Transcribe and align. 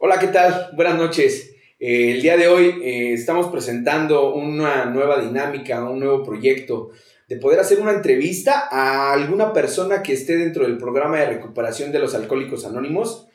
Hola, 0.00 0.20
¿qué 0.20 0.28
tal? 0.28 0.70
Buenas 0.76 0.96
noches. 0.96 1.56
Eh, 1.80 2.12
el 2.12 2.22
día 2.22 2.36
de 2.36 2.46
hoy 2.46 2.66
eh, 2.84 3.14
estamos 3.14 3.48
presentando 3.48 4.32
una 4.32 4.84
nueva 4.84 5.20
dinámica, 5.20 5.82
un 5.82 5.98
nuevo 5.98 6.22
proyecto 6.22 6.90
de 7.26 7.36
poder 7.36 7.58
hacer 7.58 7.80
una 7.80 7.90
entrevista 7.90 8.68
a 8.70 9.12
alguna 9.12 9.52
persona 9.52 10.00
que 10.00 10.12
esté 10.12 10.36
dentro 10.36 10.62
del 10.62 10.78
programa 10.78 11.18
de 11.18 11.26
recuperación 11.26 11.90
de 11.90 11.98
los 11.98 12.14
alcohólicos 12.14 12.64
anónimos, 12.64 13.26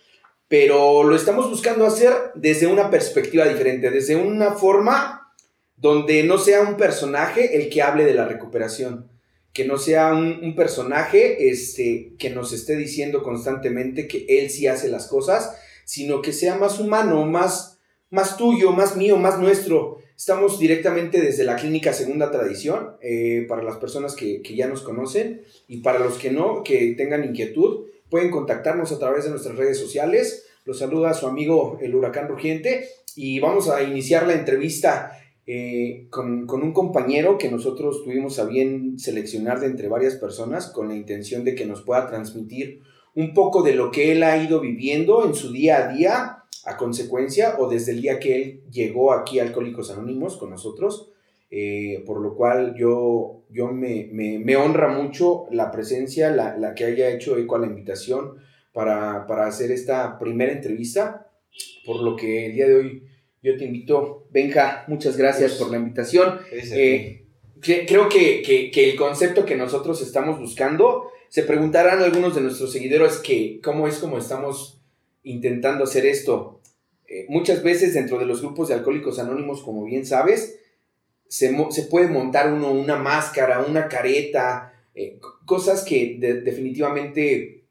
pero 0.47 1.03
lo 1.03 1.17
estamos 1.17 1.49
buscando 1.49 1.85
hacer 1.85 2.13
desde 2.33 2.67
una 2.67 2.89
perspectiva 2.89 3.43
diferente, 3.43 3.91
desde 3.91 4.15
una 4.15 4.53
forma 4.53 5.33
donde 5.75 6.23
no 6.23 6.37
sea 6.37 6.61
un 6.61 6.77
personaje 6.77 7.57
el 7.57 7.69
que 7.69 7.81
hable 7.81 8.05
de 8.05 8.13
la 8.13 8.25
recuperación, 8.25 9.09
que 9.51 9.65
no 9.65 9.77
sea 9.77 10.13
un, 10.13 10.55
personaje 10.55 11.49
este, 11.49 12.13
que 12.17 12.29
nos 12.29 12.53
esté 12.53 12.77
diciendo 12.77 13.21
constantemente 13.21 14.07
que 14.07 14.25
él 14.29 14.49
sí 14.49 14.67
hace 14.67 14.87
las 14.87 15.07
cosas, 15.07 15.57
sino 15.85 16.21
que 16.21 16.33
sea 16.33 16.55
más 16.55 16.79
humano, 16.79 17.25
más, 17.25 17.79
más 18.09 18.37
tuyo, 18.37 18.71
más 18.71 18.95
mío, 18.95 19.17
más 19.17 19.39
nuestro. 19.39 19.97
Estamos 20.15 20.59
directamente 20.59 21.19
desde 21.19 21.43
la 21.43 21.55
clínica 21.55 21.91
Segunda 21.93 22.31
Tradición, 22.31 22.91
eh, 23.01 23.45
para 23.47 23.63
las 23.63 23.77
personas 23.77 24.15
que, 24.15 24.41
que, 24.41 24.55
ya 24.55 24.67
nos 24.67 24.81
conocen 24.81 25.41
y 25.67 25.77
para 25.81 25.99
los 25.99 26.17
que 26.17 26.31
no, 26.31 26.63
que 26.63 26.93
tengan 26.95 27.23
inquietud, 27.23 27.87
pueden 28.09 28.29
contactarnos 28.29 28.91
a 28.91 28.99
través 28.99 29.23
de 29.23 29.31
nuestras 29.31 29.55
redes 29.55 29.79
sociales. 29.79 30.45
Los 30.65 30.79
saluda 30.79 31.13
su 31.13 31.27
amigo 31.27 31.79
el 31.81 31.95
huracán 31.95 32.27
rugiente 32.27 32.87
y 33.15 33.39
vamos 33.39 33.69
a 33.69 33.81
iniciar 33.81 34.27
la 34.27 34.33
entrevista 34.33 35.19
eh, 35.45 36.07
con, 36.09 36.47
con, 36.47 36.63
un 36.63 36.71
compañero 36.71 37.37
que 37.37 37.51
nosotros 37.51 38.03
tuvimos 38.03 38.39
a 38.39 38.45
bien 38.45 38.97
seleccionar 38.97 39.59
de 39.59 39.65
entre 39.65 39.89
varias 39.89 40.15
personas 40.15 40.67
con 40.67 40.87
la 40.87 40.95
intención 40.95 41.43
de 41.43 41.53
que 41.53 41.65
nos 41.65 41.81
pueda 41.81 42.07
transmitir 42.07 42.81
un 43.15 43.33
poco 43.33 43.61
de 43.61 43.75
lo 43.75 43.91
que 43.91 44.11
él 44.11 44.23
ha 44.23 44.37
ido 44.37 44.59
viviendo 44.59 45.25
en 45.25 45.33
su 45.33 45.51
día 45.51 45.77
a 45.77 45.93
día 45.93 46.43
a 46.65 46.77
consecuencia 46.77 47.55
o 47.59 47.69
desde 47.69 47.91
el 47.91 48.01
día 48.01 48.19
que 48.19 48.41
él 48.41 48.63
llegó 48.71 49.13
aquí 49.13 49.39
a 49.39 49.43
Alcohólicos 49.43 49.91
Anónimos 49.91 50.37
con 50.37 50.49
nosotros, 50.49 51.11
eh, 51.49 52.03
por 52.05 52.21
lo 52.21 52.35
cual 52.35 52.73
yo, 52.75 53.43
yo 53.49 53.67
me, 53.67 54.09
me, 54.11 54.39
me 54.39 54.55
honra 54.55 54.87
mucho 54.87 55.45
la 55.51 55.71
presencia, 55.71 56.31
la, 56.31 56.57
la, 56.57 56.73
que 56.73 56.85
haya 56.85 57.09
hecho 57.09 57.37
eco 57.37 57.57
a 57.57 57.59
la 57.59 57.67
invitación 57.67 58.37
para, 58.71 59.27
para 59.27 59.45
hacer 59.45 59.71
esta 59.71 60.17
primera 60.17 60.51
entrevista, 60.51 61.29
por 61.85 62.01
lo 62.01 62.15
que 62.15 62.47
el 62.47 62.53
día 62.53 62.67
de 62.67 62.75
hoy 62.75 63.03
yo 63.43 63.57
te 63.57 63.65
invito, 63.65 64.25
Benja, 64.31 64.85
muchas 64.87 65.17
gracias 65.17 65.51
pues, 65.51 65.61
por 65.61 65.71
la 65.71 65.77
invitación. 65.77 66.39
Eh, 66.49 67.25
creo 67.61 68.07
que, 68.07 68.41
que, 68.41 68.71
que 68.71 68.91
el 68.91 68.95
concepto 68.95 69.45
que 69.45 69.57
nosotros 69.57 70.01
estamos 70.01 70.39
buscando 70.39 71.11
se 71.33 71.41
preguntarán 71.41 72.03
algunos 72.03 72.35
de 72.35 72.41
nuestros 72.41 72.71
seguidores 72.71 73.17
que 73.17 73.59
cómo 73.63 73.87
es 73.87 73.97
como 73.97 74.19
estamos 74.19 74.79
intentando 75.23 75.85
hacer 75.85 76.05
esto. 76.05 76.61
Eh, 77.07 77.25
muchas 77.27 77.63
veces 77.63 77.95
dentro 77.95 78.19
de 78.19 78.27
los 78.27 78.41
grupos 78.41 78.67
de 78.67 78.75
alcohólicos 78.75 79.17
anónimos, 79.17 79.63
como 79.63 79.83
bien 79.83 80.05
sabes, 80.05 80.59
se, 81.27 81.57
se 81.71 81.83
puede 81.85 82.07
montar 82.07 82.53
uno 82.53 82.69
una 82.69 82.97
máscara, 82.97 83.65
una 83.67 83.87
careta, 83.87 84.79
eh, 84.93 85.19
cosas 85.43 85.83
que 85.83 86.17
de, 86.19 86.41
definitivamente 86.41 87.63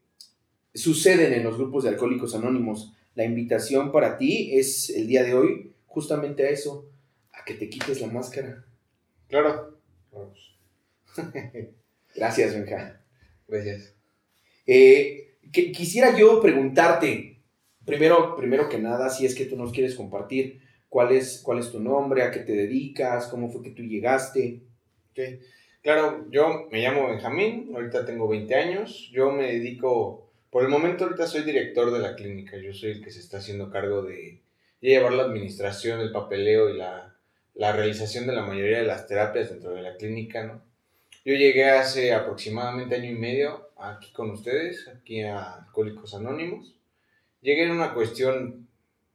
suceden 0.74 1.32
en 1.32 1.44
los 1.44 1.56
grupos 1.56 1.84
de 1.84 1.90
alcohólicos 1.90 2.34
anónimos. 2.34 2.92
La 3.14 3.22
invitación 3.22 3.92
para 3.92 4.18
ti 4.18 4.58
es 4.58 4.90
el 4.90 5.06
día 5.06 5.22
de 5.22 5.34
hoy 5.34 5.72
justamente 5.86 6.44
a 6.44 6.50
eso, 6.50 6.90
a 7.32 7.44
que 7.44 7.54
te 7.54 7.70
quites 7.70 8.00
la 8.00 8.08
máscara. 8.08 8.64
Claro. 9.28 9.78
Gracias, 12.16 12.54
Benja. 12.54 13.01
Gracias. 13.48 13.94
Eh, 14.66 15.36
que, 15.52 15.72
quisiera 15.72 16.16
yo 16.16 16.40
preguntarte, 16.40 17.40
primero, 17.84 18.36
primero 18.36 18.68
que 18.68 18.78
nada, 18.78 19.10
si 19.10 19.26
es 19.26 19.34
que 19.34 19.46
tú 19.46 19.56
nos 19.56 19.72
quieres 19.72 19.94
compartir 19.94 20.60
cuál 20.88 21.12
es, 21.12 21.40
cuál 21.42 21.58
es 21.58 21.70
tu 21.70 21.80
nombre, 21.80 22.22
a 22.22 22.30
qué 22.30 22.40
te 22.40 22.52
dedicas, 22.52 23.26
cómo 23.28 23.50
fue 23.50 23.62
que 23.62 23.70
tú 23.70 23.82
llegaste. 23.82 24.62
Okay. 25.12 25.40
Claro, 25.82 26.26
yo 26.30 26.68
me 26.70 26.80
llamo 26.80 27.08
Benjamín, 27.08 27.70
ahorita 27.74 28.04
tengo 28.04 28.28
20 28.28 28.54
años, 28.54 29.10
yo 29.12 29.32
me 29.32 29.52
dedico, 29.52 30.30
por 30.50 30.62
el 30.62 30.68
momento 30.68 31.04
ahorita 31.04 31.26
soy 31.26 31.42
director 31.42 31.92
de 31.92 31.98
la 31.98 32.14
clínica, 32.14 32.56
yo 32.56 32.72
soy 32.72 32.92
el 32.92 33.04
que 33.04 33.10
se 33.10 33.18
está 33.18 33.38
haciendo 33.38 33.68
cargo 33.68 34.02
de, 34.02 34.42
llevar 34.80 35.12
la 35.12 35.24
administración, 35.24 36.00
el 36.00 36.12
papeleo 36.12 36.70
y 36.70 36.76
la, 36.76 37.16
la 37.54 37.72
realización 37.72 38.26
de 38.26 38.32
la 38.32 38.46
mayoría 38.46 38.78
de 38.78 38.86
las 38.86 39.08
terapias 39.08 39.50
dentro 39.50 39.74
de 39.74 39.82
la 39.82 39.96
clínica, 39.96 40.44
¿no? 40.44 40.62
Yo 41.24 41.34
llegué 41.34 41.70
hace 41.70 42.12
aproximadamente 42.12 42.96
año 42.96 43.10
y 43.10 43.14
medio 43.14 43.70
aquí 43.78 44.12
con 44.12 44.30
ustedes, 44.30 44.88
aquí 44.88 45.22
a 45.22 45.54
Alcohólicos 45.54 46.14
Anónimos. 46.14 46.74
Llegué 47.40 47.62
en 47.62 47.70
una 47.70 47.94
cuestión 47.94 48.68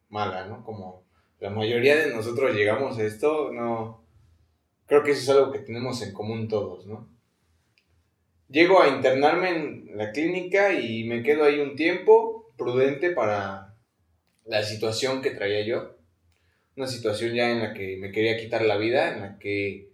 mala, 0.07 0.45
¿no? 0.45 0.63
Como 0.63 1.03
la 1.41 1.49
mayoría 1.49 1.97
de 1.97 2.13
nosotros 2.13 2.55
llegamos 2.55 2.97
a 2.97 3.03
esto, 3.03 3.51
no. 3.51 4.05
Creo 4.85 5.03
que 5.03 5.11
eso 5.11 5.21
es 5.21 5.37
algo 5.37 5.51
que 5.51 5.59
tenemos 5.59 6.01
en 6.01 6.13
común 6.13 6.47
todos, 6.47 6.87
¿no? 6.87 7.09
Llego 8.47 8.81
a 8.81 8.87
internarme 8.87 9.49
en 9.49 9.97
la 9.97 10.13
clínica 10.13 10.71
y 10.79 11.03
me 11.03 11.23
quedo 11.23 11.43
ahí 11.43 11.59
un 11.59 11.75
tiempo 11.75 12.53
prudente 12.57 13.11
para 13.11 13.75
la 14.45 14.63
situación 14.63 15.21
que 15.21 15.31
traía 15.31 15.65
yo. 15.65 15.97
Una 16.77 16.87
situación 16.87 17.33
ya 17.33 17.51
en 17.51 17.59
la 17.59 17.73
que 17.73 17.97
me 17.97 18.13
quería 18.13 18.37
quitar 18.37 18.61
la 18.61 18.77
vida, 18.77 19.13
en 19.13 19.19
la 19.19 19.37
que 19.39 19.89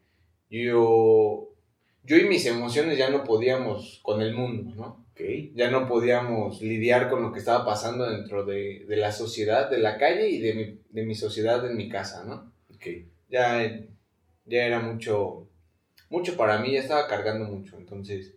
yo 0.52 1.53
yo 2.04 2.18
y 2.18 2.26
mis 2.26 2.46
emociones 2.46 2.98
ya 2.98 3.10
no 3.10 3.24
podíamos 3.24 4.00
con 4.04 4.22
el 4.22 4.34
mundo, 4.34 4.74
¿no? 4.76 5.04
Okay. 5.14 5.54
Ya 5.56 5.70
no 5.70 5.88
podíamos 5.88 6.62
lidiar 6.62 7.08
con 7.08 7.22
lo 7.22 7.32
que 7.32 7.40
estaba 7.40 7.64
pasando 7.66 8.10
dentro 8.10 8.46
de, 8.46 8.86
de 8.88 8.96
la 8.96 9.12
sociedad, 9.12 9.70
de 9.70 9.78
la 9.78 9.98
calle 9.98 10.28
y 10.28 10.40
de 10.40 10.54
mi, 10.56 10.80
de 10.90 11.06
mi 11.06 11.14
sociedad 11.14 11.64
en 11.70 11.78
mi 11.78 11.88
casa, 11.88 12.24
¿no? 12.26 12.52
Okay. 12.76 13.08
Ya, 13.30 13.86
ya 14.46 14.66
era 14.66 14.80
mucho, 14.80 15.48
mucho 16.10 16.36
para 16.36 16.58
mí, 16.58 16.74
ya 16.74 16.80
estaba 16.80 17.08
cargando 17.08 17.46
mucho. 17.46 17.78
Entonces, 17.78 18.34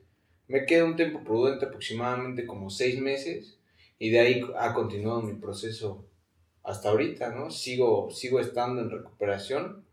me 0.48 0.66
quedé 0.66 0.82
un 0.82 0.96
tiempo 0.96 1.24
prudente, 1.24 1.64
aproximadamente 1.64 2.46
como 2.46 2.68
seis 2.68 3.00
meses, 3.00 3.58
y 3.98 4.10
de 4.10 4.20
ahí 4.20 4.46
ha 4.58 4.74
continuado 4.74 5.22
mi 5.22 5.34
proceso 5.34 6.06
hasta 6.62 6.90
ahorita, 6.90 7.30
¿no? 7.34 7.50
Sigo, 7.50 8.10
sigo 8.10 8.38
estando 8.38 8.82
en 8.82 8.90
recuperación, 8.90 9.84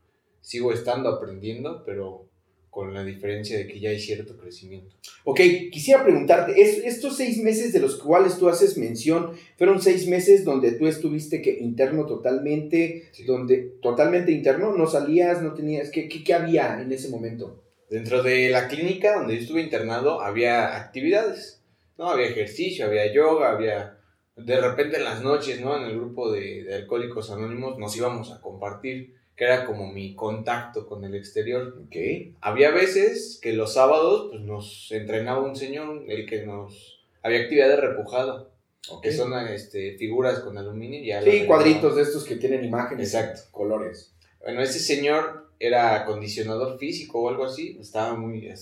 sigo 0.42 0.74
estando 0.74 1.10
aprendiendo, 1.10 1.84
pero 1.86 2.28
con 2.74 2.92
la 2.92 3.04
diferencia 3.04 3.56
de 3.56 3.68
que 3.68 3.80
ya 3.80 3.92
hay 3.92 4.00
cierto 4.00 4.36
crecimiento. 4.36 4.96
Ok, 5.26 5.40
quisiera 5.72 6.04
preguntarte, 6.04 6.60
estos 6.60 7.16
seis 7.16 7.38
meses 7.38 7.72
de 7.72 7.80
los 7.80 7.98
cuales 7.98 8.40
tú 8.40 8.50
haces 8.50 8.80
mención, 8.80 9.34
fueron 9.60 9.80
seis 9.80 10.08
meses 10.08 10.44
donde 10.44 10.72
tú 10.72 10.88
estuviste 10.88 11.44
que 11.44 11.52
interno 11.52 12.08
totalmente, 12.08 13.10
sí. 13.12 13.26
donde 13.26 13.76
totalmente 13.80 14.32
interno, 14.32 14.76
no 14.76 14.88
salías, 14.88 15.44
no 15.44 15.54
tenías, 15.54 15.92
¿qué, 15.92 16.10
qué, 16.10 16.24
qué 16.24 16.34
había 16.34 16.82
en 16.82 16.92
ese 16.92 17.10
momento? 17.10 17.64
Dentro 17.92 18.24
de 18.24 18.50
la 18.50 18.68
clínica 18.68 19.20
donde 19.20 19.36
yo 19.36 19.42
estuve 19.42 19.62
internado 19.62 20.22
había 20.22 20.76
actividades, 20.76 21.62
¿no? 22.00 22.10
Había 22.10 22.26
ejercicio, 22.26 22.88
había 22.88 23.14
yoga, 23.14 23.52
había... 23.52 24.00
De 24.36 24.60
repente 24.60 24.98
en 24.98 25.04
las 25.04 25.22
noches, 25.22 25.62
¿no? 25.62 25.78
En 25.78 25.84
el 25.84 25.96
grupo 25.96 26.32
de, 26.32 26.64
de 26.64 26.74
alcohólicos 26.74 27.30
anónimos 27.30 27.78
nos 27.78 27.96
íbamos 27.96 28.32
a 28.32 28.42
compartir 28.42 29.14
que 29.36 29.46
era 29.46 29.66
como 29.66 29.92
mi 29.92 30.16
contacto 30.16 30.88
con 30.88 31.04
el 31.04 31.16
exterior. 31.16 31.82
Okay. 31.88 32.36
Había 32.42 32.72
veces 32.72 33.40
que 33.42 33.54
los 33.54 33.74
sábados 33.74 34.28
pues, 34.30 34.42
nos 34.42 34.92
entrenaba 34.92 35.42
un 35.42 35.56
señor, 35.56 36.04
el 36.08 36.26
que 36.28 36.46
nos... 36.46 37.00
Había 37.24 37.42
actividad 37.42 37.70
de 37.70 37.78
repujado, 37.78 38.52
okay. 38.90 39.10
que 39.10 39.18
son 39.18 39.34
este, 39.48 39.98
figuras 39.98 40.40
con 40.40 40.58
aluminio. 40.58 41.02
Ya 41.04 41.22
sí, 41.22 41.46
cuadritos 41.46 41.96
de 41.96 42.02
estos 42.02 42.26
que 42.26 42.36
tienen 42.36 42.66
imágenes. 42.66 43.14
Exacto. 43.14 43.42
Colores. 43.52 44.14
Bueno, 44.42 44.62
ese 44.62 44.80
señor 44.80 45.52
era 45.58 45.96
acondicionador 45.96 46.78
físico 46.78 47.22
o 47.22 47.30
algo 47.30 47.46
así, 47.46 47.78
estaba 47.80 48.16
muy... 48.16 48.54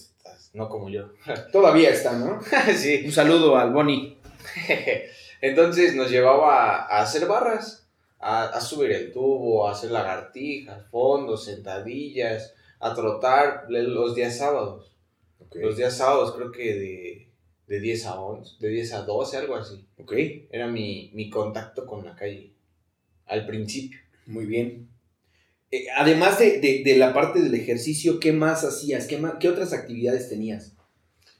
No 0.53 0.69
como 0.69 0.89
yo. 0.89 1.09
Todavía 1.51 1.89
está, 1.89 2.13
¿no? 2.13 2.39
sí. 2.75 3.01
Un 3.05 3.11
saludo 3.11 3.57
al 3.57 3.71
Boni. 3.71 4.17
Entonces 5.41 5.95
nos 5.95 6.11
llevaba 6.11 6.83
a 6.85 7.01
hacer 7.01 7.25
barras 7.25 7.80
a, 8.21 8.45
a, 8.45 8.61
subir 8.61 8.91
el 8.91 9.11
tubo, 9.11 9.67
a 9.67 9.71
hacer 9.71 9.91
lagartijas, 9.91 10.85
fondos, 10.89 11.45
sentadillas, 11.45 12.53
a 12.79 12.93
trotar 12.93 13.65
los 13.69 14.15
días 14.15 14.37
sábados. 14.37 14.95
Okay. 15.39 15.61
Los 15.61 15.75
días 15.75 15.97
sábados 15.97 16.33
creo 16.35 16.51
que 16.51 16.75
de, 16.75 17.31
de 17.67 17.79
10 17.79 18.05
a 18.05 18.21
11, 18.21 18.57
de 18.59 18.69
10 18.69 18.93
a 18.93 19.01
12, 19.03 19.37
algo 19.37 19.55
así. 19.55 19.85
Ok. 19.97 20.13
Era 20.51 20.67
mi, 20.67 21.11
mi 21.13 21.29
contacto 21.29 21.85
con 21.85 22.05
la 22.05 22.15
calle, 22.15 22.53
al 23.25 23.45
principio. 23.45 23.99
Muy 24.27 24.45
bien. 24.45 24.87
Eh, 25.71 25.85
además 25.97 26.37
de, 26.37 26.59
de, 26.59 26.83
de, 26.83 26.97
la 26.97 27.13
parte 27.13 27.41
del 27.41 27.55
ejercicio, 27.55 28.19
¿qué 28.19 28.33
más 28.33 28.63
hacías? 28.63 29.07
¿Qué, 29.07 29.17
más, 29.17 29.35
qué 29.39 29.49
otras 29.49 29.73
actividades 29.73 30.29
tenías? 30.29 30.75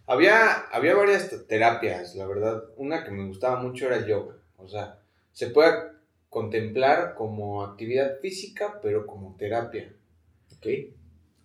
Había, 0.08 0.52
había 0.72 0.96
varias 0.96 1.30
terapias, 1.48 2.16
la 2.16 2.26
verdad. 2.26 2.64
Una 2.76 3.04
que 3.04 3.12
me 3.12 3.28
gustaba 3.28 3.62
mucho 3.62 3.88
era 3.88 3.98
el 3.98 4.08
yoga. 4.08 4.38
O 4.58 4.68
sea, 4.68 5.00
se 5.32 5.48
puede 5.48 5.91
contemplar 6.32 7.14
como 7.16 7.62
actividad 7.62 8.18
física, 8.22 8.80
pero 8.82 9.06
como 9.06 9.36
terapia. 9.36 9.94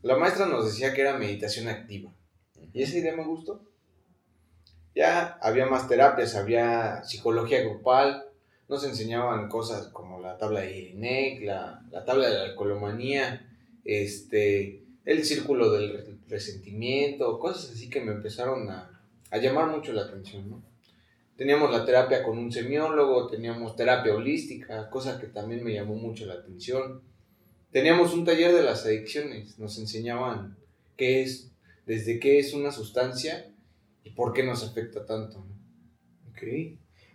La 0.03 0.17
maestra 0.17 0.47
nos 0.47 0.65
decía 0.65 0.95
que 0.95 1.01
era 1.01 1.19
meditación 1.19 1.67
activa. 1.67 2.15
Y 2.73 2.83
esa 2.83 2.97
idea 2.97 3.17
me 3.17 3.25
gustó. 3.25 3.61
Ya 4.95 5.39
había 5.43 5.67
más 5.67 5.89
terapias, 5.89 6.37
había 6.37 7.03
psicología 7.03 7.63
grupal, 7.63 8.27
nos 8.69 8.85
enseñaban 8.85 9.49
cosas 9.49 9.89
como 9.89 10.21
la 10.21 10.39
tabla 10.39 10.61
de 10.61 10.91
INEC, 10.91 11.43
la, 11.43 11.83
la 11.91 12.05
tabla 12.05 12.29
de 12.29 12.37
la 12.37 12.45
alcoholomanía, 12.45 13.45
este, 13.85 14.85
el 15.05 15.25
círculo 15.25 15.73
del 15.73 16.21
resentimiento, 16.29 17.41
cosas 17.41 17.73
así 17.73 17.91
que 17.91 18.01
me 18.01 18.13
empezaron 18.13 18.71
a, 18.71 19.03
a 19.33 19.39
llamar 19.39 19.67
mucho 19.67 19.93
la 19.93 20.03
atención, 20.03 20.49
¿no? 20.49 20.76
Teníamos 21.37 21.71
la 21.71 21.85
terapia 21.85 22.23
con 22.23 22.39
un 22.39 22.51
semiólogo, 22.51 23.27
teníamos 23.27 23.77
terapia 23.77 24.15
holística, 24.15 24.89
cosa 24.89 25.21
que 25.21 25.27
también 25.27 25.63
me 25.63 25.75
llamó 25.75 25.95
mucho 25.95 26.25
la 26.25 26.35
atención. 26.35 27.03
Teníamos 27.71 28.15
un 28.15 28.25
taller 28.25 28.55
de 28.55 28.63
las 28.63 28.87
adicciones, 28.87 29.59
nos 29.59 29.79
enseñaban 29.79 30.57
qué 30.97 31.23
es, 31.23 31.53
desde 31.85 32.19
qué 32.19 32.39
es 32.39 32.55
una 32.55 32.73
sustancia 32.73 33.53
y 34.03 34.11
por 34.11 34.33
qué 34.33 34.45
nos 34.45 34.65
afecta 34.65 35.05
tanto. 35.05 35.47
Ok. 36.31 36.43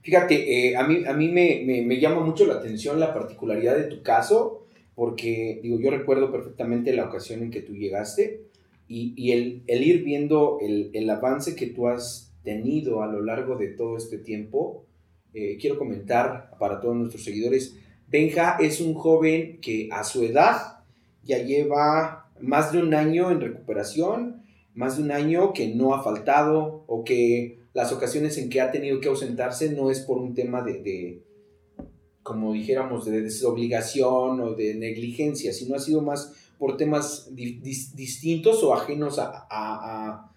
Fíjate, 0.04 0.70
eh, 0.70 0.78
a 0.78 0.88
mí, 0.88 1.04
a 1.06 1.14
mí 1.14 1.30
me, 1.30 1.64
me, 1.84 2.00
llama 2.00 2.22
mucho 2.22 2.46
la 2.46 2.56
atención 2.56 3.00
la 3.00 3.14
particularidad 3.14 3.76
de 3.76 3.84
tu 3.84 4.02
caso, 4.02 4.68
porque 4.96 5.60
digo, 5.64 5.80
yo 5.80 5.92
recuerdo 5.92 6.32
perfectamente 6.32 6.94
la 6.94 7.06
ocasión 7.06 7.44
en 7.44 7.52
que 7.52 7.62
tú 7.62 7.74
llegaste 7.74 8.44
y, 8.88 9.14
y 9.16 9.32
el, 9.32 9.64
el, 9.68 9.84
ir 9.84 10.04
viendo 10.04 10.58
el, 10.60 10.90
el, 10.94 11.10
avance 11.10 11.56
que 11.56 11.68
tú 11.68 11.88
has 11.88 12.31
tenido 12.44 13.04
a 13.04 13.08
lo 13.08 13.22
largo 13.22 13.56
de 13.56 13.70
todo 13.70 13.98
este 13.98 14.18
tiempo. 14.18 14.86
Eh, 15.34 15.58
quiero 15.60 15.78
comentar 15.78 16.52
para 16.60 16.80
todos 16.80 16.96
nuestros 16.96 17.24
seguidores, 17.24 17.76
Benja 18.08 18.58
es 18.60 18.82
un 18.82 18.94
joven 18.94 19.62
que 19.62 19.88
a 19.90 20.04
su 20.04 20.24
edad 20.24 20.84
ya 21.24 21.38
lleva 21.38 22.30
más 22.42 22.74
de 22.74 22.80
un 22.80 22.94
año 22.94 23.32
en 23.32 23.40
recuperación, 23.40 24.44
más 24.74 24.98
de 24.98 25.04
un 25.04 25.12
año 25.12 25.54
que 25.54 25.74
no 25.74 25.94
ha 25.94 26.04
faltado 26.04 26.84
o 26.88 27.06
que 27.06 27.62
las 27.74 27.94
ocasiones 27.94 28.38
en 28.38 28.50
que 28.50 28.60
ha 28.60 28.72
tenido 28.72 29.00
que 29.00 29.08
ausentarse 29.08 29.72
no 29.72 29.90
es 29.90 30.02
por 30.02 30.18
un 30.18 30.34
tema 30.34 30.62
de, 30.62 31.24
como 32.22 32.52
dijéramos, 32.52 33.06
de 33.06 33.22
desobligación 33.22 34.42
o 34.42 34.56
de 34.56 34.76
negligencia, 34.76 35.54
sino 35.54 35.76
ha 35.76 35.80
sido 35.80 36.02
más 36.02 36.34
por 36.58 36.76
temas 36.78 37.30
distintos 37.34 38.62
o 38.64 38.74
ajenos 38.74 39.20
a, 39.20 40.31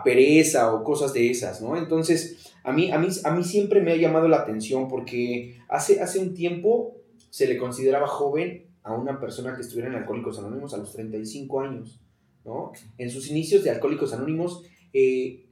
pereza 0.00 0.72
o 0.72 0.84
cosas 0.84 1.12
de 1.12 1.30
esas, 1.30 1.60
¿no? 1.60 1.76
Entonces, 1.76 2.52
a 2.64 2.72
mí, 2.72 2.92
a, 2.92 2.98
mí, 2.98 3.08
a 3.24 3.34
mí 3.34 3.44
siempre 3.44 3.80
me 3.80 3.92
ha 3.92 3.96
llamado 3.96 4.28
la 4.28 4.38
atención 4.38 4.88
porque 4.88 5.58
hace, 5.68 6.00
hace 6.00 6.20
un 6.20 6.34
tiempo 6.34 6.96
se 7.30 7.46
le 7.46 7.56
consideraba 7.56 8.06
joven 8.06 8.66
a 8.82 8.94
una 8.94 9.18
persona 9.20 9.54
que 9.54 9.62
estuviera 9.62 9.88
en 9.88 9.96
Alcohólicos 9.96 10.38
Anónimos 10.38 10.74
a 10.74 10.78
los 10.78 10.92
35 10.92 11.60
años, 11.60 12.00
¿no? 12.44 12.72
En 12.98 13.10
sus 13.10 13.28
inicios 13.30 13.64
de 13.64 13.70
Alcohólicos 13.70 14.12
Anónimos, 14.12 14.64
eh, 14.92 15.46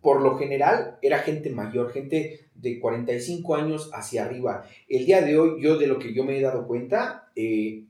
por 0.00 0.20
lo 0.20 0.36
general 0.36 0.98
era 1.02 1.18
gente 1.20 1.50
mayor, 1.50 1.92
gente 1.92 2.48
de 2.54 2.80
45 2.80 3.54
años 3.54 3.90
hacia 3.92 4.24
arriba. 4.24 4.64
El 4.88 5.06
día 5.06 5.22
de 5.22 5.38
hoy, 5.38 5.62
yo 5.62 5.78
de 5.78 5.86
lo 5.86 5.98
que 5.98 6.12
yo 6.12 6.24
me 6.24 6.38
he 6.38 6.42
dado 6.42 6.66
cuenta, 6.66 7.30
eh, 7.36 7.84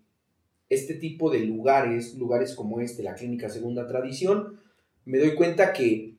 este 0.69 0.95
tipo 0.95 1.31
de 1.31 1.41
lugares, 1.41 2.15
lugares 2.17 2.55
como 2.55 2.81
este, 2.81 3.03
la 3.03 3.15
Clínica 3.15 3.49
Segunda 3.49 3.87
Tradición, 3.87 4.59
me 5.05 5.19
doy 5.19 5.35
cuenta 5.35 5.73
que 5.73 6.15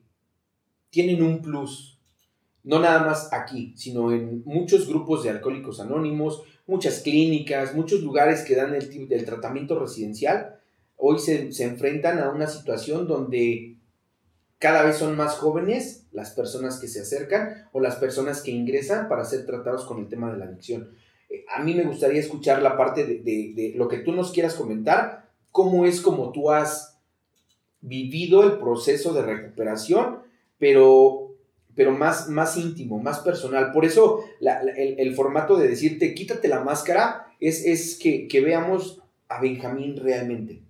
tienen 0.90 1.22
un 1.22 1.42
plus, 1.42 1.98
no 2.62 2.78
nada 2.78 3.04
más 3.04 3.32
aquí, 3.32 3.74
sino 3.76 4.12
en 4.12 4.42
muchos 4.44 4.86
grupos 4.88 5.24
de 5.24 5.30
alcohólicos 5.30 5.80
anónimos, 5.80 6.42
muchas 6.66 7.00
clínicas, 7.00 7.74
muchos 7.74 8.00
lugares 8.00 8.42
que 8.42 8.56
dan 8.56 8.74
el, 8.74 9.08
del 9.08 9.24
tratamiento 9.24 9.78
residencial, 9.78 10.60
hoy 10.96 11.18
se, 11.18 11.52
se 11.52 11.64
enfrentan 11.64 12.18
a 12.20 12.30
una 12.30 12.46
situación 12.46 13.06
donde 13.06 13.76
cada 14.58 14.82
vez 14.82 14.96
son 14.96 15.16
más 15.16 15.34
jóvenes 15.34 16.06
las 16.12 16.30
personas 16.30 16.78
que 16.78 16.88
se 16.88 17.00
acercan 17.00 17.68
o 17.72 17.80
las 17.80 17.96
personas 17.96 18.40
que 18.40 18.50
ingresan 18.50 19.08
para 19.08 19.24
ser 19.24 19.44
tratados 19.44 19.84
con 19.84 19.98
el 19.98 20.08
tema 20.08 20.32
de 20.32 20.38
la 20.38 20.46
adicción. 20.46 20.90
Eh, 21.28 21.44
a 21.54 21.62
mí 21.62 21.74
me 21.74 21.84
gustaría 21.84 22.20
escuchar 22.20 22.62
la 22.62 22.76
parte 22.76 23.04
de, 23.04 23.72
lo 23.76 23.88
que 23.88 23.98
tú 23.98 24.12
nos 24.12 24.32
quieras 24.32 24.54
comentar, 24.54 25.28
cómo 25.50 25.84
es 25.84 26.00
como 26.00 26.32
tú 26.32 26.50
has 26.50 26.93
vivido 27.86 28.42
el 28.42 28.58
proceso 28.58 29.12
de 29.12 29.22
recuperación, 29.22 30.18
pero, 30.58 31.34
pero 31.74 31.92
más, 31.92 32.28
más 32.28 32.56
íntimo, 32.56 32.98
más 32.98 33.20
personal. 33.20 33.72
Por 33.72 33.84
eso 33.84 34.24
el, 34.40 35.14
formato 35.14 35.56
de 35.56 35.68
decirte 35.68 36.14
quítate 36.14 36.48
la 36.48 36.64
máscara 36.64 37.26
es, 37.40 37.64
es 37.64 37.96
que, 37.96 38.26
que 38.28 38.40
veamos 38.40 39.00
a 39.28 39.40
Benjamín 39.40 39.96
realmente 39.96 40.64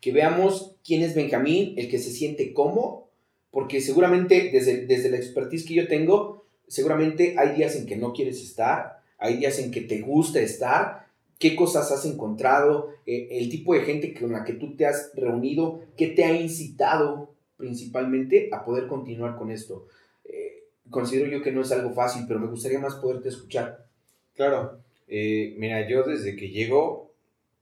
que 0.00 0.12
veamos 0.12 0.76
quién 0.84 1.02
es 1.02 1.14
Benjamín, 1.14 1.74
el 1.76 1.88
que 1.88 1.98
se 1.98 2.10
siente 2.10 2.52
cómo, 2.52 3.10
porque 3.50 3.80
seguramente 3.80 4.50
desde, 4.52 4.86
desde 4.86 5.10
la 5.10 5.16
expertise 5.16 5.66
que 5.66 5.74
yo 5.74 5.88
tengo, 5.88 6.44
seguramente 6.66 7.34
hay 7.38 7.56
días 7.56 7.76
en 7.76 7.86
que 7.86 7.96
no 7.96 8.12
quieres 8.12 8.42
estar, 8.42 9.00
hay 9.18 9.36
días 9.36 9.58
en 9.58 9.70
que 9.70 9.82
te 9.82 10.00
gusta 10.00 10.40
estar, 10.40 10.99
qué 11.40 11.56
cosas 11.56 11.90
has 11.90 12.04
encontrado, 12.04 12.90
eh, 13.06 13.26
el 13.32 13.48
tipo 13.48 13.74
de 13.74 13.80
gente 13.80 14.14
con 14.14 14.30
la 14.30 14.44
que 14.44 14.52
tú 14.52 14.76
te 14.76 14.86
has 14.86 15.10
reunido, 15.16 15.80
qué 15.96 16.08
te 16.08 16.24
ha 16.24 16.40
incitado 16.40 17.34
principalmente 17.56 18.50
a 18.52 18.64
poder 18.64 18.86
continuar 18.86 19.36
con 19.36 19.50
esto. 19.50 19.86
Eh, 20.24 20.64
considero 20.90 21.28
yo 21.28 21.42
que 21.42 21.50
no 21.50 21.62
es 21.62 21.72
algo 21.72 21.92
fácil, 21.92 22.26
pero 22.28 22.38
me 22.38 22.46
gustaría 22.46 22.78
más 22.78 22.94
poderte 22.96 23.30
escuchar. 23.30 23.86
Claro, 24.36 24.80
eh, 25.08 25.54
mira, 25.58 25.88
yo 25.88 26.04
desde 26.04 26.36
que 26.36 26.50
llego 26.50 27.10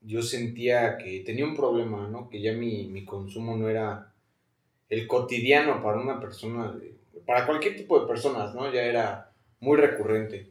yo 0.00 0.22
sentía 0.22 0.96
que 0.96 1.20
tenía 1.20 1.44
un 1.44 1.56
problema, 1.56 2.08
¿no? 2.08 2.28
Que 2.28 2.40
ya 2.40 2.52
mi, 2.52 3.04
consumo 3.04 3.56
no 3.56 3.69
era 3.69 4.12
el 4.88 5.06
cotidiano 5.06 5.82
para 5.82 6.00
una 6.00 6.20
persona, 6.20 6.78
para 7.26 7.46
cualquier 7.46 7.76
tipo 7.76 8.00
de 8.00 8.06
personas, 8.06 8.54
¿no? 8.54 8.72
Ya 8.72 8.82
era 8.82 9.32
muy 9.60 9.76
recurrente. 9.76 10.50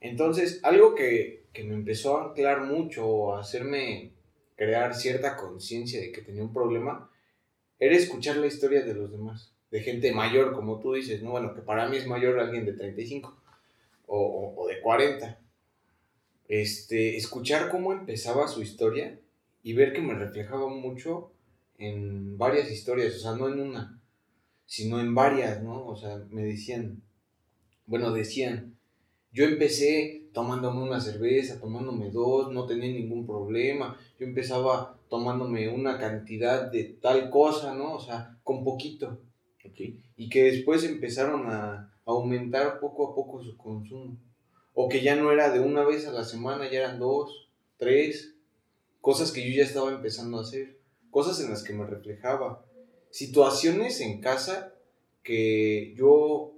Entonces, 0.00 0.60
algo 0.62 0.94
que, 0.94 1.43
que 1.54 1.64
me 1.64 1.74
empezó 1.74 2.18
a 2.18 2.24
anclar 2.26 2.64
mucho, 2.64 3.34
a 3.34 3.40
hacerme 3.40 4.12
crear 4.56 4.94
cierta 4.94 5.36
conciencia 5.36 6.00
de 6.00 6.12
que 6.12 6.20
tenía 6.20 6.42
un 6.42 6.52
problema, 6.52 7.10
era 7.78 7.96
escuchar 7.96 8.36
la 8.36 8.46
historia 8.46 8.82
de 8.82 8.94
los 8.94 9.10
demás, 9.10 9.54
de 9.70 9.80
gente 9.80 10.12
mayor, 10.12 10.52
como 10.52 10.80
tú 10.80 10.92
dices, 10.92 11.22
¿no? 11.22 11.30
Bueno, 11.30 11.54
que 11.54 11.62
para 11.62 11.88
mí 11.88 11.96
es 11.96 12.06
mayor 12.06 12.38
alguien 12.38 12.66
de 12.66 12.74
35 12.74 13.40
o, 14.06 14.18
o, 14.18 14.62
o 14.62 14.68
de 14.68 14.80
40 14.80 15.40
este, 16.48 17.16
escuchar 17.16 17.70
cómo 17.70 17.92
empezaba 17.92 18.48
su 18.48 18.62
historia 18.62 19.18
y 19.62 19.72
ver 19.72 19.92
que 19.92 20.02
me 20.02 20.14
reflejaba 20.14 20.68
mucho 20.68 21.32
en 21.78 22.36
varias 22.38 22.70
historias, 22.70 23.16
o 23.16 23.18
sea, 23.18 23.32
no 23.32 23.48
en 23.48 23.60
una, 23.60 24.00
sino 24.66 25.00
en 25.00 25.14
varias, 25.14 25.62
¿no? 25.62 25.86
O 25.86 25.96
sea, 25.96 26.18
me 26.30 26.44
decían, 26.44 27.02
bueno, 27.86 28.12
decían, 28.12 28.76
yo 29.32 29.44
empecé 29.44 30.23
tomándome 30.34 30.82
una 30.82 31.00
cerveza, 31.00 31.60
tomándome 31.60 32.10
dos, 32.10 32.52
no 32.52 32.66
tenía 32.66 32.92
ningún 32.92 33.24
problema, 33.24 33.96
yo 34.18 34.26
empezaba 34.26 34.98
tomándome 35.08 35.68
una 35.68 35.96
cantidad 35.96 36.70
de 36.70 36.84
tal 37.00 37.30
cosa, 37.30 37.74
¿no? 37.74 37.94
O 37.94 38.00
sea, 38.00 38.36
con 38.42 38.64
poquito. 38.64 39.20
Y 40.16 40.28
que 40.28 40.42
después 40.44 40.84
empezaron 40.84 41.46
a 41.46 41.94
aumentar 42.04 42.80
poco 42.80 43.10
a 43.10 43.14
poco 43.14 43.42
su 43.42 43.56
consumo. 43.56 44.18
O 44.74 44.88
que 44.88 45.02
ya 45.02 45.16
no 45.16 45.30
era 45.30 45.50
de 45.50 45.60
una 45.60 45.84
vez 45.84 46.06
a 46.06 46.12
la 46.12 46.24
semana, 46.24 46.70
ya 46.70 46.80
eran 46.80 46.98
dos, 46.98 47.48
tres, 47.78 48.34
cosas 49.00 49.30
que 49.30 49.48
yo 49.48 49.56
ya 49.56 49.62
estaba 49.62 49.92
empezando 49.92 50.38
a 50.38 50.42
hacer, 50.42 50.78
cosas 51.10 51.40
en 51.40 51.50
las 51.50 51.62
que 51.62 51.74
me 51.74 51.86
reflejaba, 51.86 52.64
situaciones 53.10 54.00
en 54.00 54.20
casa 54.20 54.74
que 55.22 55.94
yo 55.96 56.53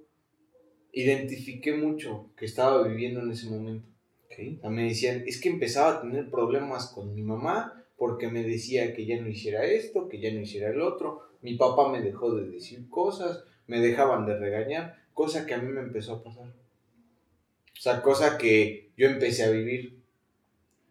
identifiqué 0.97 1.75
mucho 1.75 2.31
que 2.37 2.47
estaba 2.47 2.83
viviendo 2.89 3.21
en 3.21 3.31
ese 3.31 3.51
momento. 3.51 3.87
Okay. 4.25 4.59
me 4.69 4.85
decían, 4.85 5.23
es 5.27 5.41
que 5.41 5.49
empezaba 5.49 5.93
a 5.93 6.01
tener 6.01 6.31
problemas 6.31 6.89
con 6.89 7.15
mi 7.15 7.23
mamá 7.23 7.85
porque 7.97 8.29
me 8.29 8.43
decía 8.43 8.95
que 8.95 9.07
ya 9.07 9.21
no 9.21 9.29
hiciera 9.29 9.65
esto, 9.65 10.09
que 10.09 10.21
ya 10.21 10.33
no 10.33 10.41
hiciera 10.41 10.71
el 10.71 10.81
otro, 10.81 11.23
mi 11.43 11.55
papá 11.55 11.91
me 11.91 12.03
dejó 12.03 12.35
de 12.35 12.49
decir 12.49 12.89
cosas, 12.91 13.45
me 13.67 13.81
dejaban 13.81 14.27
de 14.27 14.39
regañar, 14.39 14.97
cosa 15.15 15.47
que 15.47 15.55
a 15.55 15.59
mí 15.59 15.71
me 15.71 15.81
empezó 15.81 16.15
a 16.15 16.23
pasar. 16.23 16.49
O 16.49 17.81
sea, 17.81 18.03
cosa 18.03 18.37
que 18.37 18.91
yo 18.97 19.07
empecé 19.07 19.45
a 19.45 19.51
vivir, 19.51 20.01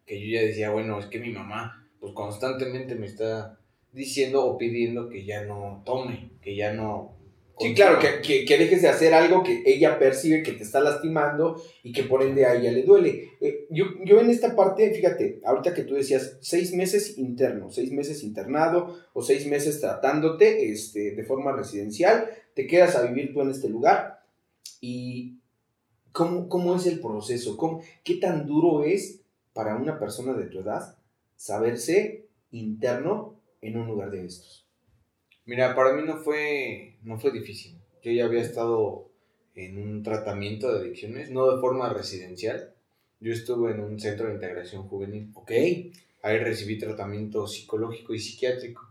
que 0.05 0.21
yo 0.21 0.39
ya 0.39 0.45
decía, 0.45 0.69
bueno, 0.71 0.99
es 0.99 1.07
que 1.07 1.19
mi 1.19 1.31
mamá 1.31 1.87
pues 1.99 2.13
constantemente 2.13 2.93
me 2.93 3.07
está 3.07 3.59
diciendo 3.91 4.45
o 4.45 4.57
pidiendo 4.57 5.09
que 5.09 5.25
ya 5.25 5.43
no 5.45 5.81
tome, 5.83 6.29
que 6.41 6.55
ya 6.55 6.73
no... 6.73 7.14
Sí, 7.57 7.73
claro, 7.73 7.99
que, 7.99 8.45
que, 8.45 8.57
dejes 8.57 8.81
de 8.81 8.89
hacer 8.89 9.13
algo 9.13 9.41
que 9.41 9.63
ella 9.65 9.97
percibe 9.97 10.43
que 10.43 10.51
te 10.51 10.63
está 10.63 10.81
lastimando 10.81 11.61
y 11.83 11.93
que 11.93 12.03
por 12.03 12.21
ende 12.21 12.45
a 12.45 12.55
ella 12.55 12.71
le 12.71 12.83
duele. 12.83 13.29
Eh, 13.39 13.67
yo, 13.69 13.85
yo 14.03 14.19
en 14.19 14.29
esta 14.29 14.55
parte, 14.55 14.91
fíjate, 14.93 15.39
ahorita 15.45 15.73
que 15.73 15.83
tú 15.83 15.93
decías 15.93 16.37
seis 16.41 16.73
meses 16.73 17.17
interno, 17.17 17.71
seis 17.71 17.91
meses 17.91 18.23
internado 18.23 18.97
o 19.13 19.21
seis 19.21 19.47
meses 19.47 19.79
tratándote 19.79 20.69
este, 20.69 21.11
de 21.11 21.23
forma 21.23 21.53
residencial, 21.53 22.29
te 22.53 22.67
quedas 22.67 22.95
a 22.95 23.03
vivir 23.03 23.33
tú 23.33 23.41
en 23.41 23.51
este 23.51 23.69
lugar 23.69 24.19
y 24.81 25.39
¿Cómo, 26.15 26.75
es 26.77 26.85
el 26.85 27.01
proceso? 27.01 27.57
¿Cómo, 27.57 27.81
¿Qué 28.05 28.15
tan 28.15 28.47
duro 28.47 28.85
es 28.85 29.19
para 29.51 29.75
una 29.75 29.99
persona 29.99 30.31
de 30.31 30.45
tu 30.45 30.59
edad 30.59 30.97
saberse 31.35 32.29
interno 32.51 33.35
en 33.59 33.75
un 33.75 33.87
lugar 33.87 34.11
de 34.11 34.25
estos? 34.25 34.64
Mira, 35.45 35.75
para 35.75 35.93
mí 35.93 36.01
no 36.03 36.17
fue, 36.17 36.97
no 37.03 37.19
fue 37.19 37.31
difícil. 37.31 37.77
Yo 38.01 38.11
ya 38.11 38.25
había 38.25 38.41
estado 38.41 39.11
en 39.53 39.77
un 39.77 40.01
tratamiento 40.01 40.71
de 40.71 40.79
adicciones, 40.79 41.29
no 41.29 41.51
de 41.51 41.61
forma 41.61 41.93
residencial. 41.93 42.73
Yo 43.19 43.31
estuve 43.31 43.71
en 43.71 43.79
un 43.79 43.99
centro 43.99 44.27
de 44.27 44.33
integración 44.33 44.87
juvenil. 44.87 45.31
Ok. 45.35 45.51
Ahí 46.23 46.39
recibí 46.39 46.79
tratamiento 46.79 47.47
psicológico 47.47 48.15
y 48.15 48.19
psiquiátrico. 48.19 48.87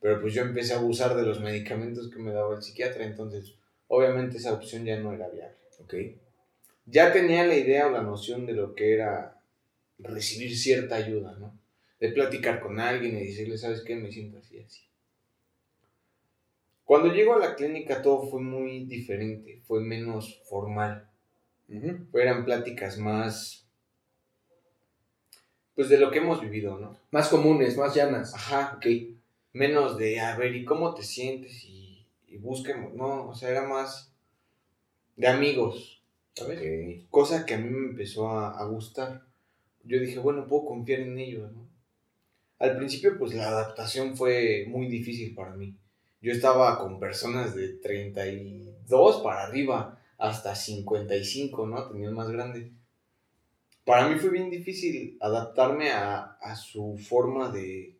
Pero 0.00 0.20
pues 0.22 0.32
yo 0.32 0.42
empecé 0.42 0.72
a 0.72 0.78
abusar 0.78 1.14
de 1.14 1.22
los 1.22 1.40
medicamentos 1.40 2.10
que 2.10 2.18
me 2.18 2.32
daba 2.32 2.56
el 2.56 2.62
psiquiatra, 2.62 3.04
entonces 3.04 3.54
obviamente 3.88 4.38
esa 4.38 4.54
opción 4.54 4.86
ya 4.86 4.98
no 4.98 5.12
era 5.12 5.28
viable. 5.28 5.58
Ok. 5.80 5.94
Ya 6.86 7.12
tenía 7.12 7.46
la 7.46 7.56
idea 7.56 7.86
o 7.86 7.90
la 7.90 8.02
noción 8.02 8.46
de 8.46 8.54
lo 8.54 8.74
que 8.74 8.94
era 8.94 9.42
recibir 9.98 10.56
cierta 10.56 10.96
ayuda, 10.96 11.36
¿no? 11.38 11.58
De 12.00 12.08
platicar 12.08 12.60
con 12.60 12.80
alguien 12.80 13.18
y 13.18 13.26
decirle, 13.26 13.58
¿sabes 13.58 13.82
qué? 13.82 13.96
Me 13.96 14.10
siento 14.10 14.38
así, 14.38 14.58
así. 14.58 14.89
Cuando 16.90 17.14
llego 17.14 17.34
a 17.34 17.38
la 17.38 17.54
clínica 17.54 18.02
todo 18.02 18.26
fue 18.26 18.40
muy 18.40 18.84
diferente, 18.86 19.60
fue 19.64 19.80
menos 19.80 20.42
formal. 20.48 21.08
Eran 22.12 22.44
pláticas 22.44 22.98
más, 22.98 23.64
pues 25.76 25.88
de 25.88 25.98
lo 25.98 26.10
que 26.10 26.18
hemos 26.18 26.40
vivido, 26.40 26.80
¿no? 26.80 26.96
Más 27.12 27.28
comunes, 27.28 27.76
más 27.76 27.94
llanas. 27.94 28.34
Ajá, 28.34 28.74
Ok. 28.78 28.86
menos 29.52 29.98
de, 29.98 30.18
a 30.18 30.36
ver, 30.36 30.56
¿y 30.56 30.64
cómo 30.64 30.92
te 30.92 31.04
sientes? 31.04 31.62
Y, 31.62 32.08
y 32.26 32.38
busquemos, 32.38 32.92
no, 32.94 33.28
o 33.28 33.34
sea, 33.36 33.50
era 33.50 33.68
más 33.68 34.12
de 35.14 35.28
amigos, 35.28 36.02
¿sabes? 36.34 36.58
Ok. 36.58 37.08
Cosa 37.08 37.46
que 37.46 37.54
a 37.54 37.58
mí 37.58 37.70
me 37.70 37.90
empezó 37.90 38.30
a, 38.30 38.58
a 38.58 38.64
gustar. 38.64 39.22
Yo 39.84 40.00
dije, 40.00 40.18
bueno, 40.18 40.48
puedo 40.48 40.64
confiar 40.64 41.02
en 41.02 41.16
ellos, 41.20 41.52
¿no? 41.52 41.68
Al 42.58 42.76
principio, 42.76 43.16
pues 43.16 43.32
la 43.32 43.46
adaptación 43.46 44.16
fue 44.16 44.66
muy 44.66 44.88
difícil 44.88 45.36
para 45.36 45.54
mí. 45.54 45.76
Yo 46.20 46.32
estaba 46.32 46.78
con 46.78 47.00
personas 47.00 47.54
de 47.54 47.68
32 47.74 49.22
para 49.22 49.44
arriba, 49.44 49.98
hasta 50.18 50.54
55, 50.54 51.66
¿no? 51.66 51.88
Tenía 51.88 52.08
el 52.08 52.14
más 52.14 52.30
grande. 52.30 52.72
Para 53.86 54.06
mí 54.08 54.18
fue 54.18 54.30
bien 54.30 54.50
difícil 54.50 55.16
adaptarme 55.20 55.90
a, 55.92 56.36
a 56.40 56.54
su 56.56 56.98
forma 56.98 57.50
de, 57.50 57.96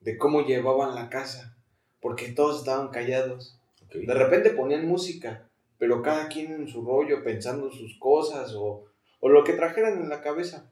de 0.00 0.16
cómo 0.16 0.46
llevaban 0.46 0.94
la 0.94 1.10
casa, 1.10 1.56
porque 2.00 2.28
todos 2.28 2.60
estaban 2.60 2.88
callados. 2.88 3.58
De 3.92 4.14
repente 4.14 4.50
ponían 4.50 4.86
música, 4.86 5.48
pero 5.78 6.02
cada 6.02 6.28
quien 6.28 6.52
en 6.52 6.68
su 6.68 6.84
rollo, 6.84 7.24
pensando 7.24 7.70
sus 7.70 7.98
cosas 7.98 8.54
o, 8.54 8.84
o 9.18 9.28
lo 9.28 9.42
que 9.42 9.54
trajeran 9.54 10.00
en 10.00 10.08
la 10.08 10.22
cabeza. 10.22 10.70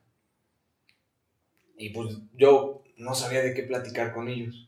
Y 1.76 1.90
pues 1.90 2.18
yo 2.34 2.82
no 2.96 3.14
sabía 3.14 3.42
de 3.42 3.54
qué 3.54 3.64
platicar 3.64 4.14
con 4.14 4.28
ellos. 4.28 4.67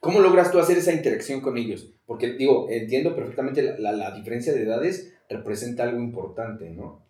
¿Cómo 0.00 0.20
logras 0.20 0.50
tú 0.52 0.58
hacer 0.58 0.78
esa 0.78 0.92
interacción 0.92 1.40
con 1.40 1.56
ellos? 1.58 1.92
Porque, 2.06 2.32
digo, 2.34 2.68
entiendo 2.70 3.14
perfectamente 3.14 3.62
la, 3.62 3.78
la- 3.78 3.92
la 3.92 4.10
diferencia 4.16 4.52
de 4.52 4.62
edades 4.62 5.14
representa 5.28 5.84
algo 5.84 6.00
importante, 6.00 6.70
¿no? 6.70 7.02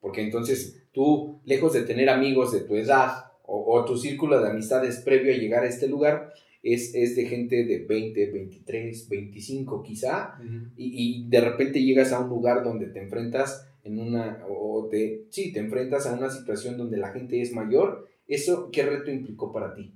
Porque 0.00 0.22
entonces 0.22 0.82
tú, 0.92 1.40
lejos 1.44 1.72
de 1.72 1.82
tener 1.82 2.08
amigos 2.10 2.52
de 2.52 2.60
tu 2.60 2.76
edad 2.76 3.32
o, 3.44 3.74
o 3.74 3.84
tu 3.84 3.96
círculo 3.96 4.40
de 4.40 4.50
amistades 4.50 5.00
previo 5.00 5.32
a 5.32 5.36
llegar 5.38 5.62
a 5.64 5.68
este 5.68 5.86
lugar, 5.88 6.32
es, 6.62 6.94
es 6.94 7.14
de 7.14 7.26
gente 7.26 7.64
de 7.64 7.84
20, 7.84 8.30
23, 8.30 9.08
25 9.08 9.82
quizá, 9.82 10.38
y, 10.76 11.24
y 11.24 11.28
de 11.28 11.40
repente 11.40 11.82
llegas 11.82 12.12
a 12.12 12.20
un 12.20 12.28
lugar 12.30 12.64
donde 12.64 12.86
te 12.86 13.00
enfrentas 13.02 13.68
en 13.84 13.98
una, 13.98 14.42
o 14.48 14.88
te, 14.90 15.26
sí, 15.30 15.52
te 15.52 15.60
enfrentas 15.60 16.06
a 16.06 16.14
una 16.14 16.30
situación 16.30 16.78
donde 16.78 16.96
la 16.96 17.12
gente 17.12 17.40
es 17.42 17.52
mayor, 17.52 18.08
¿eso 18.26 18.70
qué 18.72 18.82
reto 18.82 19.10
implicó 19.10 19.52
para 19.52 19.74
ti? 19.74 19.94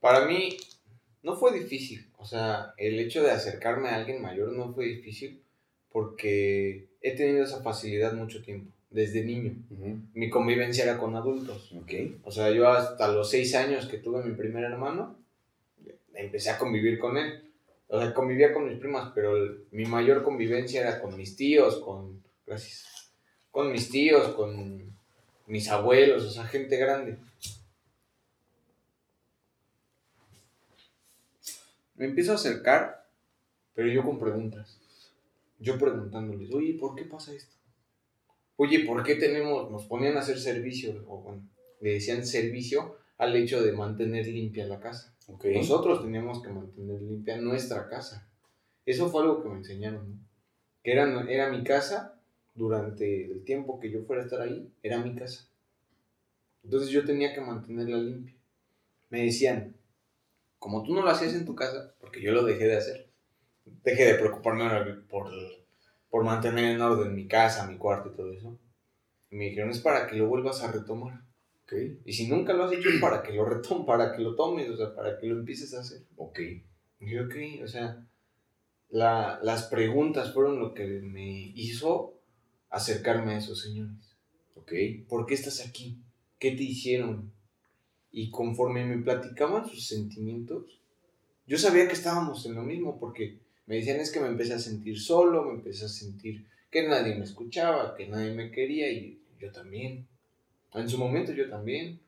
Para 0.00 0.26
mí 0.26 0.56
no 1.24 1.34
fue 1.36 1.58
difícil. 1.58 2.06
O 2.18 2.24
sea, 2.24 2.72
el 2.76 3.00
hecho 3.00 3.22
de 3.22 3.32
acercarme 3.32 3.88
a 3.88 3.96
alguien 3.96 4.22
mayor 4.22 4.52
no 4.52 4.72
fue 4.72 4.84
difícil 4.86 5.40
porque 5.90 6.86
he 7.00 7.16
tenido 7.16 7.44
esa 7.44 7.62
facilidad 7.62 8.12
mucho 8.14 8.42
tiempo, 8.42 8.70
desde 8.90 9.24
niño. 9.24 9.54
Mi 10.14 10.30
convivencia 10.30 10.84
era 10.84 10.98
con 10.98 11.16
adultos. 11.16 11.72
O 12.24 12.30
sea, 12.30 12.50
yo 12.50 12.68
hasta 12.68 13.08
los 13.08 13.30
seis 13.30 13.54
años 13.54 13.86
que 13.86 13.98
tuve 13.98 14.22
mi 14.24 14.34
primer 14.34 14.64
hermano, 14.64 15.16
empecé 16.14 16.50
a 16.50 16.58
convivir 16.58 16.98
con 16.98 17.16
él. 17.16 17.50
O 17.88 18.00
sea, 18.00 18.14
convivía 18.14 18.52
con 18.52 18.68
mis 18.68 18.78
primas, 18.78 19.12
pero 19.14 19.36
el- 19.36 19.64
mi 19.70 19.84
mayor 19.84 20.22
convivencia 20.22 20.80
era 20.80 21.00
con 21.00 21.16
mis 21.16 21.36
tíos, 21.36 21.78
con... 21.80 22.22
Gracias. 22.46 23.10
Con 23.50 23.70
mis 23.70 23.90
tíos, 23.90 24.28
con 24.34 24.92
mis 25.46 25.68
abuelos, 25.68 26.24
o 26.24 26.30
sea, 26.30 26.44
gente 26.44 26.76
grande. 26.76 27.16
Me 31.96 32.06
empiezo 32.06 32.32
a 32.32 32.36
acercar, 32.36 33.06
pero 33.74 33.88
yo 33.88 34.02
con 34.02 34.18
preguntas. 34.18 34.80
Yo 35.58 35.78
preguntándoles, 35.78 36.52
oye, 36.52 36.74
¿por 36.74 36.94
qué 36.94 37.04
pasa 37.04 37.32
esto? 37.32 37.54
Oye, 38.56 38.80
¿por 38.80 39.02
qué 39.02 39.16
tenemos, 39.16 39.70
nos 39.70 39.86
ponían 39.86 40.16
a 40.16 40.20
hacer 40.20 40.38
servicio, 40.38 41.04
o 41.08 41.22
bueno, 41.22 41.48
le 41.80 41.94
decían 41.94 42.26
servicio 42.26 42.96
al 43.18 43.34
hecho 43.36 43.62
de 43.62 43.72
mantener 43.72 44.26
limpia 44.26 44.66
la 44.66 44.80
casa? 44.80 45.14
Ok. 45.26 45.46
Nosotros 45.46 46.02
teníamos 46.02 46.42
que 46.42 46.50
mantener 46.50 47.00
limpia 47.02 47.36
nuestra 47.36 47.88
casa. 47.88 48.28
Eso 48.86 49.08
fue 49.08 49.22
algo 49.22 49.42
que 49.42 49.48
me 49.48 49.56
enseñaron, 49.56 50.10
¿no? 50.10 50.18
Que 50.82 50.92
era, 50.92 51.24
era 51.30 51.50
mi 51.50 51.64
casa 51.64 52.20
durante 52.54 53.24
el 53.24 53.44
tiempo 53.44 53.80
que 53.80 53.90
yo 53.90 54.02
fuera 54.02 54.22
a 54.22 54.24
estar 54.26 54.40
ahí, 54.40 54.70
era 54.82 54.98
mi 54.98 55.14
casa. 55.14 55.48
Entonces 56.62 56.90
yo 56.90 57.04
tenía 57.04 57.34
que 57.34 57.40
mantenerla 57.40 57.98
limpia. 57.98 58.34
Me 59.10 59.24
decían, 59.24 59.74
como 60.64 60.82
tú 60.82 60.94
no 60.94 61.02
lo 61.02 61.10
hacías 61.10 61.34
en 61.34 61.44
tu 61.44 61.54
casa, 61.54 61.94
porque 62.00 62.22
yo 62.22 62.32
lo 62.32 62.42
dejé 62.42 62.64
de 62.68 62.78
hacer, 62.78 63.10
dejé 63.84 64.06
de 64.06 64.14
preocuparme 64.14 64.94
por, 65.10 65.30
por 66.08 66.24
mantener 66.24 66.64
en 66.72 66.80
orden 66.80 67.14
mi 67.14 67.28
casa, 67.28 67.66
mi 67.66 67.76
cuarto 67.76 68.10
y 68.10 68.16
todo 68.16 68.32
eso. 68.32 68.58
Y 69.30 69.36
me 69.36 69.44
dijeron, 69.50 69.70
es 69.70 69.80
para 69.80 70.06
que 70.06 70.16
lo 70.16 70.28
vuelvas 70.28 70.62
a 70.62 70.72
retomar. 70.72 71.22
Y 72.06 72.14
si 72.14 72.28
nunca 72.28 72.54
lo 72.54 72.64
has 72.64 72.72
hecho, 72.72 72.88
es 72.88 73.00
para 73.02 73.22
que 73.22 73.34
lo 73.34 73.44
retomes, 73.44 73.86
para 73.86 74.16
que 74.16 74.22
lo 74.22 74.34
tomes, 74.36 74.70
o 74.70 74.76
sea, 74.78 74.94
para 74.94 75.18
que 75.18 75.26
lo 75.26 75.38
empieces 75.38 75.74
a 75.74 75.80
hacer. 75.80 76.02
Ok. 76.16 76.40
Y 77.00 77.10
yo, 77.10 77.24
ok, 77.26 77.34
o 77.62 77.68
sea, 77.68 78.06
la- 78.90 79.40
las 79.42 79.64
preguntas 79.64 80.32
fueron 80.34 80.60
lo 80.60 80.74
que 80.74 80.86
me 80.86 81.52
hizo 81.56 82.20
acercarme 82.70 83.34
a 83.34 83.38
esos 83.38 83.62
señores. 83.62 84.16
Ok. 84.56 84.72
¿Por 85.08 85.26
qué 85.26 85.34
estás 85.34 85.60
aquí? 85.66 85.98
¿Qué 86.40 86.52
te 86.52 86.64
hicieron? 86.64 87.33
Y 88.16 88.30
conforme 88.30 88.84
me 88.84 89.02
platicaban 89.02 89.68
sus 89.68 89.88
sentimientos, 89.88 90.80
yo 91.48 91.58
sabía 91.58 91.88
que 91.88 91.94
estábamos 91.94 92.46
en 92.46 92.54
lo 92.54 92.62
mismo, 92.62 92.96
porque 93.00 93.38
me 93.66 93.74
decían 93.74 93.98
es 93.98 94.12
que 94.12 94.20
me 94.20 94.28
empecé 94.28 94.54
a 94.54 94.60
sentir 94.60 95.00
solo, 95.00 95.42
me 95.42 95.54
empecé 95.54 95.86
a 95.86 95.88
sentir 95.88 96.46
que 96.70 96.86
nadie 96.86 97.16
me 97.16 97.24
escuchaba, 97.24 97.96
que 97.96 98.06
nadie 98.06 98.32
me 98.32 98.52
quería, 98.52 98.88
y 98.88 99.20
yo 99.40 99.50
también. 99.50 100.06
En 100.74 100.88
su 100.88 100.96
momento 100.96 101.32
yo 101.32 101.50
también. 101.50 101.98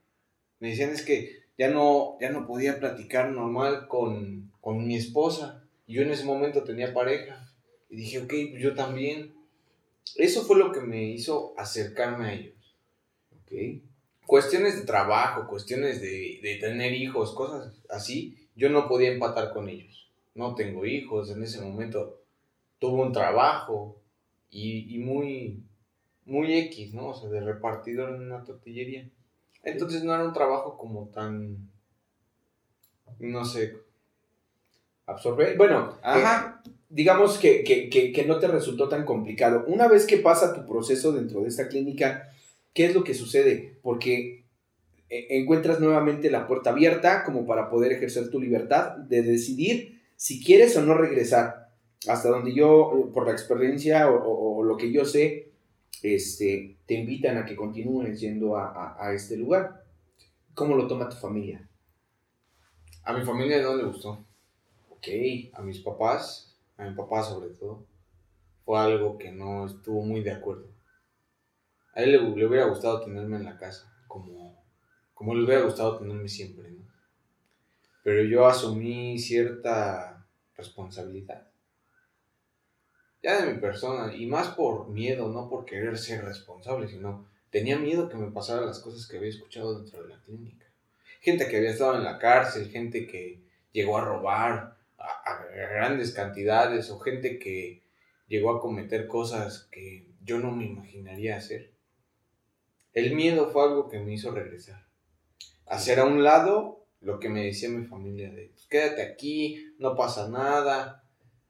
Me 0.60 0.70
decían 0.70 0.90
es 0.90 1.02
que 1.02 1.40
ya 1.58 1.70
no, 1.70 2.16
ya 2.20 2.30
no 2.30 2.46
podía 2.46 2.78
platicar 2.78 3.32
normal 3.32 3.88
con, 3.88 4.52
con 4.60 4.86
mi 4.86 4.94
esposa. 4.94 5.64
Y 5.88 5.94
yo 5.94 6.02
en 6.02 6.12
ese 6.12 6.24
momento 6.24 6.62
tenía 6.62 6.94
pareja. 6.94 7.52
Y 7.90 7.96
dije, 7.96 8.20
ok, 8.20 8.32
pues 8.50 8.62
yo 8.62 8.74
también. 8.74 9.34
Eso 10.14 10.44
fue 10.44 10.56
lo 10.56 10.70
que 10.70 10.80
me 10.80 11.02
hizo 11.10 11.52
acercarme 11.58 12.26
a 12.26 12.32
ellos. 12.34 12.76
Ok. 13.32 13.82
Cuestiones 14.26 14.76
de 14.76 14.86
trabajo, 14.86 15.46
cuestiones 15.46 16.00
de, 16.00 16.40
de 16.42 16.56
tener 16.60 16.92
hijos, 16.92 17.34
cosas 17.34 17.72
así, 17.88 18.48
yo 18.56 18.68
no 18.70 18.88
podía 18.88 19.12
empatar 19.12 19.52
con 19.52 19.68
ellos. 19.68 20.08
No 20.34 20.54
tengo 20.54 20.84
hijos, 20.84 21.30
en 21.30 21.42
ese 21.42 21.60
momento 21.60 22.20
tuve 22.78 23.02
un 23.02 23.12
trabajo 23.12 24.00
y, 24.50 24.94
y 24.94 24.98
muy, 24.98 25.62
muy 26.24 26.54
X, 26.58 26.92
¿no? 26.92 27.08
O 27.08 27.14
sea, 27.14 27.28
de 27.30 27.40
repartidor 27.40 28.14
en 28.14 28.22
una 28.22 28.44
tortillería. 28.44 29.08
Entonces 29.62 30.04
no 30.04 30.14
era 30.14 30.24
un 30.24 30.32
trabajo 30.32 30.76
como 30.76 31.08
tan, 31.08 31.70
no 33.18 33.44
sé. 33.44 33.76
Absorber. 35.06 35.56
Bueno, 35.56 35.96
Ajá. 36.02 36.62
eh, 36.64 36.70
digamos 36.88 37.38
que, 37.38 37.62
que, 37.64 37.88
que, 37.88 38.12
que 38.12 38.24
no 38.24 38.38
te 38.38 38.48
resultó 38.48 38.88
tan 38.88 39.04
complicado. 39.04 39.64
Una 39.68 39.88
vez 39.88 40.06
que 40.06 40.18
pasa 40.18 40.52
tu 40.52 40.66
proceso 40.66 41.12
dentro 41.12 41.42
de 41.42 41.48
esta 41.48 41.68
clínica, 41.68 42.32
¿qué 42.76 42.86
es 42.86 42.94
lo 42.94 43.04
que 43.04 43.14
sucede? 43.14 43.80
Porque 43.82 44.46
eh, 45.10 45.26
encuentras 45.30 45.80
nuevamente 45.80 46.30
la 46.30 46.46
puerta 46.48 46.70
abierta 46.70 47.24
como 47.24 47.46
para 47.46 47.70
poder 47.70 47.92
ejercer 47.92 48.30
tu 48.30 48.40
libertad 48.40 48.96
de 48.98 49.22
decidir 49.22 50.02
si 50.16 50.44
quieres 50.44 50.76
o 50.76 50.82
no 50.82 50.94
regresar. 50.94 51.70
Hasta 52.08 52.30
donde 52.30 52.54
yo, 52.54 53.10
por 53.14 53.26
la 53.26 53.32
experiencia 53.32 54.10
o, 54.10 54.16
o- 54.16 54.58
o 54.58 54.64
lo 54.64 54.76
que 54.78 54.92
yo 54.92 55.04
sé, 55.06 55.50
este, 56.02 56.76
te 56.86 56.94
invitan 56.94 57.38
a 57.38 57.46
que 57.46 57.56
continúes 57.56 58.20
yendo 58.20 58.56
a, 58.56 58.68
a- 58.68 59.08
a 59.08 59.14
este 59.14 59.36
lugar. 59.36 59.84
¿Cómo 60.54 60.76
lo 60.76 60.88
toma 60.88 61.08
tu 61.08 61.16
familia? 61.16 61.68
A 63.04 63.12
mi 63.14 63.24
familia 63.24 63.62
no 63.62 63.76
le 63.76 63.84
gustó. 63.84 64.24
Ok, 64.90 65.08
A 65.54 65.62
mis 65.62 65.80
papás, 65.80 66.56
a 66.76 66.84
mi 66.88 66.94
papá 66.96 67.22
sobre 67.22 67.50
todo, 67.50 67.86
fue 68.64 68.78
algo 68.78 69.18
que 69.18 69.32
no 69.32 69.66
estuvo 69.66 70.02
muy 70.02 70.22
de 70.22 70.32
acuerdo. 70.32 70.68
A 71.96 72.02
él 72.02 72.12
le, 72.12 72.46
hubiera 72.46 72.66
gustado 72.66 73.00
tenerme 73.00 73.38
en 73.38 73.44
la 73.44 73.56
casa, 73.56 73.90
como, 74.06 74.62
como 75.14 75.34
le 75.34 75.44
hubiera 75.44 75.62
gustado 75.62 75.98
tenerme 75.98 76.28
siempre, 76.28 76.70
¿no? 76.70 76.86
Pero 78.04 78.22
yo 78.22 78.46
asumí 78.46 79.18
cierta 79.18 80.28
responsabilidad. 80.54 81.48
ya 83.22 83.42
de 83.42 83.54
mi 83.54 83.58
persona, 83.58 84.14
y 84.14 84.26
más 84.26 84.48
por 84.48 84.90
miedo, 84.90 85.30
no 85.30 85.48
por 85.48 85.64
querer 85.64 85.96
ser 85.96 86.22
responsable, 86.22 86.86
sino 86.86 87.26
tenía 87.50 87.78
miedo 87.78 88.10
que 88.10 88.18
me 88.18 88.30
pasaran 88.30 88.66
las 88.66 88.80
cosas 88.80 89.08
que 89.08 89.16
había 89.16 89.30
escuchado 89.30 89.80
dentro 89.80 90.02
de 90.02 90.10
la 90.10 90.20
clínica. 90.22 90.66
Gente 91.22 91.48
que 91.48 91.56
había 91.56 91.70
estado 91.70 91.96
en 91.96 92.04
la 92.04 92.18
cárcel, 92.18 92.68
gente 92.68 93.06
que 93.06 93.42
llegó 93.72 93.96
a 93.96 94.04
robar 94.04 94.76
a, 94.98 95.44
grandes 95.50 96.12
cantidades, 96.12 96.90
o 96.90 96.98
gente 96.98 97.38
que 97.38 97.82
llegó 98.28 98.50
a 98.50 98.60
cometer 98.60 99.06
cosas 99.06 99.66
que 99.72 100.06
yo 100.22 100.38
no 100.38 100.52
me 100.52 100.66
imaginaría 100.66 101.38
hacer. 101.38 101.75
El 102.96 103.14
miedo 103.14 103.50
fue 103.50 103.62
algo 103.62 103.90
que 103.90 103.98
me 103.98 104.14
hizo 104.14 104.30
regresar. 104.30 104.86
Hacer 105.66 106.00
a 106.00 106.06
un 106.06 106.24
lado 106.24 106.86
lo 107.02 107.20
que 107.20 107.28
me 107.28 107.44
decía 107.44 107.68
mi 107.68 107.84
familia 107.84 108.30
de, 108.30 108.48
pues, 108.54 108.66
quédate 108.68 109.02
aquí, 109.02 109.74
no 109.78 109.94
pasa 109.94 110.30
nada, 110.30 111.04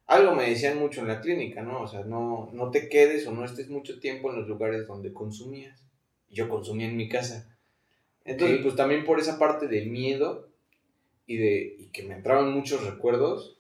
algo 0.09 0.35
me 0.35 0.50
decían 0.50 0.76
mucho 0.76 1.03
en 1.03 1.07
la 1.07 1.21
clínica, 1.21 1.62
¿no? 1.62 1.83
O 1.83 1.87
sea, 1.87 2.03
no, 2.03 2.50
no 2.53 2.73
te 2.73 2.88
quedes 2.88 3.29
o 3.29 3.31
no 3.31 3.45
estés 3.45 3.69
mucho 3.69 4.00
tiempo 4.00 4.29
en 4.29 4.41
los 4.41 4.49
lugares 4.49 4.88
donde 4.88 5.12
consumías. 5.12 5.87
Yo 6.31 6.49
consumía 6.49 6.88
en 6.88 6.97
mi 6.97 7.09
casa. 7.09 7.57
Entonces, 8.25 8.59
pues 8.65 8.75
también 8.75 9.05
por 9.05 9.21
esa 9.21 9.38
parte 9.38 9.69
del 9.69 9.88
miedo 9.88 10.49
y 11.29 11.37
de 11.37 11.76
y 11.79 11.87
que 11.93 12.03
me 12.03 12.15
entraban 12.15 12.53
muchos 12.53 12.85
recuerdos, 12.85 13.57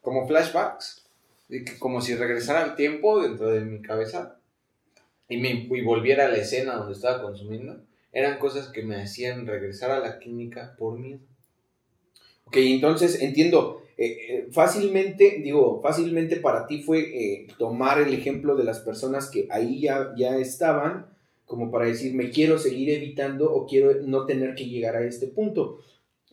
como 0.00 0.26
flashbacks, 0.26 1.06
de 1.46 1.64
que 1.64 1.78
como 1.78 2.00
si 2.00 2.16
regresara 2.16 2.64
el 2.64 2.74
tiempo 2.74 3.22
dentro 3.22 3.50
de 3.50 3.60
mi 3.60 3.82
cabeza 3.82 4.40
y, 5.28 5.38
me, 5.38 5.68
y 5.70 5.80
volviera 5.82 6.26
a 6.26 6.28
la 6.28 6.36
escena 6.36 6.76
donde 6.76 6.94
estaba 6.94 7.22
consumiendo, 7.22 7.82
eran 8.12 8.38
cosas 8.38 8.68
que 8.68 8.82
me 8.82 8.96
hacían 8.96 9.46
regresar 9.46 9.90
a 9.90 9.98
la 9.98 10.18
clínica 10.18 10.76
por 10.78 10.98
miedo. 10.98 11.20
Ok, 12.44 12.56
entonces 12.58 13.20
entiendo, 13.20 13.82
eh, 13.96 14.06
eh, 14.06 14.48
fácilmente, 14.50 15.40
digo, 15.42 15.80
fácilmente 15.80 16.36
para 16.36 16.66
ti 16.66 16.82
fue 16.82 17.00
eh, 17.00 17.46
tomar 17.58 18.00
el 18.00 18.12
ejemplo 18.12 18.56
de 18.56 18.64
las 18.64 18.80
personas 18.80 19.30
que 19.30 19.46
ahí 19.50 19.80
ya, 19.80 20.12
ya 20.16 20.36
estaban, 20.36 21.06
como 21.46 21.70
para 21.70 21.86
decir, 21.86 22.14
me 22.14 22.30
quiero 22.30 22.58
seguir 22.58 22.90
evitando 22.90 23.52
o 23.52 23.66
quiero 23.66 24.02
no 24.02 24.26
tener 24.26 24.54
que 24.54 24.66
llegar 24.66 24.96
a 24.96 25.04
este 25.04 25.28
punto. 25.28 25.78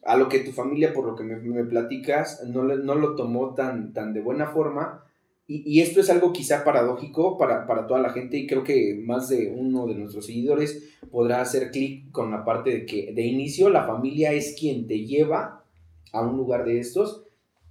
A 0.04 0.18
lo 0.18 0.30
que 0.30 0.40
tu 0.40 0.52
familia, 0.52 0.94
por 0.94 1.06
lo 1.06 1.16
que 1.16 1.24
me, 1.24 1.64
platicas, 1.66 2.44
no, 2.48 2.64
no, 2.64 2.96
lo 2.96 3.16
tomó 3.16 3.54
tan, 3.54 3.94
tan 3.94 4.14
de 4.14 4.22
buena 4.22 4.48
forma. 4.48 5.06
Y, 5.52 5.64
y 5.66 5.82
esto 5.82 6.00
es 6.00 6.10
algo 6.10 6.32
quizá 6.32 6.64
paradójico 6.64 7.38
para, 7.38 7.68
para, 7.68 7.86
toda 7.86 8.00
la 8.00 8.12
gente 8.12 8.38
y 8.38 8.48
creo 8.48 8.64
que 8.64 9.02
más 9.06 9.28
de 9.28 9.54
uno 9.54 9.86
de 9.86 9.96
nuestros 9.96 10.28
seguidores 10.28 10.96
podrá 11.12 11.42
hacer 11.42 11.72
clic 11.72 12.10
con 12.12 12.32
la 12.32 12.46
parte 12.46 12.70
de 12.70 12.86
que 12.86 13.12
de 13.12 13.24
inicio 13.24 13.70
la 13.70 13.86
familia 13.86 14.32
es 14.32 14.56
quien 14.58 14.88
te 14.88 15.06
lleva 15.06 15.66
a 16.14 16.22
un 16.22 16.38
lugar 16.38 16.64
de 16.64 16.80
estos 16.80 17.26